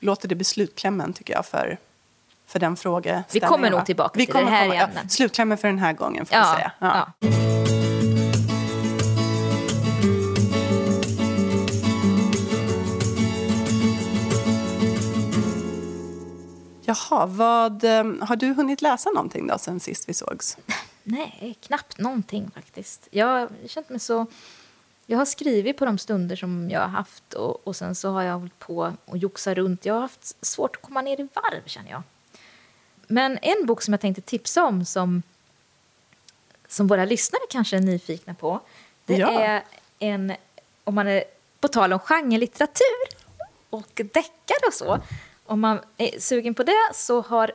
Låter 0.00 0.28
det 0.28 0.34
bli 0.34 0.44
slutklämmen 0.44 1.12
tycker 1.12 1.34
jag 1.34 1.46
för, 1.46 1.78
för 2.46 2.58
den 2.58 2.76
frågeställningen. 2.76 3.24
Vi 3.32 3.40
kommer 3.40 3.70
nog 3.70 3.86
tillbaka 3.86 4.18
vi 4.18 4.26
till 4.26 4.34
det 4.34 4.50
här 4.50 4.66
igen. 4.66 4.90
Ja, 4.94 5.08
slutklämmen 5.08 5.58
för 5.58 5.68
den 5.68 5.78
här 5.78 5.92
gången 5.92 6.26
får 6.26 6.36
ja, 6.36 6.50
vi 6.50 6.56
säga. 6.56 6.72
Ja. 6.78 7.12
ja. 7.20 7.53
Jaha, 16.94 17.26
vad, 17.26 17.84
ehm, 17.84 18.20
har 18.20 18.36
du 18.36 18.52
hunnit 18.52 18.82
läsa 18.82 19.10
någonting 19.10 19.46
då 19.46 19.58
sen 19.58 19.80
sist 19.80 20.08
vi 20.08 20.14
sågs? 20.14 20.56
Nej, 21.02 21.58
knappt 21.60 21.98
någonting 21.98 22.50
faktiskt. 22.54 23.08
Jag 23.10 23.26
har 23.26 23.48
känt 23.66 23.88
mig 23.88 24.00
så... 24.00 24.26
Jag 25.06 25.18
har 25.18 25.24
skrivit 25.24 25.78
på 25.78 25.84
de 25.84 25.98
stunder 25.98 26.36
som 26.36 26.70
jag 26.70 26.80
har 26.80 26.88
haft 26.88 27.34
och, 27.34 27.66
och 27.66 27.76
sen 27.76 27.94
så 27.94 28.10
har 28.10 28.22
jag 28.22 28.38
hållit 28.38 28.58
på 28.58 28.92
och 29.04 29.18
joxat 29.18 29.56
runt. 29.56 29.86
Jag 29.86 29.94
har 29.94 30.00
haft 30.00 30.46
svårt 30.46 30.76
att 30.76 30.82
komma 30.82 31.02
ner 31.02 31.20
i 31.20 31.28
varv 31.34 31.62
känner 31.66 31.90
jag. 31.90 32.02
Men 33.06 33.38
en 33.42 33.66
bok 33.66 33.82
som 33.82 33.92
jag 33.94 34.00
tänkte 34.00 34.22
tipsa 34.22 34.64
om 34.64 34.84
som, 34.84 35.22
som 36.68 36.86
våra 36.86 37.04
lyssnare 37.04 37.42
kanske 37.50 37.76
är 37.76 37.80
nyfikna 37.80 38.34
på. 38.34 38.60
Det 39.04 39.16
ja. 39.16 39.40
är 39.40 39.62
en, 39.98 40.32
om 40.84 40.94
man 40.94 41.08
är 41.08 41.24
på 41.60 41.68
tal 41.68 41.92
om 41.92 41.98
genrelitteratur 41.98 43.04
och 43.70 43.90
deckare 43.94 44.66
och 44.66 44.74
så 44.74 45.00
om 45.46 45.60
man 45.60 45.80
är 45.96 46.20
sugen 46.20 46.54
på 46.54 46.62
det 46.62 46.90
så 46.94 47.20
har 47.20 47.52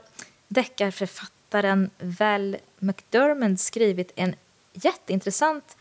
deckarförfattaren 0.48 1.90
Val 2.00 2.58
McDermott 2.80 3.60
skrivit 3.60 4.12
en 4.16 4.36
jätteintressant 4.74 5.78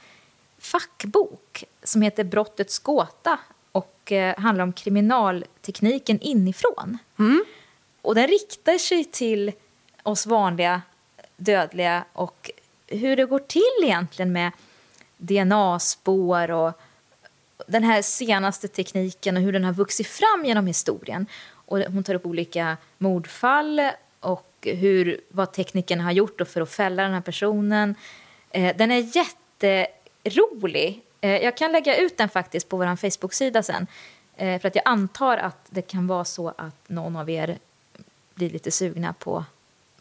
fackbok 0.59 1.64
som 1.82 2.02
heter 2.02 2.24
Brottets 2.24 2.78
gåta 2.78 3.38
och 3.72 4.12
eh, 4.12 4.38
handlar 4.38 4.64
om 4.64 4.72
kriminaltekniken 4.72 6.20
inifrån. 6.20 6.98
Mm. 7.18 7.44
Och 8.02 8.14
den 8.14 8.28
riktar 8.28 8.78
sig 8.78 9.04
till 9.04 9.52
oss 10.02 10.26
vanliga 10.26 10.82
dödliga 11.36 12.04
och 12.12 12.50
hur 12.86 13.16
det 13.16 13.24
går 13.24 13.38
till 13.38 13.82
egentligen 13.82 14.32
med 14.32 14.52
DNA-spår 15.16 16.50
och 16.50 16.72
den 17.66 17.84
här 17.84 18.02
senaste 18.02 18.68
tekniken 18.68 19.36
och 19.36 19.42
hur 19.42 19.52
den 19.52 19.64
har 19.64 19.72
vuxit 19.72 20.06
fram 20.06 20.44
genom 20.44 20.66
historien. 20.66 21.26
Och 21.68 21.78
hon 21.78 22.02
tar 22.02 22.14
upp 22.14 22.26
olika 22.26 22.76
mordfall 22.98 23.90
och 24.20 24.48
hur, 24.62 25.20
vad 25.28 25.52
teknikerna 25.52 26.02
har 26.02 26.12
gjort 26.12 26.40
för 26.48 26.60
att 26.60 26.70
fälla 26.70 27.02
den 27.02 27.12
här 27.12 27.20
personen. 27.20 27.94
Eh, 28.50 28.76
den 28.76 28.90
är 28.90 29.16
jätterolig. 29.16 31.02
Eh, 31.20 31.30
jag 31.30 31.56
kan 31.56 31.72
lägga 31.72 31.96
ut 31.96 32.16
den 32.16 32.28
faktiskt 32.28 32.68
på 32.68 32.76
vår 32.76 32.96
Facebook-sida 32.96 33.62
sen. 33.62 33.86
Eh, 34.36 34.60
för 34.60 34.68
att 34.68 34.74
jag 34.74 34.82
antar 34.84 35.36
att 35.36 35.66
det 35.70 35.82
kan 35.82 36.06
vara 36.06 36.24
så 36.24 36.48
att 36.48 36.88
någon 36.88 37.16
av 37.16 37.30
er 37.30 37.58
blir 38.34 38.50
lite 38.50 38.70
sugna 38.70 39.12
på, 39.12 39.44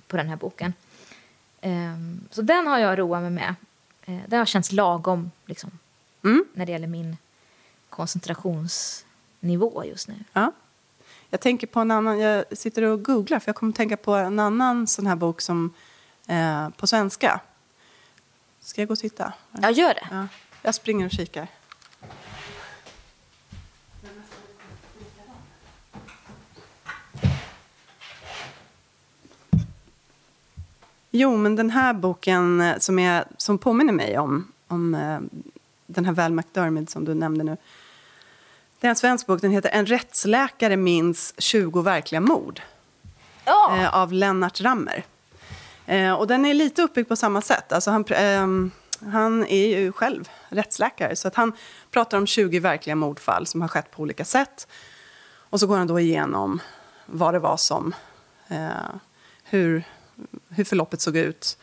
på 0.07 0.17
den 0.17 0.29
här 0.29 0.35
boken. 0.35 0.73
Ehm, 1.61 2.27
så 2.31 2.41
den 2.41 2.67
har 2.67 2.79
jag 2.79 2.99
roat 2.99 3.21
mig 3.21 3.31
med. 3.31 3.55
Det 4.27 4.37
har 4.37 4.45
känts 4.45 4.71
lagom 4.71 5.31
liksom, 5.45 5.79
mm. 6.23 6.45
när 6.53 6.65
det 6.65 6.71
gäller 6.71 6.87
min 6.87 7.17
koncentrationsnivå 7.89 9.83
just 9.85 10.07
nu. 10.07 10.15
Ja. 10.33 10.51
Jag 11.29 11.39
tänker 11.39 11.67
på 11.67 11.79
en 11.79 11.91
annan, 11.91 12.19
jag 12.19 12.57
sitter 12.57 12.83
och 12.83 13.03
googlar 13.03 13.39
för 13.39 13.49
jag 13.49 13.55
kommer 13.55 13.71
att 13.71 13.77
tänka 13.77 13.97
på 13.97 14.15
en 14.15 14.39
annan 14.39 14.87
sån 14.87 15.07
här 15.07 15.15
bok 15.15 15.41
som 15.41 15.73
eh, 16.27 16.69
på 16.69 16.87
svenska. 16.87 17.39
Ska 18.59 18.81
jag 18.81 18.87
gå 18.87 18.91
och 18.91 18.99
titta? 18.99 19.33
Ja, 19.61 19.69
gör 19.71 19.93
det. 19.93 20.07
Ja, 20.11 20.27
jag 20.61 20.75
springer 20.75 21.05
och 21.05 21.11
kikar. 21.11 21.47
Jo, 31.11 31.37
men 31.37 31.55
den 31.55 31.69
här 31.69 31.93
boken 31.93 32.61
eh, 32.61 32.77
som, 32.77 32.99
är, 32.99 33.25
som 33.37 33.57
påminner 33.57 33.93
mig 33.93 34.17
om, 34.17 34.51
om 34.67 34.95
eh, 34.95 35.19
den 35.85 36.05
här 36.05 36.13
Val 36.13 36.31
McDermid 36.31 36.89
som 36.89 37.05
du 37.05 37.13
nämnde 37.13 37.43
nu. 37.43 37.57
Det 38.79 38.87
är 38.87 38.89
en 38.89 38.95
svensk 38.95 39.27
bok, 39.27 39.41
den 39.41 39.51
heter 39.51 39.69
En 39.69 39.85
rättsläkare 39.85 40.77
minns 40.77 41.33
20 41.37 41.81
verkliga 41.81 42.21
mord. 42.21 42.61
Ja. 43.45 43.77
Eh, 43.77 43.95
av 43.95 44.13
Lennart 44.13 44.61
Rammer. 44.61 45.05
Eh, 45.85 46.13
och 46.13 46.27
den 46.27 46.45
är 46.45 46.53
lite 46.53 46.81
uppbyggd 46.81 47.07
på 47.07 47.15
samma 47.15 47.41
sätt. 47.41 47.71
Alltså 47.71 47.91
han, 47.91 48.05
ehm, 48.09 48.71
han 49.11 49.45
är 49.45 49.67
ju 49.67 49.91
själv 49.91 50.29
rättsläkare, 50.49 51.15
så 51.15 51.27
att 51.27 51.35
han 51.35 51.53
pratar 51.91 52.17
om 52.17 52.27
20 52.27 52.59
verkliga 52.59 52.95
mordfall 52.95 53.47
som 53.47 53.61
har 53.61 53.67
skett 53.67 53.91
på 53.91 54.01
olika 54.01 54.25
sätt. 54.25 54.67
Och 55.49 55.59
så 55.59 55.67
går 55.67 55.77
han 55.77 55.87
då 55.87 55.99
igenom 55.99 56.59
vad 57.05 57.33
det 57.33 57.39
var 57.39 57.57
som... 57.57 57.95
Eh, 58.47 58.95
hur, 59.43 59.83
hur 60.49 60.63
förloppet 60.63 61.01
såg 61.01 61.17
ut 61.17 61.57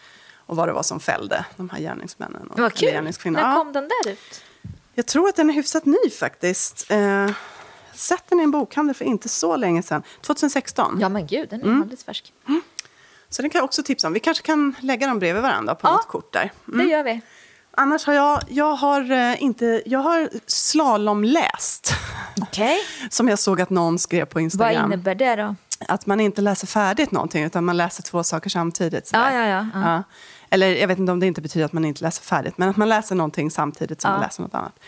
och 0.46 0.56
vad 0.56 0.68
det 0.68 0.72
var 0.72 0.82
som 0.82 1.00
fällde 1.00 1.44
de 1.56 1.70
här 1.70 1.80
gärningsmännen. 1.80 2.46
Och, 2.46 2.58
Vad 2.58 2.74
kul. 2.74 3.12
När 3.24 3.56
kom 3.56 3.72
den 3.72 3.88
där 3.88 4.12
ut? 4.12 4.44
Jag 4.94 5.06
tror 5.06 5.28
att 5.28 5.36
den 5.36 5.50
är 5.50 5.54
hyfsat 5.54 5.84
ny 5.86 6.10
faktiskt. 6.20 6.90
Eh, 6.90 7.30
sett 7.94 8.24
den 8.28 8.40
i 8.40 8.42
en 8.42 8.50
bokhandel 8.50 8.94
för 8.96 9.04
inte 9.04 9.28
så 9.28 9.56
länge 9.56 9.82
sedan. 9.82 10.02
2016. 10.20 10.98
Ja 11.00 11.08
men 11.08 11.26
gud, 11.26 11.48
den 11.50 11.60
är 11.60 11.64
Mm. 11.64 11.82
alldeles 11.82 12.04
färsk. 12.04 12.32
Så 13.30 13.42
den 13.42 13.50
kan 13.50 13.58
jag 13.58 13.64
också 13.64 13.82
tipsa 13.82 14.06
om. 14.06 14.12
Vi 14.12 14.20
kanske 14.20 14.42
kan 14.46 14.74
lägga 14.80 15.06
dem 15.06 15.18
bredvid 15.18 15.42
varandra 15.42 15.74
på 15.74 15.86
Ja. 15.88 15.92
något 15.92 16.08
kort 16.08 16.32
där. 16.32 16.52
Mm. 16.68 16.86
Det 16.86 16.92
gör 16.92 17.02
vi. 17.02 17.20
Annars 17.76 18.06
har 18.06 18.14
jag, 18.14 18.40
jag 18.48 18.74
har 18.74 19.10
eh, 19.12 19.42
inte, 19.42 19.82
jag 19.86 19.98
har 19.98 20.28
slalomläst. 20.46 21.92
Okej. 22.42 22.78
Som 23.10 23.28
jag 23.28 23.38
såg 23.38 23.60
att 23.60 23.70
någon 23.70 23.98
skrev 23.98 24.24
på 24.24 24.34
Vad 24.34 24.42
Instagram. 24.42 24.84
innebär 24.92 25.14
det 25.14 25.36
då? 25.36 25.54
Att 25.88 26.06
man 26.06 26.20
inte 26.20 26.40
läser 26.42 26.66
färdigt 26.66 27.10
någonting 27.10 27.44
utan 27.44 27.64
man 27.64 27.76
läser 27.76 28.02
två 28.02 28.22
saker 28.22 28.50
samtidigt. 28.50 29.06
sådär. 29.06 29.30
Ja, 29.32 29.46
ja, 29.48 29.66
ja, 29.74 29.80
ja. 29.80 30.02
Eller 30.54 30.76
jag 30.76 30.88
vet 30.88 30.98
inte 30.98 31.12
om 31.12 31.20
det 31.20 31.26
inte 31.26 31.40
betyder 31.42 31.66
att 31.66 31.72
man 31.72 31.84
inte 31.84 32.02
läser 32.04 32.22
färdigt, 32.22 32.58
men 32.58 32.68
att 32.68 32.76
man 32.76 32.88
läser 32.88 33.14
någonting 33.14 33.50
samtidigt 33.50 34.00
som 34.00 34.08
Ja. 34.10 34.16
man 34.16 34.22
läser 34.24 34.42
något 34.42 34.54
annat. 34.54 34.78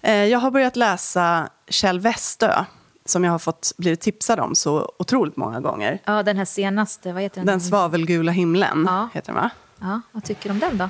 Eh, 0.00 0.14
Jag 0.24 0.38
har 0.38 0.50
börjat 0.50 0.76
läsa 0.76 1.48
Kjell 1.68 2.00
Westö, 2.00 2.64
som 3.04 3.24
jag 3.24 3.32
har 3.32 3.38
fått 3.38 3.72
blivit 3.78 4.00
tipsad 4.00 4.40
om 4.40 4.54
så 4.54 4.92
otroligt 4.98 5.36
många 5.36 5.60
gånger. 5.60 5.98
Ja, 6.04 6.22
den 6.22 6.36
här 6.36 6.44
senaste, 6.44 7.12
vad 7.12 7.22
heter 7.22 7.36
den? 7.36 7.46
Den 7.46 7.60
svavelgula 7.60 8.32
himlen, 8.32 8.84
Ja. 8.88 9.08
heter 9.14 9.32
den 9.32 9.42
va? 9.42 9.50
Ja, 9.80 10.00
vad 10.12 10.24
tycker 10.24 10.48
du 10.48 10.50
om 10.50 10.58
den 10.58 10.78
då? 10.78 10.88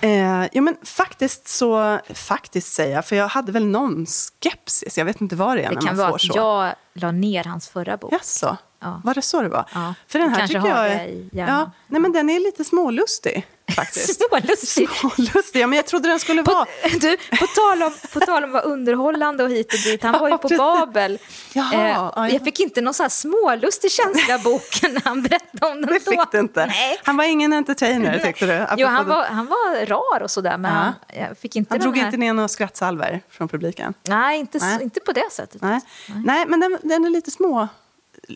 Eh, 0.00 0.46
ja, 0.52 0.60
men 0.62 0.76
faktiskt 0.84 1.48
så, 1.48 1.98
faktiskt 2.14 2.72
säger 2.72 2.94
jag, 2.94 3.04
för 3.06 3.16
jag 3.16 3.28
hade 3.28 3.52
väl 3.52 3.66
någon 3.66 4.06
skepsis. 4.06 4.98
Jag 4.98 5.04
vet 5.04 5.20
inte 5.20 5.36
vad 5.36 5.56
det 5.56 5.62
är 5.62 5.68
Det 5.68 5.74
när 5.74 5.80
kan 5.82 5.86
man 5.86 5.96
vara 5.96 6.08
får 6.08 6.14
att 6.16 6.20
så. 6.22 6.32
jag 6.36 6.74
la 6.94 7.10
ner 7.10 7.44
hans 7.44 7.68
förra 7.68 7.96
bok. 7.96 8.12
Jaså? 8.12 8.56
Ja. 8.82 9.00
Var 9.04 9.14
det 9.14 9.22
så 9.22 9.42
det 9.42 9.48
var? 9.48 9.64
Ja. 9.74 9.94
För 10.08 10.18
den 10.18 10.28
här 10.30 10.38
kanske 10.38 10.56
tycker 10.58 10.68
jag 10.76 10.86
är, 10.88 11.24
ja, 11.32 11.70
nej, 11.86 12.00
men 12.00 12.12
den 12.12 12.30
är 12.30 12.40
lite 12.40 12.64
smålustig 12.64 13.46
faktiskt. 13.76 14.20
Smålustig. 14.28 14.88
Smålustig, 14.90 15.60
ja, 15.60 15.66
men 15.66 15.76
jag 15.76 15.86
trodde 15.86 16.08
den 16.08 16.18
skulle 16.20 16.42
vara... 16.42 16.66
Du, 17.00 17.16
på 17.16 17.46
tal 17.46 17.82
om, 17.82 17.92
på 18.12 18.20
tal 18.20 18.44
om 18.44 18.50
att 18.50 18.52
vara 18.52 18.62
underhållande 18.62 19.44
och 19.44 19.50
hit 19.50 19.72
och 19.72 19.78
dit, 19.84 20.02
han 20.02 20.12
var 20.20 20.28
ju 20.28 20.38
på. 20.38 20.48
Babel. 20.48 21.18
Jaha, 21.52 21.72
Eh, 21.74 21.88
ja, 21.90 22.12
ja. 22.16 22.28
jag 22.28 22.44
fick 22.44 22.60
inte 22.60 22.80
någon 22.80 22.94
så 22.94 23.02
här 23.02 23.10
smålustig 23.10 23.90
känsla 23.92 24.34
av 24.34 24.42
boken 24.42 24.94
när 24.94 25.02
han 25.04 25.22
berättade 25.22 25.66
om 25.72 25.80
den 25.80 25.86
Det 25.94 26.04
då. 26.04 26.10
fick 26.10 26.30
du 26.32 26.38
inte. 26.38 26.66
Nej. 26.66 27.00
Han 27.04 27.16
var 27.16 27.24
ingen 27.24 27.52
entertainer 27.52 28.18
tyckte 28.18 28.46
du? 28.46 28.66
Jo, 28.82 28.88
han 28.88 29.08
var, 29.08 29.24
han 29.24 29.46
var 29.46 29.86
rar 29.86 30.22
och 30.22 30.30
sådär, 30.30 30.58
men 30.58 30.74
Ja. 30.74 30.78
han, 30.78 30.94
jag 31.28 31.38
fick 31.38 31.56
inte 31.56 31.74
han 31.74 31.80
drog 31.80 31.96
här... 31.96 32.06
inte 32.06 32.16
ner 32.16 32.32
några 32.32 32.48
skrattsalver 32.48 33.20
från 33.30 33.48
publiken. 33.48 33.94
Nej, 34.08 34.38
inte, 34.38 34.58
Nej. 34.58 34.82
inte 34.82 35.00
på 35.00 35.12
det 35.12 35.28
sättet. 35.32 35.62
Nej, 35.62 35.80
Nej 36.24 36.46
men 36.46 36.60
den, 36.60 36.78
den 36.82 37.04
är 37.04 37.10
lite 37.10 37.30
små, 37.30 37.68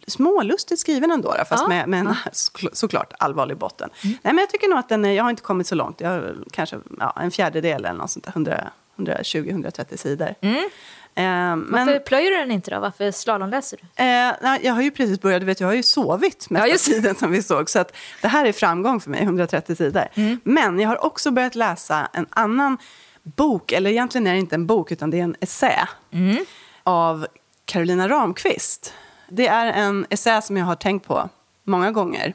smålustigt 0.06 0.80
skriven 0.80 1.10
ändå, 1.10 1.34
då, 1.38 1.44
fast 1.44 1.62
Ja. 1.62 1.68
med, 1.68 1.88
med 1.88 2.00
en 2.00 2.08
såkl- 2.32 2.68
såklart 2.72 3.12
allvarlig 3.18 3.56
botten. 3.56 3.90
Nej, 4.02 4.18
men 4.22 4.38
jag 4.38 4.50
tycker 4.50 4.68
nog 4.68 4.78
att 4.78 4.88
den 4.88 5.14
jag 5.14 5.24
har 5.24 5.30
inte 5.30 5.42
kommit 5.42 5.66
så 5.66 5.74
långt, 5.74 6.00
jag 6.00 6.08
har 6.08 6.36
kanske 6.52 6.78
ja, 7.00 7.16
en 7.20 7.30
fjärdedel 7.30 7.84
eller 7.84 7.92
något 7.98 8.10
sånt 8.10 8.24
där, 8.24 8.30
100 8.32 8.70
120-130 8.96 9.96
sidor. 9.96 10.28
Eh, 10.28 11.24
men, 11.24 11.66
Varför 11.70 11.98
plöjer 11.98 12.30
du 12.30 12.36
den 12.36 12.50
inte 12.50 12.70
då? 12.70 12.80
Varför 12.80 13.10
slalomläser 13.10 13.78
du? 13.82 14.02
Eh, 14.04 14.58
jag 14.66 14.72
har 14.74 14.82
ju 14.82 14.90
precis 14.90 15.20
börjat, 15.20 15.40
du 15.40 15.46
vet, 15.46 15.60
jag 15.60 15.68
har 15.68 15.74
ju 15.74 15.82
sovit 15.82 16.50
mesta 16.50 16.66
Ja, 16.66 16.72
just 16.72 16.84
tiden 16.84 17.14
som 17.14 17.30
vi 17.30 17.42
såg. 17.42 17.70
Så 17.70 17.78
att 17.78 17.96
det 18.22 18.28
här 18.28 18.44
är 18.44 18.52
framgång 18.52 19.00
för 19.00 19.10
mig, 19.10 19.22
130 19.22 19.76
sidor. 19.76 20.04
Mm. 20.14 20.40
Men 20.44 20.80
jag 20.80 20.88
har 20.88 21.04
också 21.04 21.30
börjat 21.30 21.54
läsa 21.54 22.08
en 22.12 22.26
annan 22.30 22.78
bok, 23.22 23.72
eller 23.72 23.90
egentligen 23.90 24.26
är 24.26 24.32
det 24.32 24.38
inte 24.38 24.54
en 24.54 24.66
bok 24.66 24.92
utan 24.92 25.10
det 25.10 25.18
är 25.20 25.24
en 25.24 25.36
essä. 25.40 25.88
Mm. 26.12 26.36
Av 26.82 27.26
Carolina 27.64 28.08
Ramqvist. 28.08 28.94
Det 29.28 29.46
är 29.46 29.66
en 29.66 30.06
essä 30.10 30.40
som 30.42 30.56
jag 30.56 30.64
har 30.66 30.74
tänkt 30.76 31.06
på 31.08 31.28
många 31.64 31.90
gånger 31.92 32.34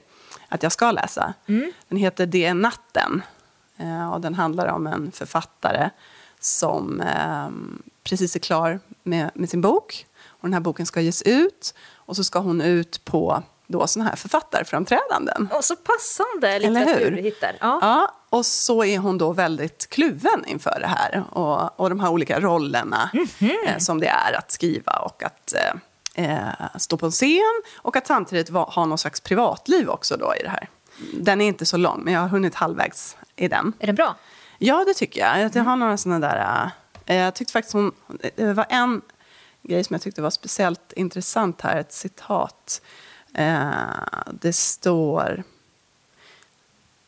att 0.50 0.64
jag 0.64 0.72
ska 0.72 0.92
läsa. 0.92 1.34
Mm. 1.48 1.72
Den 1.88 1.98
heter 1.98 2.26
Det 2.26 2.46
är 2.46 2.54
natten. 2.54 3.22
Eh, 3.78 4.14
och 4.14 4.22
den 4.22 4.36
handlar 4.36 4.68
om 4.68 4.88
en 4.88 5.12
författare 5.12 5.90
som 6.40 7.02
eh, 7.02 7.50
precis 8.04 8.36
är 8.36 8.40
klar 8.40 8.80
med, 9.04 9.32
med 9.34 9.50
sin 9.50 9.62
bok. 9.62 10.06
Och 10.28 10.42
den 10.48 10.54
här 10.54 10.60
boken 10.60 10.86
ska 10.86 11.02
ges 11.02 11.22
ut. 11.22 11.74
Och 11.96 12.16
så 12.16 12.24
ska 12.24 12.40
hon 12.40 12.62
ut 12.62 13.06
på 13.06 13.44
då 13.68 13.88
såna 13.88 14.06
här 14.06 14.16
författarframträdanden. 14.16 15.50
Och 15.54 15.64
så 15.66 15.76
passande 15.76 16.50
Eller 16.50 16.70
litteratur 16.70 17.06
hur? 17.10 17.16
du 17.18 17.22
hittar. 17.22 17.58
Ja. 17.60 17.80
Ja, 17.82 18.12
och 18.30 18.46
så 18.46 18.84
är 18.84 18.98
hon 19.00 19.18
då 19.18 19.34
väldigt 19.34 19.90
kluven 19.90 20.46
inför 20.48 20.78
det 20.80 20.88
här. 20.88 21.24
Och, 21.32 21.80
och 21.80 21.90
de 21.90 22.00
här 22.00 22.10
olika 22.10 22.40
rollerna 22.40 23.10
Mhm. 23.14 23.52
eh, 23.68 23.78
som 23.78 24.00
det 24.00 24.08
är 24.08 24.34
att 24.38 24.52
skriva 24.52 24.92
och 24.94 25.24
att 25.24 25.54
eh, 25.54 25.74
eh, 26.16 26.48
stå 26.78 26.98
på 26.98 27.06
en 27.06 27.12
scen. 27.12 27.62
Och 27.76 27.96
att 27.96 28.08
samtidigt 28.08 28.50
va, 28.50 28.64
ha 28.64 28.86
någon 28.86 28.98
slags 28.98 29.22
privatliv 29.22 29.90
också 29.90 30.18
då 30.18 30.36
i 30.40 30.44
det 30.44 30.50
här. 30.50 30.70
Den 31.14 31.42
är 31.42 31.48
inte 31.48 31.66
så 31.66 31.78
lång, 31.78 32.04
men 32.04 32.14
jag 32.14 32.22
har 32.22 32.28
hunnit 32.28 32.56
halvvägs 32.56 33.18
i 33.36 33.48
den. 33.48 33.74
Är 33.80 33.88
den 33.88 33.96
bra? 33.96 34.16
Ja, 34.58 34.84
det 34.88 34.94
tycker 34.94 35.22
jag. 35.22 35.56
Jag 35.56 35.64
har 35.64 35.76
några 35.76 35.98
sådana 35.98 36.28
där... 36.28 36.72
eh, 37.06 37.16
jag 37.16 37.36
tyckte 37.36 37.54
faktiskt 37.54 37.74
hon... 37.74 37.92
Det 38.36 38.54
var 38.54 38.66
en 38.70 39.02
grej 39.64 39.84
som 39.84 39.94
jag 39.94 40.02
tyckte 40.02 40.22
var 40.22 40.30
speciellt 40.30 40.94
intressant 40.94 41.62
här. 41.62 41.80
Ett 41.80 41.94
citat. 41.94 42.82
Eh, 43.36 43.72
det 44.32 44.54
står... 44.54 45.44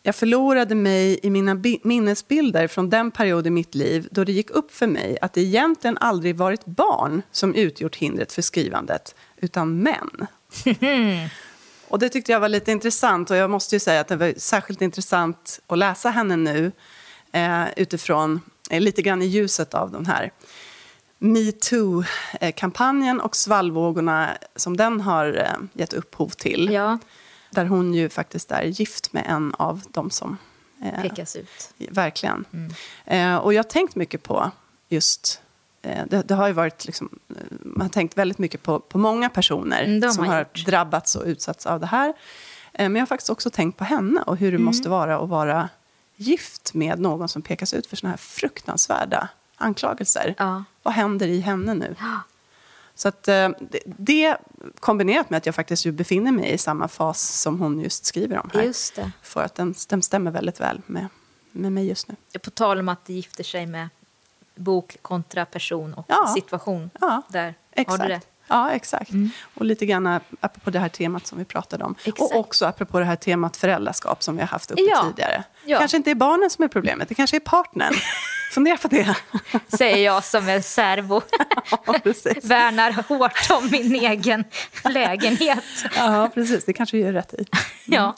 Jag 0.05 0.15
förlorade 0.15 0.75
mig 0.75 1.19
i 1.23 1.29
mina 1.29 1.55
bi- 1.55 1.79
minnesbilder 1.83 2.67
från 2.67 2.89
den 2.89 3.11
period 3.11 3.47
i 3.47 3.49
mitt 3.49 3.75
liv 3.75 4.07
då 4.11 4.23
det 4.23 4.31
gick 4.31 4.49
upp 4.49 4.71
för 4.71 4.87
mig 4.87 5.17
att 5.21 5.33
det 5.33 5.41
egentligen 5.41 5.97
aldrig 5.97 6.35
varit 6.35 6.65
barn 6.65 7.21
som 7.31 7.55
utgjort 7.55 7.95
hindret 7.95 8.33
för 8.33 8.41
skrivandet, 8.41 9.15
utan 9.37 9.79
män. 9.79 10.27
Och 11.87 11.99
det 11.99 12.09
tyckte 12.09 12.31
jag 12.31 12.39
var 12.39 12.49
lite 12.49 12.71
intressant 12.71 13.31
och 13.31 13.37
jag 13.37 13.49
måste 13.49 13.75
ju 13.75 13.79
säga 13.79 14.01
att 14.01 14.07
det 14.07 14.15
var 14.15 14.33
särskilt 14.37 14.81
intressant 14.81 15.59
att 15.67 15.77
läsa 15.77 16.09
henne 16.09 16.35
nu 16.35 16.71
eh, 17.31 17.63
utifrån, 17.77 18.41
eh, 18.69 18.81
lite 18.81 19.01
grann 19.01 19.21
i 19.21 19.25
ljuset 19.25 19.73
av 19.73 19.91
den 19.91 20.05
här 20.05 20.31
metoo-kampanjen 21.19 23.19
och 23.19 23.35
svallvågorna 23.35 24.29
som 24.55 24.77
den 24.77 25.01
har 25.01 25.37
eh, 25.37 25.57
gett 25.73 25.93
upphov 25.93 26.29
till. 26.29 26.69
Ja, 26.71 26.97
Där 27.53 27.65
hon 27.65 27.93
ju 27.93 28.09
faktiskt 28.09 28.51
är 28.51 28.63
gift 28.63 29.13
med 29.13 29.23
en 29.27 29.53
av 29.57 29.81
dem 29.91 30.09
som... 30.09 30.37
Eh, 30.83 31.01
pekas 31.01 31.35
ut. 31.35 31.73
Verkligen. 31.89 32.45
Eh, 33.05 33.35
och 33.35 33.53
jag 33.53 33.59
har 33.63 33.69
tänkt 33.69 33.95
mycket 33.95 34.23
på 34.23 34.51
just... 34.89 35.41
Eh, 35.81 36.05
det, 36.07 36.21
det 36.21 36.35
har 36.35 36.47
ju 36.47 36.53
varit 36.53 36.85
liksom, 36.85 37.09
eh, 37.29 37.35
man 37.59 37.81
har 37.81 37.89
tänkt 37.89 38.17
väldigt 38.17 38.37
mycket 38.37 38.63
på, 38.63 38.79
på 38.79 38.97
många 38.97 39.29
personer 39.29 39.83
Mm, 39.83 40.11
som 40.11 40.25
har 40.27 40.39
gjort. 40.39 40.65
drabbats 40.65 41.15
och 41.15 41.25
utsatts 41.25 41.65
av 41.65 41.79
det 41.79 41.85
här. 41.87 42.09
Eh, 42.09 42.13
men 42.89 42.95
jag 42.95 43.01
har 43.01 43.05
faktiskt 43.07 43.29
också 43.29 43.49
tänkt 43.49 43.77
på 43.77 43.83
henne 43.83 44.21
och 44.21 44.37
hur 44.37 44.51
det 44.51 44.55
Mm. 44.55 44.65
måste 44.65 44.89
vara 44.89 45.17
att 45.19 45.29
vara 45.29 45.69
gift 46.15 46.73
med 46.73 46.99
någon 46.99 47.29
som 47.29 47.41
pekas 47.41 47.73
ut 47.73 47.87
för 47.87 47.95
såna 47.95 48.09
här 48.09 48.17
fruktansvärda 48.17 49.27
anklagelser. 49.57 50.35
Ja. 50.37 50.63
Vad 50.83 50.93
händer 50.93 51.27
i 51.27 51.39
henne 51.39 51.73
nu? 51.73 51.95
Så 52.95 53.07
att, 53.07 53.27
eh, 53.27 53.49
det, 53.85 54.37
kombinerat 54.79 55.29
med 55.29 55.37
att 55.37 55.45
jag 55.45 55.55
faktiskt 55.55 55.85
befinner 55.85 56.31
mig 56.31 56.51
i 56.51 56.57
samma 56.57 56.87
fas 56.87 57.41
som 57.41 57.59
hon 57.59 57.79
just 57.79 58.05
skriver 58.05 58.37
om 58.39 58.49
här. 58.53 58.63
Just 58.63 58.95
det. 58.95 59.11
För 59.21 59.43
att 59.43 59.55
den, 59.55 59.75
den 59.89 60.01
stämmer 60.01 60.31
väldigt 60.31 60.59
väl 60.59 60.81
med, 60.85 61.07
med 61.51 61.71
mig 61.71 61.87
just 61.87 62.07
nu. 62.07 62.15
På 62.39 62.49
tal 62.49 62.79
om 62.79 62.89
att 62.89 63.05
det 63.05 63.13
gifter 63.13 63.43
sig 63.43 63.65
med 63.65 63.89
bok 64.55 64.97
kontra 65.01 65.45
person 65.45 65.93
och 65.93 66.05
Ja. 66.09 66.31
situation. 66.35 66.89
Ja, 67.01 67.21
Där 67.29 67.53
Exakt. 67.71 68.01
har 68.01 68.07
du 68.07 68.13
det. 68.13 68.21
Ja, 68.47 68.71
exakt. 68.71 69.11
Och 69.53 69.65
lite 69.65 69.85
grann 69.85 70.07
apropå 70.39 70.69
det 70.69 70.79
här 70.79 70.89
temat 70.89 71.27
som 71.27 71.37
vi 71.37 71.45
pratade 71.45 71.83
om. 71.83 71.95
Exakt. 71.99 72.19
Och 72.21 72.35
också 72.39 72.65
apropå 72.65 72.99
det 72.99 73.05
här 73.05 73.15
temat 73.15 73.57
föräldraskap 73.57 74.23
som 74.23 74.35
vi 74.35 74.41
har 74.41 74.47
haft 74.47 74.71
uppe 74.71 74.81
Ja. 74.81 75.03
tidigare. 75.09 75.43
Ja. 75.65 75.79
kanske 75.79 75.97
inte 75.97 76.11
är 76.11 76.15
barnen 76.15 76.49
som 76.49 76.63
är 76.63 76.67
problemet, 76.67 77.09
det 77.09 77.15
kanske 77.15 77.37
är 77.37 77.39
partnern. 77.39 77.93
Fundera 78.53 78.77
på 78.77 78.87
det. 78.87 79.15
Säger 79.77 80.05
jag 80.05 80.23
som 80.23 80.49
är 80.49 80.61
servo. 80.61 81.21
ja, 81.85 81.93
precis. 82.03 82.45
Värnar 82.45 82.91
hårt 82.91 83.49
om 83.49 83.69
min 83.71 83.95
egen 83.95 84.43
lägenhet. 84.83 85.63
Ja, 85.95 86.29
precis. 86.33 86.65
Det 86.65 86.73
kanske 86.73 86.97
vi 86.97 87.03
gör 87.03 87.13
rätt 87.13 87.33
i. 87.33 87.45
Ja. 87.85 88.15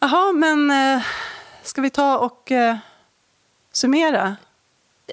Jaha, 0.00 0.32
men 0.32 0.70
eh, 0.70 1.02
ska 1.62 1.80
vi 1.80 1.90
ta 1.90 2.18
och 2.18 2.52
eh, 2.52 2.76
summera? 3.72 4.36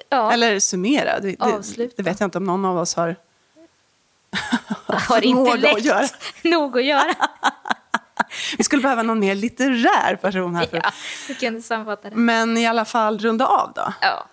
Ja. 0.08 0.32
Eller 0.32 0.58
summera, 0.58 1.20
det, 1.20 1.36
det, 1.76 1.96
det 1.96 2.02
vet 2.02 2.20
jag 2.20 2.26
inte 2.26 2.38
om 2.38 2.44
någon 2.44 2.64
av 2.64 2.78
oss 2.78 2.94
har 2.94 3.16
har 4.86 4.98
förmåga 4.98 5.50
att 5.50 5.56
intellekt 5.56 5.84
göra. 5.84 6.06
nog 6.42 6.78
att 6.78 6.84
göra. 6.84 7.14
Vi 8.58 8.64
skulle 8.64 8.82
behöva 8.82 9.02
någon 9.02 9.20
mer 9.20 9.34
litterär 9.34 10.16
person 10.16 10.54
här. 10.54 10.66
För. 10.66 10.76
Ja, 10.76 10.90
vi 11.28 11.34
kan 11.34 11.62
sammanfatta 11.62 12.10
det. 12.10 12.16
Men 12.16 12.56
i 12.58 12.66
alla 12.66 12.84
fall 12.84 13.18
runda 13.18 13.46
av 13.46 13.72
då. 13.74 13.92
Ja. 14.00 14.26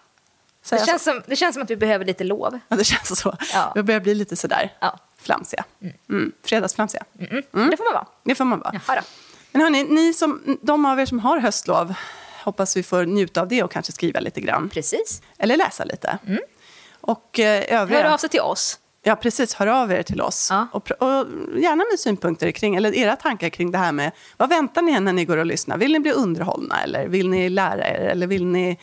Det, 0.69 0.85
känns 0.85 1.03
som, 1.03 1.21
det 1.27 1.35
känns 1.35 1.53
som 1.53 1.63
att 1.63 1.69
vi 1.69 1.75
behöver 1.75 2.05
lite 2.05 2.23
lov. 2.23 2.59
Ja, 2.67 2.75
det 2.75 2.83
känns 2.83 3.19
så. 3.19 3.35
Ja. 3.53 3.71
Vi 3.75 3.83
börjar 3.83 3.99
bli 3.99 4.15
lite 4.15 4.35
sådär 4.35 4.73
Ja. 4.79 4.99
flamsiga. 5.21 5.63
Mm. 6.09 6.31
Fredagsflamsiga. 6.43 7.03
Mm. 7.19 7.43
Det 7.69 7.77
får 7.77 7.83
man 7.83 7.93
vara. 7.93 8.05
Det 8.23 8.35
får 8.35 8.45
man 8.45 8.59
vara. 8.59 8.81
Jaha 8.87 8.95
då. 8.95 9.01
Men 9.51 9.61
hörni, 9.61 9.83
ni 9.83 10.13
som, 10.13 10.57
de 10.61 10.85
av 10.85 10.99
er 10.99 11.05
som 11.05 11.19
har 11.19 11.39
höstlov, 11.39 11.93
hoppas 12.43 12.77
vi 12.77 12.83
får 12.83 13.05
njuta 13.05 13.41
av 13.41 13.47
det 13.47 13.63
och 13.63 13.71
kanske 13.71 13.91
skriva 13.91 14.19
lite 14.19 14.41
grann. 14.41 14.69
Precis. 14.69 15.21
Eller 15.37 15.57
läsa 15.57 15.83
lite. 15.83 16.17
Och 17.01 17.39
eh, 17.39 17.81
övriga... 17.81 18.03
Hör 18.03 18.13
av 18.13 18.17
sig 18.17 18.29
till 18.29 18.41
oss. 18.41 18.79
Ja, 19.03 19.15
precis. 19.15 19.53
Hör 19.53 19.67
av 19.67 19.91
er 19.91 20.03
till 20.03 20.21
oss. 20.21 20.47
Ja. 20.49 20.67
Och, 20.71 20.91
och 20.91 21.27
gärna 21.59 21.83
med 21.91 21.99
synpunkter 21.99 22.51
kring, 22.51 22.75
eller 22.75 22.95
era 22.95 23.15
tankar 23.15 23.49
kring 23.49 23.71
det 23.71 23.77
här 23.77 23.91
med 23.91 24.11
vad 24.37 24.49
väntar 24.49 24.81
ni 24.81 24.99
när 24.99 25.13
ni 25.13 25.25
går 25.25 25.37
och 25.37 25.45
lyssnar? 25.45 25.77
Vill 25.77 25.91
ni 25.93 25.99
bli 25.99 26.11
underhållna 26.11 26.83
eller 26.83 27.07
vill 27.07 27.29
ni 27.29 27.49
lära 27.49 27.87
er? 27.87 27.99
Eller 28.01 28.27
vill 28.27 28.45
ni 28.45 28.79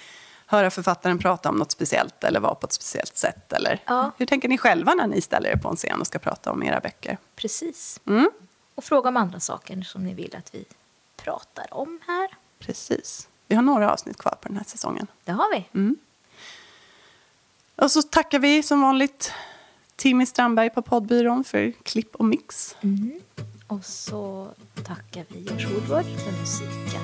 höra 0.46 0.70
författaren 0.70 1.18
prata 1.18 1.48
om 1.48 1.56
något 1.56 1.70
speciellt 1.72 2.24
eller 2.24 2.40
vara 2.40 2.54
på 2.54 2.66
ett 2.66 2.72
speciellt 2.72 3.16
sätt? 3.16 3.52
Eller 3.52 3.82
Ja. 3.86 4.10
hur 4.18 4.26
tänker 4.26 4.48
ni 4.48 4.58
själva 4.58 4.94
när 4.94 5.06
ni 5.06 5.20
ställer 5.20 5.50
er 5.50 5.56
på 5.56 5.68
en 5.68 5.76
scen 5.76 6.00
och 6.00 6.06
ska 6.06 6.18
prata 6.18 6.52
om 6.52 6.62
era 6.62 6.80
böcker? 6.80 7.18
Precis. 7.36 8.00
Mm, 8.06 8.30
Och 8.74 8.84
fråga 8.84 9.08
om 9.08 9.16
andra 9.16 9.40
saker 9.40 9.82
som 9.82 10.04
ni 10.04 10.14
vill 10.14 10.36
att 10.38 10.54
vi 10.54 10.64
pratar 11.16 11.66
om 11.70 12.00
här. 12.06 12.28
precis. 12.58 13.28
Vi 13.48 13.54
har 13.54 13.62
några 13.62 13.92
avsnitt 13.92 14.18
kvar 14.18 14.34
på 14.42 14.48
den 14.48 14.56
här 14.56 14.64
säsongen. 14.64 15.06
Det 15.24 15.32
har 15.32 15.50
vi. 15.54 15.94
Och 17.76 17.90
så 17.90 18.02
tackar 18.02 18.38
vi 18.38 18.62
som 18.62 18.80
vanligt 18.80 19.32
Timmy 19.96 20.26
Strandberg 20.26 20.70
på 20.70 20.82
poddbyrån 20.82 21.44
för 21.44 21.72
klipp 21.82 22.14
och 22.14 22.24
mix. 22.24 22.76
Och 23.66 23.84
så 23.84 24.48
tackar 24.84 25.24
vi 25.28 25.40
George 25.40 25.66
Woodward 25.66 26.04
för 26.04 26.40
musiken. 26.40 27.00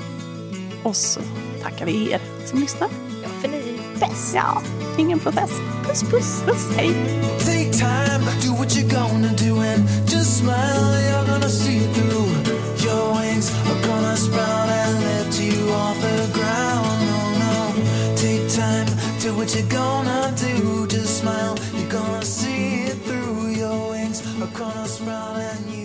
Och 0.84 0.96
så 0.96 1.20
tackar 1.62 1.86
vi 1.86 2.12
er 2.12 2.20
som 2.46 2.58
lyssnar. 2.58 2.88
Ja, 3.22 3.28
för 3.28 3.48
ni 3.48 3.56
är 3.56 4.00
bäst. 4.00 4.34
Ja, 4.34 4.62
ingen 4.98 5.18
protest. 5.20 5.54
Puss, 5.84 6.02
puss. 6.02 6.42
Puss, 6.46 6.76
hej! 6.76 6.90
Take 7.38 7.72
time, 7.72 8.24
do 8.44 8.52
what 8.58 8.68
you're 8.68 8.90
gonna 8.90 9.32
do 9.32 9.60
and 9.60 9.88
just 10.12 10.38
smile. 10.38 11.00
You're 11.10 11.26
gonna 11.26 11.48
see 11.48 11.76
it 11.76 11.94
through. 11.94 12.30
Your 12.84 13.20
wings 13.20 13.50
are 13.50 13.88
gonna 13.88 14.16
sprout 14.16 14.63
time, 18.54 18.86
do 19.20 19.34
what 19.36 19.52
you're 19.54 19.68
gonna 19.68 20.32
do. 20.36 20.86
Just 20.86 21.18
smile. 21.20 21.56
You're 21.74 21.90
gonna 21.90 22.24
see 22.24 22.84
it 22.84 22.98
through. 23.06 23.48
Your 23.48 23.90
wings 23.90 24.22
are 24.40 24.46
gonna 24.46 24.86
sprout 24.86 25.36
and 25.36 25.70
you 25.70 25.83